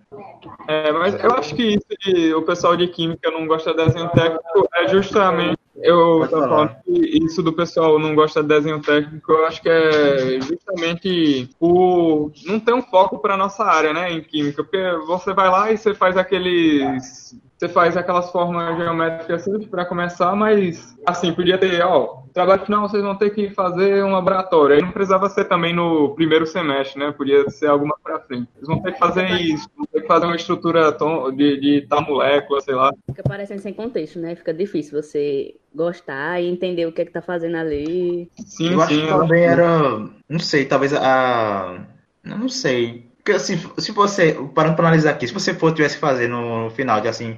É, 0.67 0.91
mas 0.91 1.21
eu 1.23 1.31
acho 1.31 1.55
que 1.55 1.75
isso 1.75 1.87
de, 2.01 2.33
o 2.33 2.43
pessoal 2.43 2.75
de 2.75 2.87
química 2.87 3.31
não 3.31 3.47
gosta 3.47 3.73
de 3.73 3.85
desenho 3.85 4.09
técnico 4.09 4.67
é 4.75 4.87
justamente 4.87 5.57
eu 5.81 6.27
tô 6.29 6.39
falando 6.39 6.75
que 6.83 6.91
isso 7.23 7.43
do 7.43 7.53
pessoal 7.53 7.99
não 7.99 8.15
gosta 8.15 8.41
de 8.41 8.49
desenho 8.49 8.81
técnico, 8.81 9.31
eu 9.31 9.45
acho 9.45 9.61
que 9.61 9.69
é 9.69 10.39
justamente 10.41 11.49
por 11.59 12.31
não 12.45 12.59
ter 12.59 12.73
um 12.73 12.81
foco 12.81 13.19
para 13.19 13.37
nossa 13.37 13.63
área, 13.63 13.93
né, 13.93 14.11
em 14.11 14.21
química, 14.21 14.63
porque 14.63 14.81
você 15.05 15.33
vai 15.33 15.49
lá 15.49 15.71
e 15.71 15.77
você 15.77 15.93
faz 15.93 16.17
aqueles 16.17 17.35
você 17.57 17.67
faz 17.67 17.97
aquelas 17.97 18.31
formas 18.31 18.77
geométricas 18.77 19.43
simples 19.43 19.67
para 19.67 19.85
começar, 19.85 20.35
mas 20.35 20.95
assim, 21.05 21.33
podia 21.33 21.57
ter, 21.57 21.81
ó, 21.83 22.23
trabalho 22.31 22.65
final 22.65 22.87
vocês 22.87 23.01
vão 23.01 23.15
ter 23.15 23.31
que 23.31 23.49
fazer 23.49 24.03
um 24.03 24.11
laboratório. 24.11 24.75
Aí 24.75 24.81
não 24.81 24.91
precisava 24.91 25.27
ser 25.27 25.45
também 25.45 25.73
no 25.73 26.13
primeiro 26.13 26.45
semestre, 26.45 26.99
né? 26.99 27.11
Podia 27.11 27.49
ser 27.49 27.67
alguma 27.67 27.97
para 28.03 28.19
frente. 28.19 28.47
Vocês 28.53 28.67
vão 28.67 28.79
ter 28.81 28.93
que 28.93 28.99
fazer 28.99 29.27
isso, 29.41 29.67
vão 29.75 29.87
ter 29.87 30.01
que 30.01 30.07
fazer 30.07 30.25
uma 30.27 30.35
estrutura 30.35 30.95
de, 31.35 31.59
de 31.59 31.87
tal 31.89 32.03
molécula, 32.03 32.61
sei 32.61 32.75
lá. 32.75 32.93
Fica 33.07 33.23
parecendo 33.23 33.61
sem 33.61 33.73
contexto, 33.73 34.19
né? 34.19 34.35
Fica 34.35 34.53
difícil 34.53 35.01
você 35.01 35.55
gostar 35.73 36.39
e 36.39 36.47
entender 36.47 36.85
o 36.85 36.91
que 36.91 37.01
é 37.01 37.05
que 37.05 37.11
tá 37.11 37.23
fazendo 37.23 37.55
ali. 37.57 38.29
Sim, 38.45 38.73
Eu 38.73 38.81
sim, 38.81 38.81
acho 38.81 39.01
que 39.01 39.07
também 39.07 39.43
era, 39.43 40.07
não 40.29 40.39
sei, 40.39 40.65
talvez 40.65 40.93
a 40.93 41.87
não 42.23 42.49
sei, 42.49 43.06
porque 43.27 43.33
assim, 43.33 43.59
se 43.77 43.91
você, 43.91 44.37
parando 44.55 44.77
para 44.77 44.87
analisar 44.87 45.11
aqui, 45.11 45.27
se 45.27 45.33
você 45.33 45.53
for 45.53 45.73
tivesse 45.73 45.97
fazer 45.97 46.29
no 46.29 46.69
final 46.69 47.01
de 47.01 47.09
assim, 47.09 47.35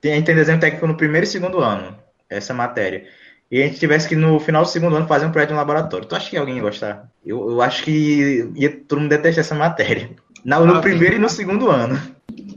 tem, 0.00 0.22
tem 0.22 0.34
desenho 0.34 0.58
técnico 0.58 0.86
no 0.86 0.96
primeiro 0.96 1.24
e 1.24 1.28
segundo 1.28 1.60
ano, 1.60 1.94
essa 2.30 2.54
matéria. 2.54 3.04
E 3.50 3.62
a 3.62 3.66
gente 3.66 3.78
tivesse 3.78 4.08
que 4.08 4.16
no 4.16 4.40
final 4.40 4.62
do 4.62 4.68
segundo 4.68 4.96
ano 4.96 5.06
fazer 5.06 5.26
um 5.26 5.30
projeto 5.30 5.50
no 5.50 5.56
laboratório. 5.56 6.08
Tu 6.08 6.16
acha 6.16 6.30
que 6.30 6.38
alguém 6.38 6.56
ia 6.56 6.62
gostar? 6.62 7.10
Eu, 7.24 7.50
eu 7.50 7.60
acho 7.60 7.84
que 7.84 8.50
ia 8.54 8.70
todo 8.70 8.98
mundo 9.00 9.10
detestar 9.10 9.44
essa 9.44 9.54
matéria. 9.54 10.08
No, 10.42 10.64
no 10.64 10.76
ah, 10.76 10.80
primeiro 10.80 11.16
e 11.16 11.18
no 11.18 11.28
segundo 11.28 11.70
ano. 11.70 12.00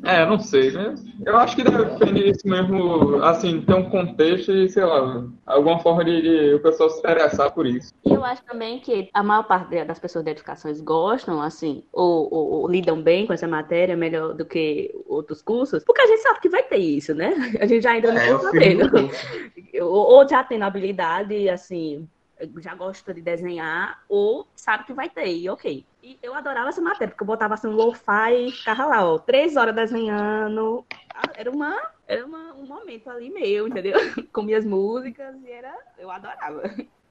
É, 0.04 0.26
não 0.26 0.40
sei, 0.40 0.72
né? 0.72 0.96
Eu 1.26 1.38
acho 1.38 1.56
que 1.56 1.64
depende 1.64 2.24
disso 2.24 2.48
mesmo, 2.48 3.22
assim, 3.24 3.62
ter 3.62 3.74
um 3.74 3.90
contexto 3.90 4.52
e, 4.52 4.70
sei 4.70 4.86
lá, 4.86 5.26
alguma 5.46 5.80
forma 5.80 6.06
de, 6.06 6.22
de, 6.22 6.54
o 6.56 6.60
pessoal 6.62 6.90
se 6.90 7.00
interessar 7.00 7.52
por 7.52 7.66
isso. 7.66 7.94
E 8.06 8.14
eu 8.14 8.24
acho 8.24 8.44
também 8.44 8.80
que 8.80 9.10
a 9.14 9.22
maior 9.22 9.44
parte 9.44 9.84
das 9.84 10.00
pessoas 10.00 10.24
de 10.24 10.32
educações 10.32 10.80
gostam, 10.82 11.42
assim, 11.42 11.84
ou, 11.92 12.34
ou, 12.34 12.52
ou, 12.52 12.68
lidam 12.68 13.02
bem 13.02 13.28
com 13.28 13.34
essa 13.34 13.48
matéria 13.48 13.96
melhor 13.98 14.34
do 14.34 14.46
que 14.46 14.94
outros 15.08 15.42
cursos, 15.42 15.84
porque 15.84 16.02
a 16.02 16.08
gente 16.08 16.22
sabe 16.22 16.40
que 16.40 16.50
vai 16.50 16.64
ter 16.64 16.78
isso, 16.78 17.14
né? 17.14 17.34
A 17.60 17.66
gente 17.66 17.84
já 17.84 17.92
ainda 17.92 18.12
não 18.12 18.22
é, 18.22 18.40
sabendo. 18.40 18.90
ou, 19.82 20.18
ou 20.18 20.28
já 20.28 20.44
tendo 20.44 20.64
habilidade, 20.64 21.50
assim, 21.50 22.08
já 22.60 22.74
gosta 22.74 23.14
de 23.14 23.22
desenhar, 23.22 24.02
ou 24.08 24.48
sabe 24.56 24.86
que 24.86 24.94
vai 24.94 25.10
ter, 25.10 25.28
e 25.28 25.50
ok. 25.50 25.86
E 26.02 26.18
eu 26.24 26.34
adorava 26.34 26.70
essa 26.70 26.82
matéria, 26.82 27.10
porque 27.10 27.24
eu 27.24 27.28
botava 27.28 27.54
assim 27.54 27.68
um 27.68 27.76
lo-fi 27.76 28.48
e 28.48 28.52
ficava 28.52 28.86
lá, 28.86 29.06
ó, 29.06 29.20
três 29.20 29.58
horas 29.58 29.76
desenhando. 29.76 30.86
Ah, 31.14 31.32
era 31.36 31.52
uma, 31.52 31.78
era 32.08 32.26
uma, 32.26 32.54
um 32.54 32.66
momento 32.66 33.10
ali 33.10 33.30
meu, 33.30 33.68
entendeu? 33.68 33.98
Com 34.32 34.44
minhas 34.44 34.66
músicas, 34.66 35.36
e 35.44 35.52
era, 35.52 35.76
eu 35.98 36.10
adorava 36.10 36.64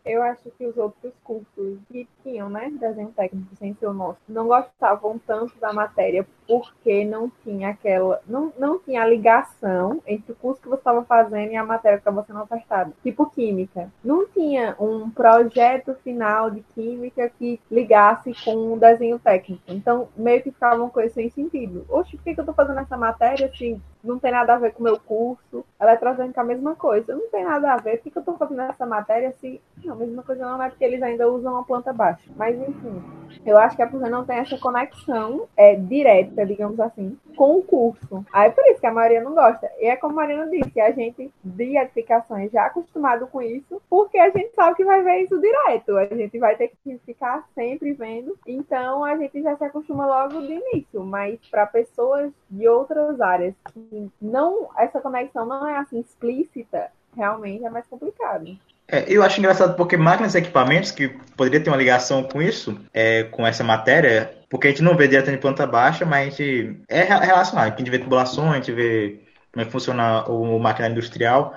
eu 0.08 0.22
acho 0.22 0.50
que 0.56 0.66
os 0.66 0.76
outros 0.76 1.12
cursos 1.22 1.78
que 1.90 2.08
tinham, 2.22 2.48
né, 2.48 2.70
desenho 2.70 3.12
técnico 3.16 3.54
sem 3.56 3.74
ser 3.74 3.86
o 3.86 3.92
nosso, 3.92 4.18
não 4.28 4.46
gostavam 4.46 5.18
tanto 5.26 5.58
da 5.58 5.72
matéria 5.72 6.26
porque 6.46 7.04
não 7.04 7.30
tinha 7.44 7.70
aquela, 7.70 8.20
não, 8.26 8.52
não 8.58 8.78
tinha 8.78 9.02
a 9.02 9.06
ligação 9.06 10.02
entre 10.06 10.32
o 10.32 10.36
curso 10.36 10.60
que 10.60 10.68
você 10.68 10.80
estava 10.80 11.04
fazendo 11.04 11.52
e 11.52 11.56
a 11.56 11.64
matéria 11.64 11.98
que 11.98 12.02
estava 12.02 12.24
sendo 12.24 12.40
ofertada. 12.40 12.92
Tipo 13.02 13.30
química. 13.30 13.92
Não 14.02 14.26
tinha 14.26 14.74
um 14.80 15.10
projeto 15.10 15.94
final 16.02 16.50
de 16.50 16.62
química 16.74 17.30
que 17.38 17.60
ligasse 17.70 18.32
com 18.44 18.72
o 18.72 18.78
desenho 18.78 19.18
técnico. 19.18 19.62
Então, 19.68 20.08
meio 20.16 20.42
que 20.42 20.50
ficavam 20.50 20.88
coisas 20.88 21.12
sem 21.12 21.28
sentido. 21.28 21.84
Oxe, 21.88 22.16
por 22.16 22.24
que, 22.24 22.34
que 22.34 22.40
eu 22.40 22.42
estou 22.42 22.54
fazendo 22.54 22.80
essa 22.80 22.96
matéria 22.96 23.52
se 23.54 23.78
não 24.02 24.18
tem 24.18 24.32
nada 24.32 24.54
a 24.54 24.58
ver 24.58 24.72
com 24.72 24.80
o 24.80 24.84
meu 24.84 24.98
curso? 24.98 25.64
Eletrotécnica 25.80 26.40
é 26.40 26.44
a 26.44 26.46
mesma 26.46 26.74
coisa. 26.74 27.14
Não 27.14 27.28
tem 27.30 27.44
nada 27.44 27.72
a 27.72 27.76
ver. 27.76 27.98
Por 27.98 28.10
que, 28.10 28.18
eu 28.18 28.20
estou 28.20 28.36
fazendo 28.36 28.62
essa 28.62 28.86
matéria 28.86 29.32
se... 29.40 29.60
Não, 29.84 29.94
a 29.94 29.96
mesma 29.96 30.22
coisa 30.22 30.44
não 30.44 30.62
é 30.62 30.68
porque 30.68 30.84
eles 30.84 31.02
ainda 31.02 31.28
usam 31.30 31.56
a 31.56 31.64
planta 31.64 31.92
baixa. 31.92 32.28
Mas, 32.36 32.56
enfim, 32.56 33.02
eu 33.44 33.56
acho 33.56 33.76
que 33.76 33.82
é 33.82 33.86
porque 33.86 34.08
não 34.08 34.24
tem 34.24 34.38
essa 34.38 34.58
conexão 34.58 35.46
é, 35.56 35.74
direta 35.74 36.44
digamos 36.46 36.80
assim, 36.80 37.16
com 37.36 37.58
o 37.58 37.62
curso. 37.62 38.24
Aí 38.32 38.50
por 38.50 38.64
isso 38.66 38.80
que 38.80 38.86
a 38.86 38.92
maioria 38.92 39.22
não 39.22 39.34
gosta. 39.34 39.70
E 39.78 39.86
é 39.86 39.96
como 39.96 40.14
a 40.14 40.16
Marina 40.16 40.46
disse, 40.48 40.80
a 40.80 40.90
gente 40.90 41.30
de 41.44 41.76
edificações 41.76 42.50
já 42.50 42.66
acostumado 42.66 43.26
com 43.26 43.40
isso, 43.40 43.80
porque 43.88 44.18
a 44.18 44.30
gente 44.30 44.54
sabe 44.54 44.76
que 44.76 44.84
vai 44.84 45.02
ver 45.02 45.22
isso 45.22 45.40
direto. 45.40 45.96
A 45.96 46.06
gente 46.06 46.38
vai 46.38 46.56
ter 46.56 46.72
que 46.84 46.98
ficar 47.04 47.46
sempre 47.54 47.92
vendo. 47.92 48.36
Então 48.46 49.04
a 49.04 49.16
gente 49.16 49.42
já 49.42 49.56
se 49.56 49.64
acostuma 49.64 50.06
logo 50.06 50.40
de 50.40 50.54
início. 50.54 51.02
Mas 51.04 51.38
para 51.50 51.66
pessoas 51.66 52.32
de 52.50 52.68
outras 52.68 53.20
áreas 53.20 53.54
que 53.72 53.87
não 54.20 54.68
essa 54.76 55.00
conexão 55.00 55.46
não 55.46 55.66
é 55.66 55.78
assim 55.78 56.00
explícita, 56.00 56.90
realmente 57.16 57.64
é 57.64 57.70
mais 57.70 57.86
complicado. 57.86 58.56
É, 58.90 59.04
eu 59.06 59.22
acho 59.22 59.38
engraçado 59.38 59.76
porque 59.76 59.96
máquinas 59.96 60.34
e 60.34 60.38
equipamentos, 60.38 60.90
que 60.90 61.08
poderia 61.36 61.60
ter 61.60 61.68
uma 61.68 61.76
ligação 61.76 62.22
com 62.22 62.40
isso, 62.40 62.80
é, 62.92 63.24
com 63.24 63.46
essa 63.46 63.62
matéria, 63.62 64.34
porque 64.48 64.68
a 64.68 64.70
gente 64.70 64.82
não 64.82 64.96
vê 64.96 65.06
direto 65.06 65.30
de 65.30 65.36
planta 65.36 65.66
baixa, 65.66 66.06
mas 66.06 66.26
a 66.26 66.30
gente 66.30 66.80
é 66.88 67.02
relacionado. 67.02 67.74
A 67.74 67.76
gente 67.76 67.90
vê 67.90 67.98
tubulações, 67.98 68.50
a 68.50 68.54
gente 68.54 68.72
vê 68.72 69.20
como 69.52 69.62
é 69.62 69.64
que 69.66 69.72
funciona 69.72 70.24
o 70.24 70.58
maquinário 70.58 70.94
industrial 70.94 71.54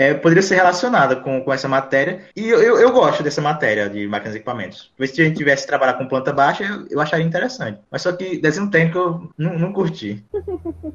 é, 0.00 0.14
poderia 0.14 0.42
ser 0.42 0.54
relacionada 0.54 1.14
com, 1.16 1.42
com 1.42 1.52
essa 1.52 1.68
matéria. 1.68 2.22
E 2.34 2.48
eu, 2.48 2.62
eu, 2.62 2.80
eu, 2.80 2.90
gosto 2.90 3.22
dessa 3.22 3.42
matéria 3.42 3.86
de 3.86 4.06
máquinas 4.08 4.34
e 4.34 4.38
equipamentos. 4.38 4.90
Se 4.98 5.20
a 5.20 5.24
gente 5.26 5.36
tivesse 5.36 5.66
trabalhar 5.66 5.92
com 5.94 6.08
planta 6.08 6.32
baixa, 6.32 6.64
eu, 6.64 6.86
eu 6.90 7.00
acharia 7.00 7.26
interessante. 7.26 7.78
Mas 7.90 8.00
só 8.00 8.12
que 8.12 8.38
desenho 8.38 8.70
técnico 8.70 8.98
eu 8.98 9.30
não, 9.36 9.58
não 9.58 9.72
curti. 9.74 10.24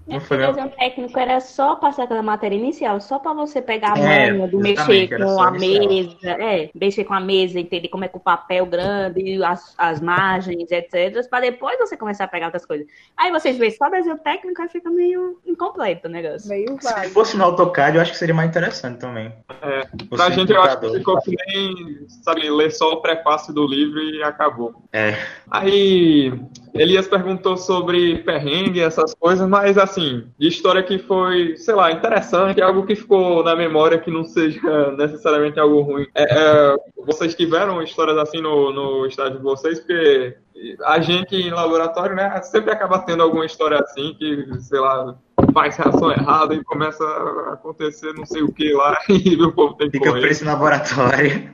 Não 0.08 0.22
foi 0.22 0.38
desenho 0.38 0.68
meu... 0.68 0.70
técnico 0.70 1.18
era 1.18 1.40
só 1.40 1.76
passar 1.76 2.04
aquela 2.04 2.22
matéria 2.22 2.56
inicial, 2.56 3.02
só 3.02 3.18
para 3.18 3.34
você 3.34 3.60
pegar 3.60 3.98
a 3.98 4.00
é, 4.00 4.32
manha 4.32 4.48
do 4.48 4.60
mexer 4.60 5.10
com 5.18 5.42
a 5.42 5.50
inicial. 5.50 6.38
mesa, 6.38 6.44
é, 6.44 6.70
mexer 6.76 7.04
com 7.06 7.14
a 7.16 7.20
mesa, 7.20 7.60
entender 7.60 7.88
como 7.88 8.06
é 8.06 8.08
que 8.08 8.16
o 8.16 8.20
papel 8.20 8.68
grande, 8.68 9.44
as, 9.44 9.74
as 9.78 10.00
margens, 10.00 10.70
etc. 10.72 11.28
Para 11.28 11.42
depois 11.42 11.80
você 11.80 11.98
começar 11.98 12.26
a 12.26 12.28
pegar 12.28 12.48
outras 12.48 12.68
coisas. 12.68 12.86
Aí 13.18 13.32
vocês 13.32 13.58
veem 13.58 13.72
só 13.72 13.90
desenho 13.90 14.18
técnico, 14.20 14.62
aí 14.62 14.70
fica 14.70 14.92
meio 14.92 15.40
incompleto 15.46 16.08
o 16.08 16.12
negócio. 16.12 16.48
Meio 16.50 16.78
Se 16.80 17.10
fosse 17.10 17.36
no 17.36 17.46
AutoCAD, 17.46 17.96
eu 17.96 18.02
acho 18.04 18.12
que 18.12 18.18
seria 18.18 18.36
mais 18.36 18.50
interessante 18.50 18.95
também. 18.96 19.34
É, 19.62 19.82
pra 20.10 20.30
gente, 20.30 20.52
eu 20.52 20.62
acho 20.62 20.80
que 20.80 20.90
ficou 20.92 21.22
que 21.22 21.36
nem, 21.48 22.06
sabe, 22.24 22.50
ler 22.50 22.72
só 22.72 22.94
o 22.94 23.02
prefácio 23.02 23.54
do 23.54 23.68
livro 23.68 24.00
e 24.00 24.24
acabou. 24.24 24.74
É. 24.92 25.18
Aí, 25.50 26.34
Elias 26.74 27.08
perguntou 27.08 27.58
sobre 27.58 28.20
perrengue, 28.20 28.82
essas 28.82 29.14
coisas, 29.14 29.48
mas, 29.48 29.78
assim, 29.78 30.28
de 30.38 30.48
história 30.48 30.84
que 30.84 30.98
foi, 31.00 31.56
sei 31.58 31.76
lá, 31.76 31.92
interessante, 31.92 32.62
algo 32.62 32.86
que 32.86 32.96
ficou 32.96 33.44
na 33.44 33.56
memória 33.56 34.00
que 34.00 34.12
não 34.12 34.24
seja 34.24 34.92
necessariamente 34.98 35.60
algo 35.60 35.82
ruim. 35.82 36.08
É, 36.16 36.24
é, 36.24 36.76
vocês 37.06 37.36
tiveram 37.36 37.82
histórias 37.82 38.18
assim 38.18 38.42
no, 38.42 38.72
no 38.72 39.06
estágio 39.06 39.38
de 39.38 39.44
vocês? 39.44 39.80
Porque 39.80 40.38
a 40.84 41.00
gente 41.00 41.36
em 41.36 41.50
laboratório, 41.50 42.16
né, 42.16 42.42
sempre 42.42 42.72
acaba 42.72 43.00
tendo 43.00 43.24
alguma 43.24 43.46
história 43.46 43.80
assim 43.80 44.14
que, 44.18 44.48
sei 44.62 44.80
lá, 44.80 45.16
faz 45.56 45.78
reação 45.78 46.12
errada 46.12 46.54
e 46.54 46.62
começa 46.66 47.02
a 47.02 47.54
acontecer 47.54 48.14
não 48.14 48.26
sei 48.26 48.44
o 48.44 48.52
que 48.52 48.74
lá 48.74 49.00
e 49.08 49.42
o 49.42 49.54
povo 49.54 49.74
tem 49.76 49.90
que 49.90 49.98
Fica 49.98 50.12
preso 50.12 50.44
no 50.44 50.52
laboratório. 50.52 51.50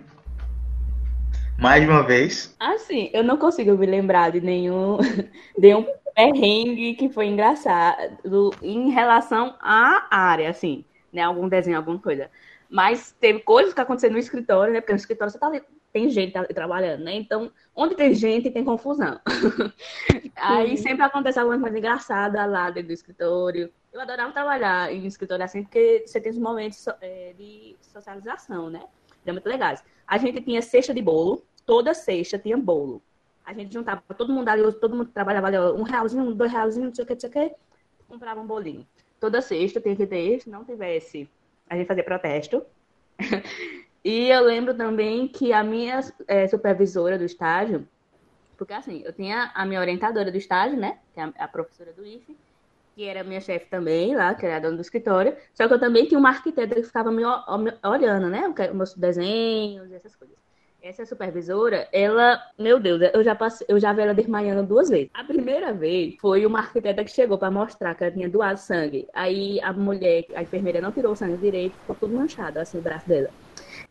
Mais 1.59 1.87
uma 1.87 2.01
vez. 2.01 2.55
Assim, 2.59 3.11
eu 3.13 3.23
não 3.23 3.37
consigo 3.37 3.77
me 3.77 3.85
lembrar 3.85 4.31
de 4.31 4.41
nenhum, 4.41 4.97
de 5.55 5.75
um 5.75 5.85
perrengue 6.15 6.95
que 6.95 7.09
foi 7.09 7.27
engraçado 7.27 8.49
em 8.63 8.89
relação 8.89 9.55
à 9.61 10.07
área, 10.09 10.49
assim, 10.49 10.83
né? 11.13 11.21
Algum 11.21 11.47
desenho, 11.47 11.77
alguma 11.77 11.99
coisa. 11.99 12.31
Mas 12.67 13.15
teve 13.19 13.41
coisas 13.41 13.75
que 13.75 13.81
aconteceram 13.81 14.13
no 14.13 14.19
escritório, 14.19 14.73
né? 14.73 14.81
Porque 14.81 14.93
no 14.93 14.97
escritório 14.97 15.31
você 15.31 15.37
tá 15.37 15.45
ali, 15.45 15.61
tem 15.93 16.09
gente 16.09 16.33
trabalhando, 16.55 17.03
né? 17.03 17.13
Então, 17.13 17.51
onde 17.75 17.93
tem 17.93 18.15
gente, 18.15 18.49
tem 18.49 18.65
confusão. 18.65 19.19
Aí 20.35 20.75
sempre 20.77 21.03
acontece 21.03 21.37
alguma 21.37 21.59
coisa 21.59 21.77
engraçada 21.77 22.43
lá 22.47 22.71
dentro 22.71 22.87
do 22.87 22.93
escritório. 22.93 23.71
Eu 23.93 23.99
adorava 23.99 24.31
trabalhar 24.31 24.93
em 24.93 25.05
escritório 25.05 25.43
assim, 25.43 25.63
porque 25.63 26.03
você 26.05 26.21
tem 26.21 26.31
os 26.31 26.37
momentos 26.37 26.87
é, 27.01 27.33
de 27.37 27.75
socialização, 27.81 28.69
né? 28.69 28.85
Eram 29.25 29.35
muito 29.35 29.49
legais. 29.49 29.83
A 30.07 30.17
gente 30.17 30.41
tinha 30.41 30.61
cesta 30.61 30.93
de 30.93 31.01
bolo, 31.01 31.43
toda 31.65 31.93
sexta 31.93 32.39
tinha 32.39 32.57
bolo. 32.57 33.01
A 33.45 33.53
gente 33.53 33.73
juntava 33.73 34.01
todo 34.17 34.31
mundo 34.31 34.47
ali, 34.47 34.71
todo 34.73 34.95
mundo 34.95 35.09
trabalhava 35.13 35.47
ali, 35.47 35.57
um 35.57 35.83
realzinho, 35.83 36.33
dois 36.33 36.51
realzinhos, 36.51 36.87
não 36.87 36.95
sei 36.95 37.03
o 37.03 37.07
que, 37.07 37.13
não 37.13 37.19
sei 37.19 37.29
o 37.29 37.33
que, 37.33 37.55
comprava 38.07 38.39
um 38.39 38.47
bolinho. 38.47 38.87
Toda 39.19 39.41
sexta 39.41 39.81
tinha 39.81 39.95
que 39.95 40.07
ter, 40.07 40.41
se 40.41 40.49
não 40.49 40.63
tivesse, 40.63 41.29
a 41.69 41.75
gente 41.75 41.87
fazia 41.87 42.03
protesto. 42.03 42.65
e 44.03 44.29
eu 44.29 44.41
lembro 44.41 44.73
também 44.73 45.27
que 45.27 45.51
a 45.51 45.63
minha 45.63 45.99
é, 46.27 46.47
supervisora 46.47 47.17
do 47.17 47.25
estágio, 47.25 47.87
Porque 48.57 48.73
assim, 48.73 49.01
eu 49.03 49.11
tinha 49.11 49.51
a 49.53 49.65
minha 49.65 49.81
orientadora 49.81 50.31
do 50.31 50.37
estágio, 50.37 50.77
né? 50.77 50.99
Que 51.13 51.19
é 51.19 51.23
a, 51.23 51.33
a 51.39 51.47
professora 51.47 51.91
do 51.91 52.05
IFE, 52.05 52.37
que 53.01 53.07
era 53.07 53.23
minha 53.23 53.41
chefe 53.41 53.65
também 53.65 54.15
lá, 54.15 54.35
que 54.35 54.45
era 54.45 54.57
a 54.57 54.59
dona 54.59 54.75
do 54.75 54.81
escritório. 54.81 55.35
Só 55.55 55.67
que 55.67 55.73
eu 55.73 55.79
também 55.79 56.05
tinha 56.05 56.19
uma 56.19 56.29
arquiteta 56.29 56.75
que 56.75 56.83
ficava 56.83 57.11
me 57.11 57.23
olhando, 57.83 58.29
né? 58.29 58.47
Os 58.47 58.75
meus 58.75 58.93
desenhos 58.93 59.91
essas 59.91 60.15
coisas. 60.15 60.37
Essa 60.79 61.03
supervisora, 61.03 61.87
ela, 61.91 62.39
meu 62.59 62.79
Deus, 62.79 63.01
eu 63.11 63.23
já 63.23 63.33
passei, 63.33 63.65
eu 63.67 63.79
já 63.79 63.91
vi 63.91 64.01
ela 64.01 64.13
desmaiando 64.13 64.63
duas 64.63 64.89
vezes. 64.89 65.09
A 65.15 65.23
primeira 65.23 65.73
vez 65.73 66.15
foi 66.19 66.45
uma 66.45 66.59
arquiteta 66.59 67.03
que 67.03 67.09
chegou 67.09 67.39
para 67.39 67.49
mostrar 67.49 67.95
que 67.95 68.03
ela 68.03 68.13
tinha 68.13 68.29
doado 68.29 68.59
sangue. 68.59 69.07
Aí 69.15 69.59
a 69.61 69.73
mulher, 69.73 70.25
a 70.35 70.43
enfermeira 70.43 70.79
não 70.79 70.91
tirou 70.91 71.13
o 71.13 71.15
sangue 71.15 71.37
direito, 71.37 71.75
ficou 71.77 71.95
tudo 71.95 72.15
manchado 72.15 72.59
assim 72.59 72.77
o 72.77 72.81
braço 72.81 73.07
dela. 73.09 73.29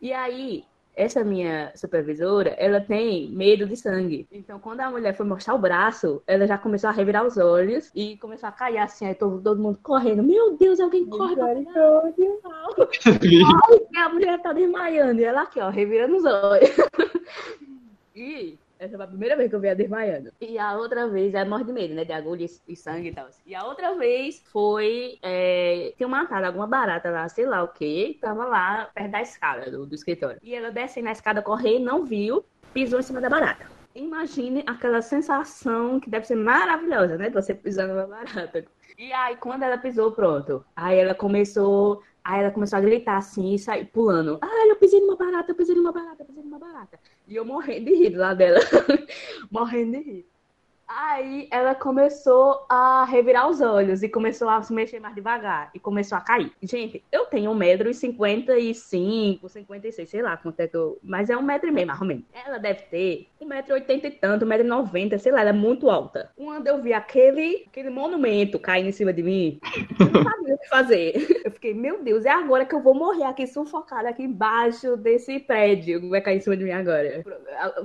E 0.01 0.13
aí 0.13 0.63
essa 0.95 1.23
minha 1.23 1.71
supervisora, 1.75 2.49
ela 2.57 2.81
tem 2.81 3.29
medo 3.29 3.65
de 3.65 3.75
sangue. 3.75 4.27
Então, 4.31 4.59
quando 4.59 4.81
a 4.81 4.89
mulher 4.89 5.15
foi 5.15 5.25
mostrar 5.25 5.55
o 5.55 5.59
braço, 5.59 6.21
ela 6.27 6.45
já 6.45 6.57
começou 6.57 6.89
a 6.89 6.93
revirar 6.93 7.25
os 7.25 7.37
olhos 7.37 7.91
e 7.95 8.17
começou 8.17 8.49
a 8.49 8.51
cair 8.51 8.77
assim, 8.77 9.05
aí 9.05 9.15
todo, 9.15 9.41
todo 9.41 9.61
mundo 9.61 9.79
correndo. 9.81 10.23
Meu 10.23 10.57
Deus, 10.57 10.79
alguém 10.79 11.05
corre 11.05 11.35
pra 11.35 11.53
a 13.95 14.09
mulher 14.09 14.41
tá 14.41 14.53
desmaiando. 14.53 15.21
E 15.21 15.23
ela 15.23 15.43
aqui, 15.43 15.59
ó, 15.59 15.69
revirando 15.69 16.17
os 16.17 16.25
olhos. 16.25 16.69
e 18.15 18.57
essa 18.81 18.97
foi 18.97 19.05
a 19.05 19.09
primeira 19.09 19.37
vez 19.37 19.47
que 19.47 19.55
eu 19.55 19.59
vi 19.59 19.69
a 19.69 19.75
desmaiando. 19.75 20.31
E 20.41 20.57
a 20.57 20.75
outra 20.75 21.07
vez, 21.07 21.35
é 21.35 21.45
morre 21.45 21.63
de 21.63 21.71
medo, 21.71 21.93
né? 21.93 22.03
De 22.03 22.11
agulha 22.11 22.47
e 22.67 22.75
sangue 22.75 23.09
e 23.09 23.13
tal. 23.13 23.29
E 23.45 23.53
a 23.53 23.63
outra 23.63 23.93
vez 23.95 24.41
foi. 24.51 25.19
É, 25.21 25.93
tinha 25.95 26.09
matado 26.09 26.47
alguma 26.47 26.65
barata 26.65 27.11
lá, 27.11 27.29
sei 27.29 27.45
lá 27.45 27.61
o 27.61 27.67
que. 27.67 28.17
Tava 28.19 28.43
lá 28.45 28.89
perto 28.91 29.11
da 29.11 29.21
escada 29.21 29.69
do, 29.69 29.85
do 29.85 29.93
escritório. 29.93 30.39
E 30.41 30.55
ela 30.55 30.71
descendo 30.71 31.05
na 31.05 31.11
escada 31.11 31.43
correndo, 31.43 31.85
não 31.85 32.03
viu, 32.03 32.43
pisou 32.73 32.99
em 32.99 33.03
cima 33.03 33.21
da 33.21 33.29
barata. 33.29 33.67
Imagine 33.93 34.63
aquela 34.65 35.01
sensação 35.03 35.99
que 35.99 36.09
deve 36.09 36.25
ser 36.25 36.35
maravilhosa, 36.35 37.17
né? 37.17 37.29
De 37.29 37.35
você 37.35 37.53
pisando 37.53 37.93
na 37.93 38.07
barata. 38.07 38.65
E 38.97 39.13
aí, 39.13 39.35
quando 39.37 39.61
ela 39.61 39.77
pisou, 39.77 40.11
pronto. 40.11 40.65
Aí 40.75 40.97
ela 40.97 41.13
começou. 41.13 42.01
Aí 42.23 42.41
ela 42.41 42.51
começou 42.51 42.77
a 42.77 42.81
gritar 42.81 43.17
assim 43.17 43.53
e 43.53 43.59
sair 43.59 43.85
pulando. 43.85 44.37
Ah, 44.41 44.67
eu 44.67 44.75
pisei 44.75 44.99
numa 44.99 45.15
barata, 45.15 45.51
eu 45.51 45.55
pisei 45.55 45.75
numa 45.75 45.91
barata, 45.91 46.21
eu 46.21 46.25
pisei 46.27 46.43
numa 46.43 46.59
barata. 46.59 46.99
E 47.27 47.35
eu 47.35 47.43
morrendo 47.45 47.85
de 47.85 47.95
rir 47.95 48.15
lá 48.15 48.33
dela. 48.33 48.59
morrendo 49.49 49.91
de 49.93 49.99
rir. 49.99 50.30
Aí 50.97 51.47
ela 51.51 51.73
começou 51.73 52.65
a 52.69 53.05
revirar 53.05 53.49
os 53.49 53.61
olhos 53.61 54.03
e 54.03 54.09
começou 54.09 54.49
a 54.49 54.61
se 54.61 54.73
mexer 54.73 54.99
mais 54.99 55.15
devagar 55.15 55.71
e 55.73 55.79
começou 55.79 56.17
a 56.17 56.21
cair. 56.21 56.51
Gente, 56.61 57.01
eu 57.11 57.25
tenho 57.25 57.51
1,55m, 57.51 59.47
56 59.47 60.09
sei 60.09 60.21
lá 60.21 60.35
quanto 60.35 60.59
é 60.59 60.67
que 60.67 60.75
eu. 60.75 60.99
Mas 61.01 61.29
é 61.29 61.37
um 61.37 61.41
metro 61.41 61.69
e 61.69 61.71
meio, 61.71 61.87
mais 61.87 62.01
ou 62.01 62.07
menos. 62.07 62.25
Ela 62.45 62.57
deve 62.57 62.81
ter 62.83 63.27
1,80m 63.41 64.05
e 64.05 64.11
tanto, 64.11 64.45
1,90m, 64.45 65.17
sei 65.17 65.31
lá, 65.31 65.41
ela 65.41 65.51
é 65.51 65.53
muito 65.53 65.89
alta. 65.89 66.29
Quando 66.35 66.67
eu 66.67 66.81
vi 66.81 66.93
aquele, 66.93 67.65
aquele 67.67 67.89
monumento 67.89 68.59
caindo 68.59 68.89
em 68.89 68.91
cima 68.91 69.13
de 69.13 69.23
mim, 69.23 69.59
eu 69.99 70.05
não 70.11 70.23
sabia 70.23 70.55
o 70.55 70.57
que 70.57 70.67
fazer. 70.67 71.11
Eu 71.43 71.49
fiquei, 71.51 71.73
meu 71.73 72.03
Deus, 72.03 72.23
é 72.23 72.29
agora 72.29 72.65
que 72.65 72.75
eu 72.75 72.81
vou 72.81 72.93
morrer 72.93 73.23
aqui 73.23 73.47
sufocada 73.47 74.07
aqui 74.07 74.23
embaixo 74.23 74.95
desse 74.95 75.39
prédio 75.39 76.07
vai 76.09 76.21
cair 76.21 76.37
em 76.37 76.39
cima 76.39 76.55
de 76.55 76.63
mim 76.63 76.71
agora. 76.71 77.23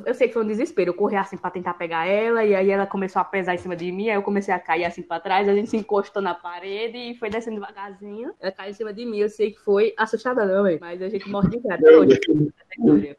Eu 0.04 0.14
sei 0.14 0.28
que 0.28 0.34
foi 0.34 0.44
um 0.44 0.46
desespero. 0.46 0.90
Eu 0.90 0.94
corri 0.94 1.16
assim 1.16 1.36
pra 1.36 1.50
tentar 1.50 1.74
pegar 1.74 2.06
ela 2.06 2.44
e 2.44 2.54
aí 2.54 2.70
ela 2.70 2.86
começou 2.96 3.20
a 3.20 3.24
pesar 3.24 3.54
em 3.54 3.58
cima 3.58 3.76
de 3.76 3.92
mim, 3.92 4.08
aí 4.08 4.16
eu 4.16 4.22
comecei 4.22 4.54
a 4.54 4.58
cair 4.58 4.86
assim 4.86 5.02
pra 5.02 5.20
trás, 5.20 5.46
a 5.46 5.54
gente 5.54 5.68
se 5.68 5.76
encostou 5.76 6.22
na 6.22 6.34
parede 6.34 6.96
e 6.96 7.14
foi 7.14 7.28
descendo 7.28 7.60
devagarzinho. 7.60 8.32
Ela 8.40 8.50
caiu 8.50 8.70
em 8.70 8.74
cima 8.74 8.90
de 8.90 9.04
mim, 9.04 9.18
eu 9.18 9.28
sei 9.28 9.52
que 9.52 9.60
foi 9.60 9.92
assustador, 9.98 10.46
também, 10.46 10.78
mas 10.80 11.02
a 11.02 11.08
gente 11.10 11.28
morre 11.28 11.50
de 11.50 11.60
cara 11.60 11.80
hoje. 11.98 12.18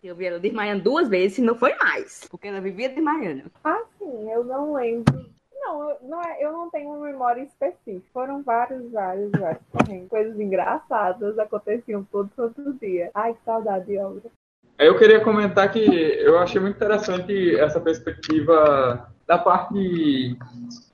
Eu 0.03 0.15
vi 0.15 0.25
ela 0.25 0.39
desmaiando 0.39 0.83
duas 0.83 1.07
vezes, 1.07 1.37
e 1.37 1.41
não 1.41 1.53
foi 1.53 1.75
mais, 1.75 2.27
porque 2.29 2.47
ela 2.47 2.59
vivia 2.59 2.89
desmaiando. 2.89 3.43
Ah, 3.63 3.83
sim, 3.99 4.31
eu 4.31 4.43
não 4.43 4.73
lembro 4.73 5.27
não, 5.59 5.97
não 6.01 6.21
é, 6.21 6.37
eu 6.39 6.51
não 6.53 6.69
tenho 6.69 6.89
uma 6.89 7.05
memória 7.05 7.41
específica. 7.41 8.07
Foram 8.13 8.41
vários, 8.41 8.89
vários, 8.91 9.31
vários 9.31 10.07
Coisas 10.07 10.39
engraçadas 10.39 11.37
aconteciam 11.37 12.07
todo 12.09 12.29
todo 12.35 12.73
dia. 12.79 13.11
Ai, 13.13 13.33
que 13.33 13.39
saudade 13.43 13.87
de 13.87 13.97
obra. 13.97 14.29
Eu 14.77 14.97
queria 14.97 15.19
comentar 15.19 15.71
que 15.71 15.79
eu 15.79 16.37
achei 16.37 16.61
muito 16.61 16.75
interessante 16.75 17.55
essa 17.59 17.81
perspectiva 17.81 19.11
da 19.27 19.37
parte 19.37 20.37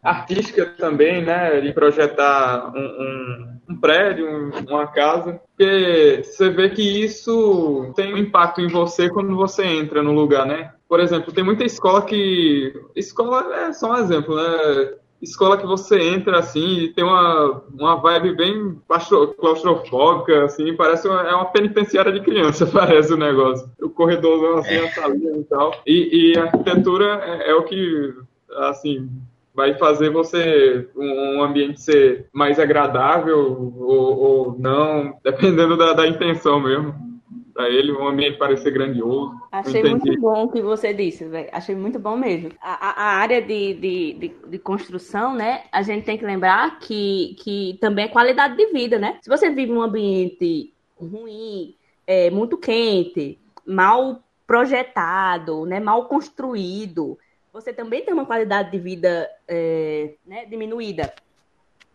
artística 0.01 0.65
também, 0.65 1.23
né, 1.23 1.61
de 1.61 1.71
projetar 1.71 2.73
um, 2.75 2.79
um, 2.79 3.59
um 3.69 3.79
prédio, 3.79 4.27
um, 4.27 4.51
uma 4.69 4.88
casa, 4.88 5.39
porque 5.55 6.21
você 6.23 6.49
vê 6.49 6.69
que 6.69 6.81
isso 6.81 7.93
tem 7.95 8.13
um 8.13 8.17
impacto 8.17 8.59
em 8.59 8.67
você 8.67 9.09
quando 9.09 9.36
você 9.36 9.63
entra 9.65 10.01
no 10.01 10.11
lugar, 10.11 10.45
né? 10.45 10.73
Por 10.89 10.99
exemplo, 10.99 11.31
tem 11.31 11.43
muita 11.43 11.63
escola 11.63 12.01
que 12.01 12.73
escola 12.95 13.55
é 13.55 13.73
só 13.73 13.91
um 13.91 13.97
exemplo, 13.97 14.36
né? 14.36 14.93
Escola 15.24 15.57
que 15.57 15.65
você 15.65 15.99
entra 15.99 16.39
assim 16.39 16.80
e 16.80 16.89
tem 16.89 17.03
uma, 17.03 17.63
uma 17.74 17.95
vibe 17.95 18.36
bem 18.36 18.82
claustrofóbica, 19.39 20.43
assim, 20.43 20.76
parece 20.76 21.07
uma, 21.07 21.21
é 21.21 21.34
uma 21.34 21.45
penitenciária 21.45 22.11
de 22.11 22.19
criança, 22.19 22.67
parece 22.71 23.13
o 23.13 23.17
negócio. 23.17 23.69
O 23.82 23.89
corredorzão 23.89 24.57
assim, 24.57 24.76
a 24.76 24.91
salinha 24.91 25.38
e 25.38 25.43
tal. 25.45 25.74
E, 25.88 26.34
e 26.34 26.38
a 26.38 26.43
arquitetura 26.43 27.21
é, 27.24 27.51
é 27.51 27.55
o 27.55 27.63
que, 27.63 28.13
assim, 28.57 29.09
vai 29.55 29.74
fazer 29.76 30.09
você 30.09 30.89
um, 30.95 31.41
ambiente 31.41 31.80
ser 31.80 32.28
mais 32.34 32.59
agradável 32.59 33.74
ou, 33.80 34.19
ou 34.19 34.59
não, 34.59 35.17
dependendo 35.24 35.78
da, 35.78 35.93
da 35.93 36.07
intenção 36.07 36.59
mesmo 36.59 37.12
para 37.53 37.69
ele 37.69 37.91
um 37.91 38.07
ambiente 38.07 38.37
parecer 38.37 38.71
grandioso. 38.71 39.39
Achei 39.51 39.83
muito 39.83 40.19
bom 40.19 40.45
o 40.45 40.51
que 40.51 40.61
você 40.61 40.93
disse, 40.93 41.25
velho. 41.25 41.49
Achei 41.51 41.75
muito 41.75 41.99
bom 41.99 42.17
mesmo. 42.17 42.51
A, 42.59 43.03
a 43.03 43.05
área 43.17 43.41
de, 43.41 43.73
de, 43.75 44.13
de, 44.13 44.35
de, 44.47 44.59
construção, 44.59 45.35
né? 45.35 45.63
A 45.71 45.83
gente 45.83 46.03
tem 46.03 46.17
que 46.17 46.25
lembrar 46.25 46.79
que, 46.79 47.35
que 47.39 47.77
também 47.79 48.05
é 48.05 48.09
qualidade 48.09 48.57
de 48.57 48.71
vida, 48.71 48.97
né? 48.97 49.19
Se 49.21 49.29
você 49.29 49.49
vive 49.49 49.71
num 49.71 49.81
ambiente 49.81 50.73
ruim, 50.99 51.75
é, 52.07 52.29
muito 52.31 52.57
quente, 52.57 53.39
mal 53.65 54.23
projetado, 54.47 55.65
né? 55.65 55.79
Mal 55.79 56.05
construído, 56.05 57.17
você 57.53 57.71
também 57.71 58.03
tem 58.03 58.13
uma 58.13 58.25
qualidade 58.25 58.71
de 58.71 58.79
vida 58.79 59.29
é, 59.47 60.15
né, 60.25 60.45
diminuída. 60.45 61.13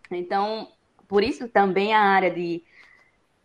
Então, 0.09 0.69
por 1.07 1.21
isso 1.21 1.49
também 1.49 1.93
a 1.93 1.99
área 1.99 2.31
de 2.31 2.63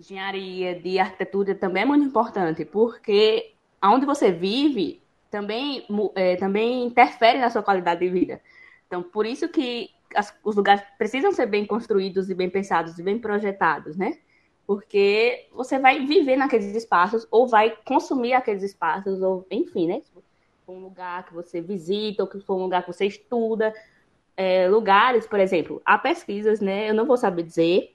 engenharia, 0.05 0.79
de 0.79 0.99
arquitetura 0.99 1.55
também 1.55 1.83
é 1.83 1.87
muito 1.87 2.05
importante, 2.05 2.65
porque 2.65 3.55
aonde 3.81 4.05
você 4.05 4.31
vive 4.31 5.03
também, 5.31 5.87
é, 6.15 6.37
também 6.37 6.85
interfere 6.85 7.39
na 7.39 7.51
sua 7.51 7.63
qualidade 7.63 8.01
de 8.01 8.09
vida. 8.09 8.41
Então, 8.87 9.03
por 9.03 9.27
isso 9.27 9.49
que 9.49 9.91
as, 10.15 10.37
os 10.45 10.55
lugares 10.55 10.85
precisam 10.97 11.33
ser 11.33 11.47
bem 11.47 11.67
construídos 11.67 12.31
e 12.31 12.35
bem 12.35 12.49
pensados 12.49 12.99
e 12.99 13.03
bem 13.03 13.19
projetados, 13.19 13.97
né? 13.97 14.19
Porque 14.67 15.49
você 15.53 15.79
vai 15.79 16.07
viver 16.07 16.37
naqueles 16.37 16.75
espaços 16.75 17.27
ou 17.31 17.47
vai 17.47 17.77
consumir 17.85 18.35
aqueles 18.35 18.63
espaços, 18.63 19.21
ou 19.21 19.47
enfim, 19.51 19.89
né? 19.89 20.03
Um 20.67 20.79
lugar 20.79 21.27
que 21.27 21.35
você 21.35 21.61
visita 21.61 22.23
ou 22.23 22.29
que 22.29 22.41
for 22.41 22.57
um 22.57 22.63
lugar 22.63 22.83
que 22.83 22.93
você 22.93 23.07
estuda, 23.07 23.75
é, 24.37 24.69
lugares, 24.69 25.27
por 25.27 25.39
exemplo, 25.39 25.83
há 25.85 25.99
pesquisas, 25.99 26.61
né? 26.61 26.89
Eu 26.89 26.95
não 26.95 27.05
vou 27.05 27.17
saber 27.17 27.43
dizer, 27.43 27.94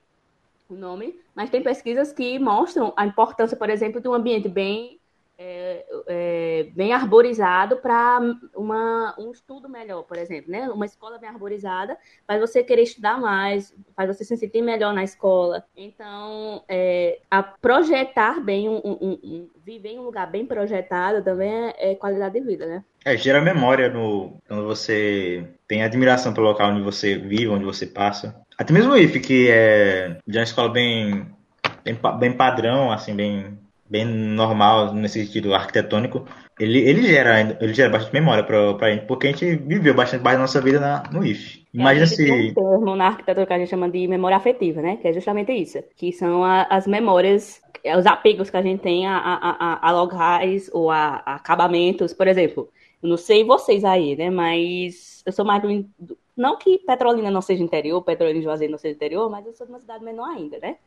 o 0.70 0.76
nome, 0.76 1.20
mas 1.36 1.50
tem 1.50 1.64
pesquisas 1.64 2.14
que 2.14 2.38
mostram 2.38 2.94
a 2.96 3.06
importância, 3.06 3.58
por 3.58 3.70
exemplo, 3.70 4.00
de 4.00 4.08
um 4.08 4.14
ambiente 4.14 4.48
bem, 4.48 4.99
é, 5.42 5.86
é, 6.08 6.68
bem 6.76 6.92
arborizado 6.92 7.78
para 7.78 8.20
um 9.18 9.32
estudo 9.32 9.70
melhor, 9.70 10.04
por 10.04 10.18
exemplo, 10.18 10.52
né? 10.52 10.70
Uma 10.70 10.86
escola 10.86 11.18
bem 11.18 11.30
arborizada 11.30 11.98
faz 12.28 12.42
você 12.42 12.62
querer 12.62 12.82
estudar 12.84 13.18
mais, 13.18 13.74
faz 13.96 14.10
você 14.10 14.26
se 14.26 14.36
sentir 14.36 14.62
melhor 14.62 14.94
na 14.94 15.02
escola. 15.02 15.64
Então, 15.78 16.62
é, 16.68 17.20
a 17.32 17.42
projetar 17.42 18.42
bem, 18.42 18.68
um, 18.68 18.82
um, 18.84 19.20
um, 19.24 19.50
viver 19.66 19.92
em 19.92 20.00
um 20.00 20.04
lugar 20.04 20.30
bem 20.30 20.46
projetado 20.46 21.24
também 21.24 21.50
é, 21.50 21.92
é 21.92 21.96
qualidade 21.96 22.38
de 22.38 22.46
vida, 22.46 22.66
né? 22.66 22.84
É, 23.06 23.16
gera 23.16 23.40
memória 23.40 23.88
no, 23.88 24.34
quando 24.46 24.66
você 24.66 25.48
tem 25.70 25.84
admiração 25.84 26.34
pelo 26.34 26.48
local 26.48 26.72
onde 26.72 26.82
você 26.82 27.18
vive, 27.18 27.48
onde 27.48 27.64
você 27.64 27.88
passa. 27.88 28.36
Até 28.58 28.74
mesmo 28.74 28.92
o 28.92 28.98
IF, 28.98 29.18
que 29.22 29.50
é 29.50 30.18
de 30.28 30.38
uma 30.38 30.44
escola 30.44 30.68
bem, 30.68 31.26
bem, 31.82 31.98
bem 32.20 32.34
padrão, 32.34 32.92
assim, 32.92 33.16
bem, 33.16 33.58
bem 33.90 34.06
normal 34.06 34.94
nesse 34.94 35.26
sentido 35.26 35.54
arquitetônico, 35.54 36.26
ele, 36.60 36.80
ele, 36.80 37.02
gera, 37.04 37.58
ele 37.62 37.74
gera 37.74 37.90
bastante 37.90 38.14
memória 38.14 38.44
pra, 38.44 38.74
pra 38.74 38.92
gente, 38.92 39.06
porque 39.06 39.28
a 39.28 39.32
gente 39.32 39.56
viveu 39.56 39.94
bastante 39.94 40.22
parte 40.22 40.36
da 40.36 40.42
nossa 40.42 40.62
vida 40.62 40.80
na, 40.80 41.04
no 41.12 41.26
IF. 41.26 41.66
Imagina 41.74 42.04
é, 42.04 42.08
se. 42.08 42.32
Um 42.32 42.54
termo 42.54 42.96
na 42.96 43.08
arquitetura 43.08 43.46
que 43.46 43.54
a 43.54 43.58
gente 43.60 43.70
chama 43.70 43.90
de 43.90 44.08
memória 44.08 44.38
afetiva, 44.38 44.82
né? 44.82 44.98
Que 44.98 45.08
é 45.08 45.14
justamente 45.14 45.52
isso. 45.52 45.80
Que 45.96 46.12
são 46.12 46.44
a, 46.44 46.64
as 46.64 46.86
memórias, 46.86 47.62
os 47.98 48.06
apegos 48.06 48.50
que 48.50 48.58
a 48.58 48.62
gente 48.62 48.82
tem 48.82 49.08
a, 49.08 49.18
a, 49.18 49.56
a, 49.60 49.90
a 49.90 49.92
locais 49.92 50.70
ou 50.74 50.92
a, 50.92 51.24
a 51.26 51.36
acabamentos. 51.36 52.14
Por 52.14 52.28
exemplo, 52.28 52.70
eu 53.02 53.10
não 53.10 53.18
sei 53.18 53.44
vocês 53.44 53.86
aí, 53.86 54.16
né? 54.16 54.30
Mas 54.30 55.24
eu 55.26 55.32
sou 55.32 55.46
mais 55.46 55.62
do, 55.62 56.18
não 56.40 56.58
que 56.58 56.78
Petrolina 56.80 57.30
não 57.30 57.42
seja 57.42 57.62
interior, 57.62 58.02
Petrolina 58.02 58.40
de 58.40 58.46
Juazeiro 58.46 58.72
não 58.72 58.78
seja 58.78 58.96
interior, 58.96 59.30
mas 59.30 59.46
eu 59.46 59.54
sou 59.54 59.68
de 59.68 59.74
uma 59.74 59.80
cidade 59.80 60.04
menor 60.04 60.30
ainda, 60.30 60.58
né? 60.60 60.78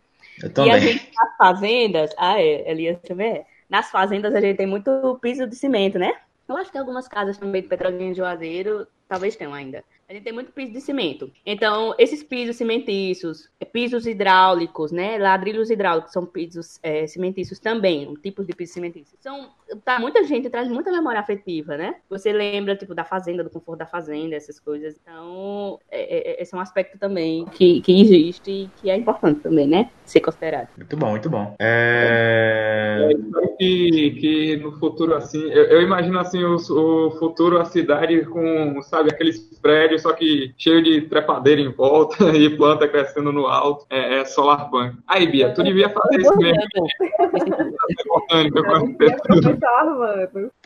Eu 0.40 0.52
também. 0.52 0.72
E 0.72 0.74
a 0.74 0.78
gente, 0.78 1.10
nas 1.14 1.36
fazendas, 1.36 2.10
ah, 2.16 2.40
é, 2.40 2.70
Elias 2.70 3.00
também 3.02 3.32
é. 3.32 3.46
Nas 3.68 3.90
fazendas 3.90 4.34
a 4.34 4.40
gente 4.40 4.56
tem 4.56 4.66
muito 4.66 5.18
piso 5.20 5.46
de 5.46 5.56
cimento, 5.56 5.98
né? 5.98 6.14
Eu 6.48 6.56
acho 6.56 6.70
que 6.70 6.78
algumas 6.78 7.08
casas 7.08 7.38
também 7.38 7.62
de 7.62 7.68
Petrolina 7.68 8.10
de 8.10 8.18
Juazeiro 8.18 8.86
talvez 9.08 9.36
tenham 9.36 9.54
ainda. 9.54 9.84
A 10.12 10.14
gente 10.14 10.24
tem 10.24 10.32
muito 10.34 10.52
piso 10.52 10.72
de 10.72 10.80
cimento. 10.82 11.32
Então, 11.46 11.94
esses 11.96 12.22
pisos 12.22 12.56
cimentiços, 12.56 13.48
pisos 13.72 14.06
hidráulicos, 14.06 14.92
né? 14.92 15.16
Ladrilhos 15.16 15.70
hidráulicos 15.70 16.12
são 16.12 16.26
pisos 16.26 16.78
é, 16.82 17.06
cimentiços 17.06 17.58
também, 17.58 18.06
um 18.06 18.12
tipo 18.12 18.44
de 18.44 18.52
piso 18.52 18.74
cimentício. 18.74 19.16
São, 19.22 19.48
tá, 19.82 19.98
muita 19.98 20.22
gente 20.24 20.50
traz 20.50 20.68
muita 20.68 20.92
memória 20.92 21.18
afetiva, 21.18 21.78
né? 21.78 21.94
Você 22.10 22.30
lembra, 22.30 22.76
tipo, 22.76 22.94
da 22.94 23.04
fazenda, 23.04 23.42
do 23.42 23.48
conforto 23.48 23.78
da 23.78 23.86
fazenda, 23.86 24.36
essas 24.36 24.60
coisas. 24.60 24.94
Então, 25.02 25.80
é, 25.90 26.32
é, 26.32 26.42
esse 26.42 26.54
é 26.54 26.58
um 26.58 26.60
aspecto 26.60 26.98
também 26.98 27.46
que, 27.46 27.80
que 27.80 27.98
existe 28.02 28.50
e 28.50 28.70
que 28.82 28.90
é 28.90 28.96
importante 28.96 29.40
também, 29.40 29.66
né? 29.66 29.90
Ser 30.04 30.20
considerado. 30.20 30.68
Muito 30.76 30.94
bom, 30.94 31.08
muito 31.08 31.30
bom. 31.30 31.56
É... 31.58 33.08
Que, 33.58 34.10
que 34.20 34.56
no 34.58 34.72
futuro, 34.72 35.14
assim, 35.14 35.40
eu, 35.50 35.64
eu 35.64 35.80
imagino, 35.80 36.18
assim, 36.18 36.44
o, 36.44 36.56
o 36.56 37.10
futuro, 37.12 37.58
a 37.58 37.64
cidade 37.64 38.26
com, 38.26 38.82
sabe, 38.82 39.08
aqueles 39.10 39.38
prédios 39.62 40.01
só 40.03 40.12
que 40.12 40.53
cheio 40.59 40.82
de 40.82 41.03
trepadeira 41.03 41.61
em 41.61 41.72
volta 41.72 42.24
e 42.36 42.50
planta 42.50 42.88
crescendo 42.88 43.32
no 43.32 43.46
alto. 43.46 43.86
É, 43.88 44.20
é 44.20 44.24
solar 44.24 44.70
punk. 44.70 44.96
Aí, 45.07 45.26
Bia, 45.26 45.53
tu 45.55 45.62
devia 45.62 45.88
fazer 45.88 46.20
isso 46.20 46.36
mesmo. 46.36 46.62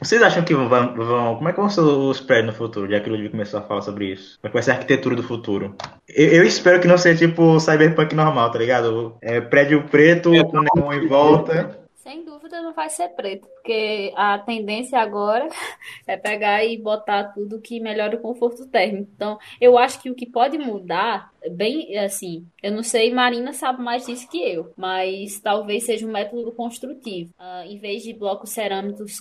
Vocês 0.01 0.22
acham 0.22 0.45
que 0.45 0.55
vão, 0.55 0.68
vão, 0.68 1.37
Como 1.37 1.49
é 1.49 1.53
que 1.53 1.61
vão 1.61 1.68
ser 1.68 1.80
os 1.80 2.20
prédios 2.20 2.47
no 2.47 2.53
futuro? 2.53 2.91
Já 2.91 3.01
que 3.01 3.09
o 3.09 3.12
Ludwig 3.12 3.30
começou 3.30 3.61
a 3.61 3.62
falar 3.62 3.82
sobre 3.82 4.12
isso. 4.12 4.39
Como 4.41 4.49
é 4.49 4.49
que 4.49 4.55
vai 4.55 4.62
ser 4.62 4.70
a 4.72 4.74
arquitetura 4.74 5.14
do 5.14 5.22
futuro? 5.22 5.74
Eu, 6.09 6.28
eu 6.28 6.45
espero 6.45 6.80
que 6.80 6.89
não 6.89 6.99
seja 6.99 7.26
tipo 7.26 7.59
cyberpunk 7.61 8.14
normal, 8.14 8.51
tá 8.51 8.59
ligado? 8.59 9.16
É, 9.20 9.41
prédio 9.41 9.84
preto 9.84 10.34
é, 10.34 10.45
com 10.45 10.61
neon 10.61 10.93
em 10.93 11.07
volta. 11.07 11.86
Sem 12.07 12.24
dúvida 12.24 12.62
não 12.62 12.72
vai 12.72 12.88
ser 12.88 13.09
preto, 13.09 13.48
porque 13.48 14.12
a 14.14 14.38
tendência 14.38 14.96
agora 14.96 15.48
é 16.07 16.16
pegar 16.16 16.64
e 16.64 16.78
botar 16.78 17.32
tudo 17.32 17.61
que 17.61 17.80
melhora 17.80 18.14
o 18.14 18.20
conforto 18.20 18.64
térmico. 18.68 19.11
Então, 19.12 19.36
eu 19.61 19.76
acho 19.76 20.00
que 20.00 20.09
o 20.09 20.14
que 20.14 20.24
pode 20.24 20.57
mudar, 20.57 21.32
bem 21.50 21.98
assim, 21.98 22.46
eu 22.62 22.70
não 22.70 22.84
sei, 22.84 23.12
Marina 23.12 23.52
sabe 23.52 23.82
mais 23.82 24.07
disso 24.07 24.30
que 24.30 24.40
eu, 24.40 24.72
mas 24.76 25.40
talvez 25.40 25.82
seja 25.82 26.07
um 26.07 26.12
método 26.12 26.52
construtivo. 26.52 27.34
Uh, 27.40 27.66
em 27.66 27.76
vez 27.76 28.04
de 28.04 28.12
blocos 28.12 28.50
cerâmicos, 28.50 29.20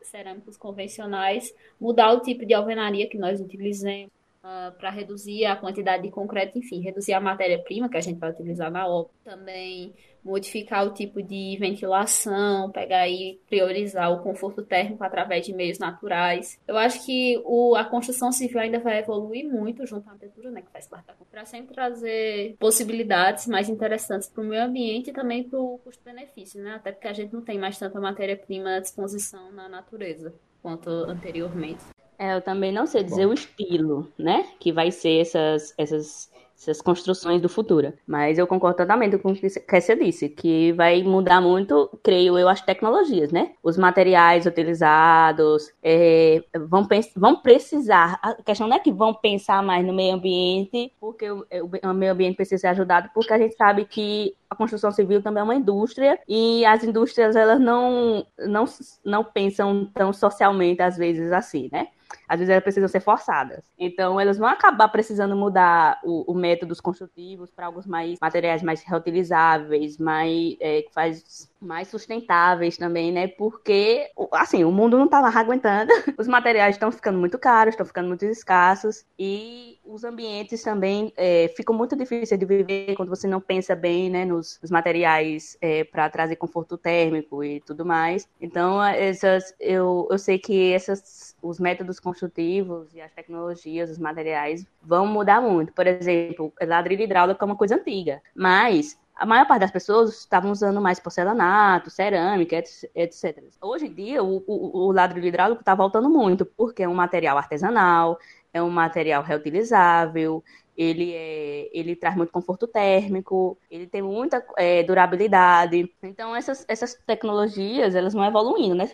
cerâmicos 0.00 0.56
convencionais, 0.56 1.54
mudar 1.78 2.14
o 2.14 2.20
tipo 2.20 2.46
de 2.46 2.54
alvenaria 2.54 3.10
que 3.10 3.18
nós 3.18 3.42
utilizamos. 3.42 4.10
Uh, 4.42 4.76
para 4.76 4.90
reduzir 4.90 5.44
a 5.44 5.54
quantidade 5.54 6.02
de 6.02 6.10
concreto, 6.10 6.58
enfim, 6.58 6.80
reduzir 6.80 7.12
a 7.12 7.20
matéria-prima 7.20 7.88
que 7.88 7.96
a 7.96 8.00
gente 8.00 8.18
vai 8.18 8.30
utilizar 8.30 8.72
na 8.72 8.88
obra. 8.88 9.12
Também 9.22 9.94
modificar 10.24 10.86
o 10.86 10.94
tipo 10.94 11.22
de 11.22 11.56
ventilação, 11.58 12.70
pegar 12.70 13.08
e 13.08 13.40
priorizar 13.48 14.12
o 14.12 14.22
conforto 14.22 14.62
térmico 14.62 15.02
através 15.02 15.44
de 15.44 15.52
meios 15.52 15.78
naturais. 15.78 16.58
Eu 16.66 16.76
acho 16.76 17.04
que 17.04 17.40
o, 17.44 17.74
a 17.74 17.84
construção 17.84 18.30
civil 18.30 18.60
ainda 18.60 18.78
vai 18.78 18.98
evoluir 18.98 19.48
muito 19.48 19.84
junto 19.86 20.08
à 20.08 20.12
arquitetura, 20.12 20.50
né, 20.50 20.62
que 20.62 20.70
faz 20.70 20.86
parte 20.86 21.06
da 21.06 21.14
para 21.30 21.44
sempre 21.46 21.74
trazer 21.74 22.56
possibilidades 22.58 23.46
mais 23.46 23.68
interessantes 23.68 24.28
para 24.28 24.42
o 24.42 24.46
meio 24.46 24.62
ambiente 24.62 25.10
e 25.10 25.12
também 25.12 25.42
para 25.42 25.58
o 25.58 25.78
custo-benefício, 25.78 26.62
né? 26.62 26.74
Até 26.74 26.92
porque 26.92 27.08
a 27.08 27.12
gente 27.12 27.32
não 27.32 27.40
tem 27.40 27.58
mais 27.58 27.78
tanta 27.78 27.98
matéria-prima 27.98 28.76
à 28.76 28.80
disposição 28.80 29.50
na 29.50 29.68
natureza 29.68 30.34
quanto 30.60 30.90
anteriormente. 30.90 31.82
É, 32.18 32.36
eu 32.36 32.40
também 32.40 32.70
não 32.70 32.86
sei 32.86 33.02
dizer 33.02 33.24
Bom. 33.24 33.30
o 33.30 33.34
estilo, 33.34 34.12
né? 34.16 34.46
Que 34.60 34.72
vai 34.72 34.90
ser 34.90 35.20
essas, 35.20 35.74
essas 35.76 36.30
essas 36.62 36.80
construções 36.80 37.40
do 37.40 37.48
futuro. 37.48 37.92
Mas 38.06 38.38
eu 38.38 38.46
concordo 38.46 38.76
totalmente 38.76 39.18
com 39.18 39.32
o 39.32 39.34
que 39.34 39.48
você 39.48 39.96
disse, 39.96 40.28
que 40.28 40.72
vai 40.72 41.02
mudar 41.02 41.40
muito, 41.40 41.90
creio 42.02 42.38
eu, 42.38 42.48
as 42.48 42.60
tecnologias, 42.60 43.32
né? 43.32 43.52
Os 43.62 43.76
materiais 43.76 44.46
utilizados 44.46 45.72
é, 45.82 46.42
vão, 46.68 46.86
vão 47.16 47.36
precisar. 47.36 48.18
A 48.22 48.34
questão 48.34 48.68
não 48.68 48.76
é 48.76 48.78
que 48.80 48.92
vão 48.92 49.12
pensar 49.12 49.62
mais 49.62 49.84
no 49.84 49.92
meio 49.92 50.14
ambiente, 50.14 50.92
porque 51.00 51.30
o, 51.30 51.44
o 51.82 51.94
meio 51.94 52.12
ambiente 52.12 52.36
precisa 52.36 52.60
ser 52.60 52.68
ajudado, 52.68 53.10
porque 53.14 53.32
a 53.32 53.38
gente 53.38 53.54
sabe 53.56 53.84
que 53.84 54.34
a 54.48 54.54
construção 54.54 54.92
civil 54.92 55.22
também 55.22 55.40
é 55.40 55.44
uma 55.44 55.54
indústria 55.54 56.18
e 56.28 56.64
as 56.66 56.84
indústrias 56.84 57.34
elas 57.34 57.58
não, 57.58 58.26
não, 58.38 58.64
não 59.04 59.24
pensam 59.24 59.90
tão 59.94 60.12
socialmente 60.12 60.82
às 60.82 60.96
vezes 60.96 61.32
assim, 61.32 61.68
né? 61.72 61.88
Às 62.28 62.38
vezes 62.38 62.50
elas 62.50 62.62
precisam 62.62 62.88
ser 62.88 63.00
forçadas. 63.00 63.64
Então, 63.78 64.20
elas 64.20 64.38
vão 64.38 64.48
acabar 64.48 64.88
precisando 64.88 65.36
mudar 65.36 66.00
o, 66.04 66.32
o 66.32 66.34
métodos 66.34 66.80
construtivos 66.80 67.50
para 67.50 67.66
alguns 67.66 67.86
mais 67.86 68.18
materiais 68.20 68.62
mais 68.62 68.82
reutilizáveis, 68.82 69.98
mais 69.98 70.56
é, 70.60 70.84
faz 70.92 71.51
mais 71.62 71.88
sustentáveis 71.88 72.76
também, 72.76 73.12
né? 73.12 73.28
Porque, 73.28 74.10
assim, 74.32 74.64
o 74.64 74.72
mundo 74.72 74.98
não 74.98 75.08
tá 75.08 75.20
lá 75.20 75.28
aguentando. 75.28 75.90
Os 76.18 76.26
materiais 76.26 76.74
estão 76.74 76.90
ficando 76.90 77.18
muito 77.18 77.38
caros, 77.38 77.72
estão 77.72 77.86
ficando 77.86 78.08
muito 78.08 78.24
escassos 78.24 79.04
e 79.18 79.78
os 79.84 80.04
ambientes 80.04 80.62
também 80.62 81.12
é, 81.16 81.52
ficam 81.56 81.74
muito 81.74 81.96
difíceis 81.96 82.38
de 82.38 82.46
viver 82.46 82.94
quando 82.96 83.08
você 83.08 83.26
não 83.26 83.40
pensa 83.40 83.74
bem, 83.74 84.08
né, 84.08 84.24
nos, 84.24 84.58
nos 84.60 84.70
materiais 84.70 85.56
é, 85.60 85.84
para 85.84 86.08
trazer 86.08 86.36
conforto 86.36 86.78
térmico 86.78 87.42
e 87.44 87.60
tudo 87.60 87.84
mais. 87.84 88.28
Então, 88.40 88.82
essas, 88.82 89.54
eu, 89.60 90.08
eu 90.10 90.18
sei 90.18 90.38
que 90.38 90.72
essas, 90.72 91.36
os 91.42 91.58
métodos 91.58 92.00
construtivos 92.00 92.94
e 92.94 93.00
as 93.00 93.12
tecnologias, 93.12 93.90
os 93.90 93.98
materiais 93.98 94.66
vão 94.82 95.06
mudar 95.06 95.40
muito. 95.40 95.72
Por 95.72 95.86
exemplo, 95.86 96.52
ladrilho 96.62 97.02
hidráulico 97.02 97.42
é 97.42 97.46
uma 97.46 97.56
coisa 97.56 97.76
antiga, 97.76 98.22
mas 98.34 98.98
a 99.14 99.26
maior 99.26 99.46
parte 99.46 99.60
das 99.60 99.70
pessoas 99.70 100.18
estavam 100.18 100.50
usando 100.50 100.80
mais 100.80 100.98
porcelanato, 100.98 101.90
cerâmica, 101.90 102.56
etc. 102.94 103.42
Hoje 103.60 103.86
em 103.86 103.92
dia, 103.92 104.22
o, 104.22 104.42
o, 104.46 104.86
o 104.86 104.92
ladrilho 104.92 105.26
hidráulico 105.26 105.60
está 105.60 105.74
voltando 105.74 106.08
muito, 106.08 106.44
porque 106.44 106.82
é 106.82 106.88
um 106.88 106.94
material 106.94 107.36
artesanal, 107.38 108.18
é 108.52 108.62
um 108.62 108.70
material 108.70 109.22
reutilizável, 109.22 110.42
ele, 110.76 111.12
é, 111.12 111.70
ele 111.72 111.94
traz 111.94 112.16
muito 112.16 112.32
conforto 112.32 112.66
térmico, 112.66 113.58
ele 113.70 113.86
tem 113.86 114.02
muita 114.02 114.44
é, 114.56 114.82
durabilidade. 114.82 115.94
Então, 116.02 116.34
essas, 116.34 116.64
essas 116.66 116.94
tecnologias, 117.06 117.94
elas 117.94 118.14
vão 118.14 118.24
evoluindo, 118.24 118.74
né? 118.74 118.90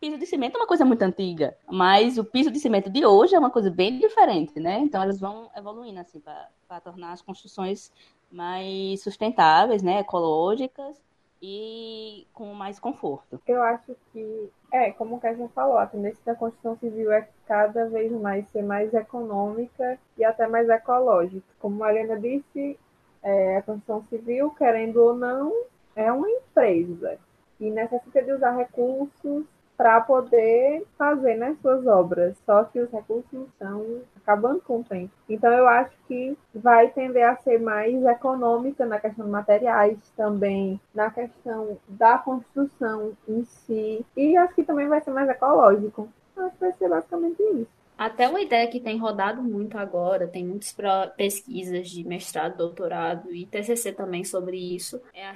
Piso 0.00 0.18
de 0.18 0.26
cimento 0.26 0.56
é 0.56 0.60
uma 0.60 0.66
coisa 0.66 0.84
muito 0.84 1.02
antiga, 1.02 1.56
mas 1.70 2.18
o 2.18 2.24
piso 2.24 2.50
de 2.50 2.58
cimento 2.58 2.90
de 2.90 3.04
hoje 3.06 3.34
é 3.34 3.38
uma 3.38 3.50
coisa 3.50 3.70
bem 3.70 3.98
diferente, 3.98 4.60
né? 4.60 4.78
Então, 4.78 5.02
elas 5.02 5.18
vão 5.18 5.50
evoluindo, 5.56 5.98
assim, 6.00 6.20
para 6.20 6.80
tornar 6.80 7.12
as 7.12 7.22
construções 7.22 7.90
mais 8.34 9.02
sustentáveis, 9.02 9.82
né? 9.82 10.00
Ecológicas 10.00 11.00
e 11.40 12.26
com 12.32 12.54
mais 12.54 12.78
conforto. 12.78 13.40
Eu 13.46 13.62
acho 13.62 13.94
que, 14.12 14.50
é, 14.72 14.90
como 14.92 15.16
o 15.16 15.20
Kézia 15.20 15.48
falou, 15.54 15.76
a 15.76 15.86
tendência 15.86 16.20
da 16.24 16.34
construção 16.34 16.76
civil 16.78 17.12
é 17.12 17.28
cada 17.46 17.86
vez 17.86 18.10
mais 18.12 18.48
ser 18.48 18.62
mais 18.62 18.92
econômica 18.94 19.98
e 20.16 20.24
até 20.24 20.46
mais 20.46 20.68
ecológica. 20.68 21.44
Como 21.60 21.84
a 21.84 21.90
Helena 21.90 22.18
disse, 22.18 22.78
é, 23.22 23.58
a 23.58 23.62
construção 23.62 24.02
civil, 24.04 24.50
querendo 24.50 24.96
ou 25.02 25.14
não, 25.14 25.52
é 25.94 26.10
uma 26.10 26.28
empresa 26.28 27.18
e 27.60 27.70
necessita 27.70 28.22
de 28.22 28.32
usar 28.32 28.56
recursos 28.56 29.44
para 29.76 30.00
poder 30.00 30.84
fazer 30.96 31.36
né, 31.36 31.56
suas 31.60 31.86
obras. 31.86 32.36
Só 32.44 32.64
que 32.64 32.80
os 32.80 32.90
recursos 32.90 33.48
estão 33.48 34.02
acabando 34.16 34.60
com 34.60 34.80
o 34.80 34.84
tempo. 34.84 35.12
Então 35.28 35.52
eu 35.52 35.66
acho 35.68 35.92
que 36.06 36.36
vai 36.54 36.88
tender 36.88 37.28
a 37.28 37.36
ser 37.36 37.60
mais 37.60 38.02
econômica 38.04 38.86
na 38.86 38.98
questão 38.98 39.24
de 39.24 39.30
materiais, 39.30 39.98
também 40.16 40.80
na 40.94 41.10
questão 41.10 41.78
da 41.88 42.18
construção 42.18 43.12
em 43.28 43.44
si. 43.44 44.04
E 44.16 44.36
acho 44.36 44.54
que 44.54 44.64
também 44.64 44.88
vai 44.88 45.00
ser 45.00 45.10
mais 45.10 45.28
ecológico. 45.28 46.08
Acho 46.36 46.54
que 46.54 46.60
vai 46.60 46.72
ser 46.72 46.88
basicamente 46.88 47.42
isso. 47.42 47.83
Até 47.96 48.28
uma 48.28 48.40
ideia 48.40 48.66
que 48.68 48.80
tem 48.80 48.98
rodado 48.98 49.42
muito 49.42 49.78
agora, 49.78 50.26
tem 50.26 50.44
muitas 50.44 50.76
pesquisas 51.16 51.88
de 51.88 52.02
mestrado, 52.02 52.56
doutorado 52.56 53.32
e 53.32 53.46
TCC 53.46 53.92
também 53.92 54.24
sobre 54.24 54.56
isso, 54.56 55.00
é 55.14 55.26
a 55.26 55.32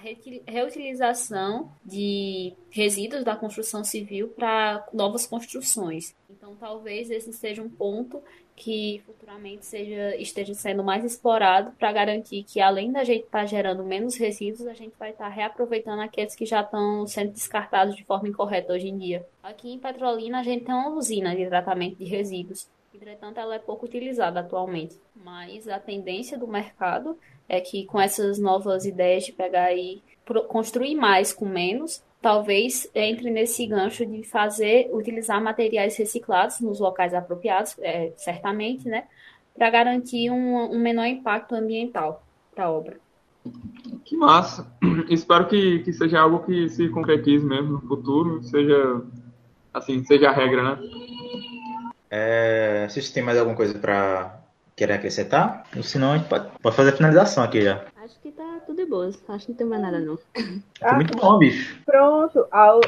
reutilização 0.46 1.70
de 1.84 2.52
resíduos 2.70 3.22
da 3.22 3.36
construção 3.36 3.84
civil 3.84 4.28
para 4.28 4.84
novas 4.92 5.26
construções. 5.26 6.16
Então, 6.28 6.56
talvez 6.56 7.10
esse 7.10 7.32
seja 7.32 7.62
um 7.62 7.68
ponto 7.68 8.22
que 8.58 9.00
futuramente 9.06 9.64
seja, 9.64 10.16
esteja 10.16 10.52
sendo 10.52 10.82
mais 10.82 11.04
explorado 11.04 11.70
para 11.78 11.92
garantir 11.92 12.42
que, 12.42 12.60
além 12.60 12.90
da 12.90 13.04
gente 13.04 13.24
estar 13.24 13.40
tá 13.40 13.46
gerando 13.46 13.84
menos 13.84 14.16
resíduos, 14.16 14.66
a 14.66 14.74
gente 14.74 14.94
vai 14.98 15.10
estar 15.10 15.24
tá 15.24 15.30
reaproveitando 15.30 16.02
aqueles 16.02 16.34
que 16.34 16.44
já 16.44 16.60
estão 16.62 17.06
sendo 17.06 17.30
descartados 17.30 17.94
de 17.94 18.04
forma 18.04 18.28
incorreta 18.28 18.72
hoje 18.72 18.88
em 18.88 18.98
dia. 18.98 19.24
Aqui 19.42 19.72
em 19.72 19.78
Petrolina, 19.78 20.40
a 20.40 20.42
gente 20.42 20.64
tem 20.64 20.74
uma 20.74 20.90
usina 20.90 21.36
de 21.36 21.46
tratamento 21.46 21.96
de 21.96 22.04
resíduos. 22.04 22.68
Entretanto, 22.92 23.38
ela 23.38 23.54
é 23.54 23.58
pouco 23.60 23.86
utilizada 23.86 24.40
atualmente. 24.40 25.00
Mas 25.14 25.68
a 25.68 25.78
tendência 25.78 26.36
do 26.36 26.48
mercado 26.48 27.16
é 27.48 27.60
que, 27.60 27.86
com 27.86 28.00
essas 28.00 28.38
novas 28.40 28.84
ideias 28.84 29.24
de 29.24 29.32
pegar 29.32 29.72
e 29.72 30.02
construir 30.48 30.96
mais 30.96 31.32
com 31.32 31.46
menos, 31.46 32.02
talvez 32.20 32.88
entre 32.94 33.30
nesse 33.30 33.66
gancho 33.66 34.04
de 34.04 34.22
fazer, 34.24 34.90
utilizar 34.92 35.42
materiais 35.42 35.96
reciclados 35.96 36.60
nos 36.60 36.80
locais 36.80 37.14
apropriados, 37.14 37.76
é, 37.80 38.12
certamente, 38.16 38.88
né, 38.88 39.04
para 39.56 39.70
garantir 39.70 40.30
um, 40.30 40.72
um, 40.72 40.78
menor 40.78 41.06
impacto 41.06 41.54
ambiental 41.54 42.24
para 42.54 42.64
a 42.64 42.70
obra. 42.70 42.96
Que 44.04 44.16
massa! 44.16 44.70
Espero 45.08 45.46
que, 45.46 45.80
que 45.80 45.92
seja 45.92 46.20
algo 46.20 46.44
que 46.44 46.68
se 46.68 46.88
concretize 46.88 47.44
mesmo 47.44 47.72
no 47.72 47.80
futuro, 47.80 48.42
seja 48.42 49.02
assim, 49.72 50.04
seja 50.04 50.28
a 50.28 50.32
regra, 50.32 50.62
né? 50.62 50.78
É, 52.10 52.86
vocês 52.88 53.10
têm 53.10 53.22
mais 53.22 53.38
alguma 53.38 53.56
coisa 53.56 53.78
para 53.78 54.40
querer 54.74 54.94
acrescentar? 54.94 55.64
Se 55.82 55.98
não, 55.98 56.12
a 56.12 56.18
gente 56.18 56.28
pode, 56.28 56.48
pode 56.62 56.76
fazer 56.76 56.90
a 56.90 56.96
finalização 56.96 57.44
aqui 57.44 57.62
já. 57.62 57.84
Acho 58.02 58.18
que 58.20 58.30
tá 58.32 58.47
tudo 58.68 58.84
de 58.84 58.86
boas. 58.86 59.18
Acho 59.28 59.46
que 59.46 59.52
não 59.52 59.56
tem 59.56 59.66
mais 59.66 59.82
nada, 59.82 59.98
não. 59.98 60.18
Ah, 60.80 60.94
muito 60.94 61.16
bom, 61.16 61.38
bicho. 61.38 61.82
Pronto, 61.84 62.46
a 62.52 62.78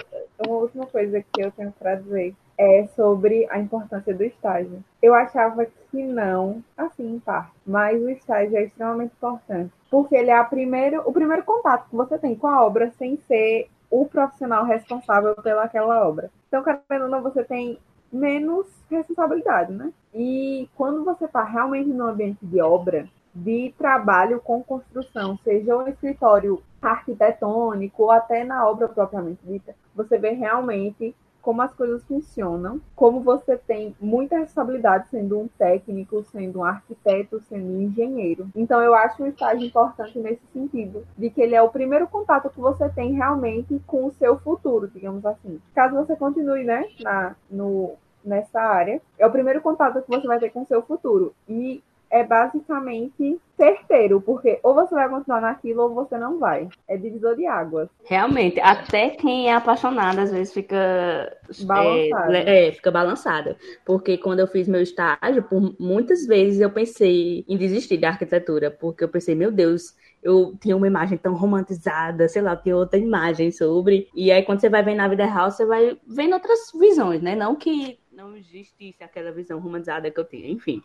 uma 0.47 0.57
última 0.57 0.87
coisa 0.87 1.21
que 1.21 1.43
eu 1.43 1.51
tenho 1.51 1.73
para 1.73 1.97
dizer 1.97 2.35
é 2.57 2.87
sobre 2.95 3.49
a 3.51 3.59
importância 3.59 4.15
do 4.15 4.23
estágio. 4.23 4.85
Eu 5.03 5.15
achava 5.15 5.67
que 5.91 6.03
não, 6.03 6.63
assim, 6.77 7.15
em 7.15 7.19
parte, 7.19 7.53
mas 7.67 8.01
o 8.01 8.09
estágio 8.11 8.57
é 8.57 8.65
extremamente 8.65 9.13
importante, 9.17 9.73
porque 9.91 10.15
ele 10.15 10.31
é 10.31 10.37
a 10.37 10.45
primeiro, 10.45 11.03
o 11.05 11.13
primeiro 11.13 11.43
contato 11.43 11.89
que 11.89 11.97
você 11.97 12.19
tem 12.19 12.37
com 12.37 12.47
a 12.47 12.65
obra 12.65 12.93
sem 12.99 13.19
ser 13.27 13.69
o 13.91 14.05
profissional 14.05 14.65
responsável 14.65 15.35
pelaquela 15.37 16.07
obra. 16.07 16.31
Então, 16.47 16.63
querendo 16.63 17.05
ou 17.05 17.09
não, 17.09 17.23
você 17.23 17.43
tem 17.43 17.79
menos 18.13 18.67
responsabilidade, 18.91 19.73
né? 19.73 19.93
E 20.15 20.69
quando 20.77 21.05
você 21.05 21.25
está 21.25 21.43
realmente 21.43 21.89
no 21.89 22.07
ambiente 22.07 22.39
de 22.43 22.61
obra, 22.61 23.09
de 23.35 23.75
trabalho 23.79 24.41
com 24.41 24.63
construção, 24.63 25.39
seja 25.45 25.77
um 25.77 25.87
escritório 25.87 26.63
arquitetônico 26.81 28.05
ou 28.05 28.11
até 28.11 28.45
na 28.45 28.69
obra 28.69 28.89
propriamente 28.89 29.41
dita, 29.45 29.75
você 29.95 30.19
vê 30.19 30.31
realmente 30.31 31.15
como 31.41 31.63
as 31.63 31.73
coisas 31.73 32.05
funcionam, 32.05 32.81
como 32.95 33.21
você 33.21 33.57
tem 33.57 33.95
muita 34.01 34.39
responsabilidade 34.39 35.09
sendo 35.09 35.39
um 35.39 35.49
técnico, 35.49 36.23
sendo 36.25 36.61
um 36.61 36.65
arquiteto, 36.65 37.41
sendo 37.49 37.65
um 37.65 37.83
engenheiro. 37.83 38.49
Então 38.55 38.83
eu 38.83 38.95
acho 38.95 39.23
o 39.23 39.27
estágio 39.27 39.67
importante 39.67 40.19
nesse 40.19 40.47
sentido, 40.53 41.07
de 41.17 41.31
que 41.31 41.41
ele 41.41 41.55
é 41.55 41.63
o 41.63 41.71
primeiro 41.71 42.07
contato 42.09 42.51
que 42.51 42.61
você 42.61 42.89
tem 42.91 43.15
realmente 43.15 43.81
com 43.87 44.07
o 44.07 44.13
seu 44.13 44.39
futuro, 44.39 44.89
digamos 44.89 45.25
assim. 45.25 45.61
Caso 45.75 45.95
você 45.95 46.15
continue, 46.15 46.65
né, 46.65 46.87
na, 47.01 47.35
no, 47.51 47.95
nessa 48.25 48.61
área, 48.61 49.01
é 49.19 49.27
o 49.27 49.33
primeiro 49.33 49.61
contato 49.61 50.03
que 50.03 50.11
você 50.11 50.27
vai 50.27 50.39
ter 50.39 50.51
com 50.51 50.63
o 50.63 50.67
seu 50.67 50.83
futuro. 50.83 51.35
E 51.49 51.83
é 52.11 52.25
basicamente 52.25 53.41
certeiro, 53.57 54.21
porque 54.21 54.59
ou 54.63 54.75
você 54.75 54.95
vai 54.95 55.09
continuar 55.09 55.41
naquilo 55.41 55.83
ou 55.83 55.95
você 55.95 56.19
não 56.19 56.39
vai. 56.39 56.69
É 56.89 56.97
divisor 56.97 57.37
de 57.37 57.47
águas. 57.47 57.89
Realmente, 58.05 58.59
até 58.61 59.11
quem 59.11 59.49
é 59.49 59.55
apaixonado 59.55 60.19
às 60.19 60.33
vezes 60.33 60.53
fica 60.53 61.37
Balançado. 61.65 62.33
É, 62.33 62.69
é, 62.69 62.73
fica 62.73 62.91
balançado. 62.91 63.57
Porque 63.85 64.17
quando 64.17 64.41
eu 64.41 64.47
fiz 64.47 64.69
meu 64.69 64.81
estágio, 64.81 65.43
por 65.43 65.75
muitas 65.79 66.27
vezes 66.27 66.61
eu 66.61 66.71
pensei 66.71 67.45
em 67.49 67.57
desistir 67.57 67.99
da 67.99 68.09
arquitetura, 68.09 68.71
porque 68.71 69.05
eu 69.05 69.09
pensei, 69.09 69.35
meu 69.35 69.51
Deus, 69.51 69.95
eu 70.23 70.57
tinha 70.61 70.77
uma 70.77 70.87
imagem 70.87 71.19
tão 71.19 71.35
romantizada, 71.35 72.29
sei 72.29 72.43
lá, 72.43 72.57
tem 72.57 72.73
outra 72.73 72.99
imagem 72.99 73.51
sobre. 73.51 74.09
E 74.15 74.31
aí 74.31 74.43
quando 74.43 74.61
você 74.61 74.69
vai 74.69 74.83
ver 74.83 74.95
na 74.95 75.09
vida 75.09 75.27
real, 75.27 75.51
você 75.51 75.67
vai 75.67 75.99
vendo 76.07 76.35
outras 76.35 76.73
visões, 76.79 77.21
né? 77.21 77.35
Não 77.35 77.57
que 77.57 77.99
não 78.13 78.37
existisse 78.37 79.03
aquela 79.03 79.33
visão 79.33 79.59
romantizada 79.59 80.11
que 80.11 80.21
eu 80.21 80.25
tinha, 80.25 80.49
enfim. 80.49 80.83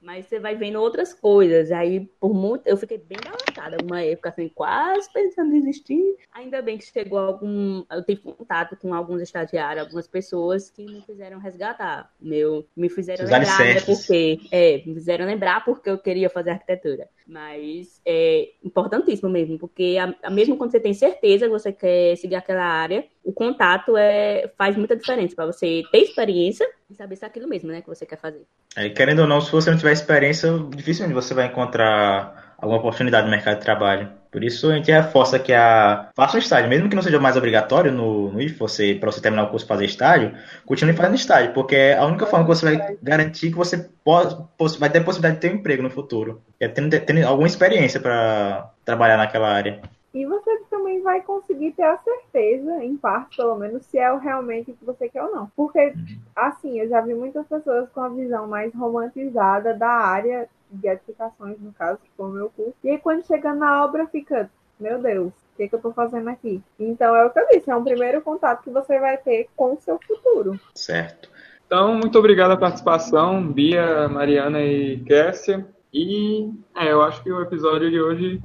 Mas 0.00 0.26
você 0.26 0.38
vai 0.40 0.56
vendo 0.56 0.80
outras 0.80 1.12
coisas. 1.12 1.70
Aí, 1.70 2.00
por 2.18 2.32
muito. 2.34 2.66
Eu 2.66 2.76
fiquei 2.76 2.96
bem 2.98 3.18
balançada 3.22 3.76
uma 3.84 4.02
época, 4.02 4.30
assim, 4.30 4.48
quase 4.48 5.12
pensando 5.12 5.54
em 5.54 5.60
desistir. 5.60 6.16
Ainda 6.32 6.62
bem 6.62 6.78
que 6.78 6.84
chegou 6.84 7.18
algum. 7.18 7.84
Eu 7.90 8.02
tive 8.04 8.22
contato 8.22 8.76
com 8.76 8.94
alguns 8.94 9.20
estagiários, 9.20 9.84
algumas 9.84 10.06
pessoas 10.08 10.70
que 10.70 10.84
me 10.86 11.02
fizeram 11.02 11.38
resgatar. 11.38 12.10
Meu, 12.20 12.66
me 12.74 12.88
fizeram 12.88 13.24
lembrar, 13.24 13.58
né? 13.58 13.80
Porque. 13.84 14.40
É, 14.50 14.78
me 14.86 14.94
fizeram 14.94 15.26
lembrar 15.26 15.64
porque 15.64 15.90
eu 15.90 15.98
queria 15.98 16.30
fazer 16.30 16.50
arquitetura. 16.50 17.08
Mas 17.26 18.00
é 18.04 18.50
importantíssimo 18.64 19.28
mesmo, 19.30 19.56
porque 19.58 19.96
a, 20.00 20.14
a- 20.26 20.30
mesmo 20.30 20.56
quando 20.56 20.72
você 20.72 20.80
tem 20.80 20.92
certeza 20.94 21.44
que 21.46 21.52
você 21.52 21.72
quer 21.72 22.16
seguir 22.16 22.34
aquela 22.34 22.64
área, 22.64 23.06
o 23.24 23.32
contato 23.32 23.96
é, 23.96 24.50
faz 24.56 24.76
muita 24.76 24.96
diferença 24.96 25.34
para 25.34 25.46
você 25.46 25.82
ter 25.92 25.98
experiência 25.98 26.68
e 26.90 26.94
saber 26.94 27.16
se 27.16 27.24
é 27.24 27.28
aquilo 27.28 27.48
mesmo, 27.48 27.70
né, 27.70 27.80
que 27.80 27.88
você 27.88 28.06
quer 28.06 28.18
fazer. 28.18 28.42
Aí, 28.76 28.90
querendo 28.90 29.20
ou 29.20 29.26
não, 29.26 29.40
se 29.40 29.52
você 29.52 29.70
não 29.70 29.78
tiver 29.78 29.92
experiência, 29.92 30.50
dificilmente 30.74 31.14
você 31.14 31.34
vai 31.34 31.46
encontrar 31.46 32.54
alguma 32.56 32.78
oportunidade 32.78 33.24
no 33.24 33.30
mercado 33.30 33.58
de 33.58 33.64
trabalho. 33.64 34.10
Por 34.30 34.44
isso 34.44 34.70
a 34.70 34.76
gente 34.76 34.92
reforça 34.92 35.38
que 35.38 35.52
a 35.52 36.10
faça 36.14 36.36
um 36.36 36.40
estágio, 36.40 36.68
mesmo 36.68 36.88
que 36.88 36.94
não 36.94 37.02
seja 37.02 37.18
mais 37.18 37.36
obrigatório 37.36 37.90
no, 37.90 38.30
no 38.30 38.40
IF, 38.40 38.58
você 38.58 38.94
para 38.94 39.10
você 39.10 39.20
terminar 39.20 39.44
o 39.44 39.50
curso 39.50 39.66
fazer 39.66 39.86
estágio, 39.86 40.34
continue 40.64 40.94
fazendo 40.94 41.16
estágio, 41.16 41.52
porque 41.52 41.74
é 41.74 41.96
a 41.96 42.04
única 42.04 42.26
forma 42.26 42.44
que 42.44 42.54
você 42.54 42.66
vai 42.66 42.96
garantir 43.02 43.50
que 43.50 43.56
você 43.56 43.88
pode, 44.04 44.36
vai 44.78 44.90
ter 44.90 45.02
possibilidade 45.02 45.36
de 45.36 45.40
ter 45.40 45.52
um 45.52 45.58
emprego 45.58 45.82
no 45.82 45.90
futuro. 45.90 46.42
É 46.60 46.68
tendo, 46.68 46.90
tendo 47.00 47.26
alguma 47.26 47.48
experiência 47.48 47.98
para 47.98 48.70
trabalhar 48.84 49.16
naquela 49.16 49.48
área. 49.50 49.80
E 50.14 50.24
você 50.26 50.59
vai 51.00 51.22
conseguir 51.22 51.72
ter 51.72 51.82
a 51.82 51.98
certeza, 51.98 52.84
em 52.84 52.96
parte 52.96 53.36
pelo 53.36 53.56
menos, 53.56 53.84
se 53.86 53.98
é 53.98 54.12
o 54.12 54.18
realmente 54.18 54.70
o 54.70 54.74
que 54.74 54.84
você 54.84 55.08
quer 55.08 55.22
ou 55.22 55.32
não. 55.34 55.50
Porque, 55.56 55.94
assim, 56.34 56.80
eu 56.80 56.88
já 56.88 57.00
vi 57.00 57.14
muitas 57.14 57.46
pessoas 57.46 57.88
com 57.90 58.00
a 58.00 58.08
visão 58.08 58.46
mais 58.46 58.74
romantizada 58.74 59.74
da 59.74 59.90
área 59.90 60.48
de 60.70 60.88
edificações, 60.88 61.58
no 61.60 61.72
caso, 61.72 61.98
que 61.98 62.10
foi 62.16 62.26
o 62.26 62.32
meu 62.32 62.50
curso. 62.50 62.74
E 62.84 62.90
aí, 62.90 62.98
quando 62.98 63.26
chega 63.26 63.52
na 63.54 63.84
obra, 63.84 64.06
fica, 64.06 64.50
meu 64.78 65.00
Deus, 65.00 65.28
o 65.28 65.56
que, 65.56 65.68
que 65.68 65.74
eu 65.74 65.80
tô 65.80 65.92
fazendo 65.92 66.28
aqui? 66.28 66.62
Então, 66.78 67.14
é 67.14 67.24
o 67.24 67.30
que 67.30 67.38
eu 67.38 67.48
disse, 67.48 67.70
é 67.70 67.76
um 67.76 67.84
primeiro 67.84 68.20
contato 68.22 68.62
que 68.62 68.70
você 68.70 68.98
vai 68.98 69.16
ter 69.16 69.48
com 69.56 69.74
o 69.74 69.80
seu 69.80 69.98
futuro. 70.06 70.58
Certo. 70.74 71.28
Então, 71.66 71.94
muito 71.94 72.18
obrigado 72.18 72.50
a 72.50 72.56
participação, 72.56 73.46
Bia, 73.46 74.08
Mariana 74.08 74.60
e 74.60 74.98
Kessia. 75.04 75.66
E 75.92 76.50
é, 76.76 76.90
eu 76.92 77.02
acho 77.02 77.22
que 77.22 77.30
o 77.30 77.40
episódio 77.40 77.90
de 77.90 78.00
hoje 78.00 78.42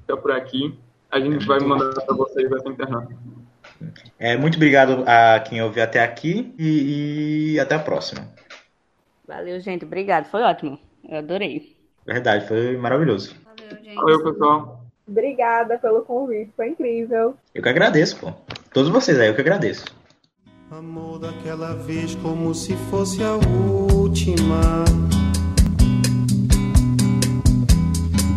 fica 0.00 0.16
por 0.16 0.30
aqui. 0.30 0.78
A 1.10 1.20
gente 1.20 1.46
vai 1.46 1.58
mandar 1.60 1.92
para 1.94 2.14
vocês 2.14 2.50
essa 2.50 2.68
internet. 2.68 3.16
É, 4.18 4.36
muito 4.36 4.56
obrigado 4.56 5.04
a 5.06 5.40
quem 5.40 5.62
ouviu 5.62 5.82
até 5.82 6.02
aqui 6.02 6.54
e, 6.58 7.54
e 7.54 7.60
até 7.60 7.76
a 7.76 7.78
próxima. 7.78 8.28
Valeu, 9.26 9.60
gente. 9.60 9.84
Obrigado. 9.84 10.26
Foi 10.26 10.42
ótimo. 10.42 10.78
Eu 11.08 11.18
adorei. 11.18 11.76
Verdade, 12.06 12.46
foi 12.46 12.76
maravilhoso. 12.76 13.36
Valeu, 13.44 13.84
gente. 13.84 13.94
Valeu, 13.94 14.24
pessoal. 14.24 14.84
Obrigada 15.06 15.78
pelo 15.78 16.02
convite, 16.02 16.52
foi 16.54 16.68
incrível. 16.68 17.34
Eu 17.54 17.62
que 17.62 17.68
agradeço, 17.68 18.18
pô. 18.18 18.32
Todos 18.72 18.90
vocês 18.90 19.18
aí, 19.18 19.28
eu 19.28 19.34
que 19.34 19.40
agradeço. 19.40 19.84
Amor 20.70 21.18
daquela 21.18 21.74
vez 21.74 22.14
como 22.16 22.54
se 22.54 22.76
fosse 22.90 23.22
a 23.22 23.34
última. 23.34 24.84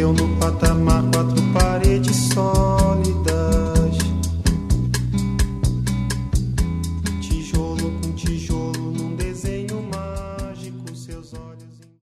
eu 0.00 0.12
no 0.14 0.28
patamar 0.36 1.02
quatro 1.12 1.42
paredes 1.52 2.30
sólidas. 2.32 3.39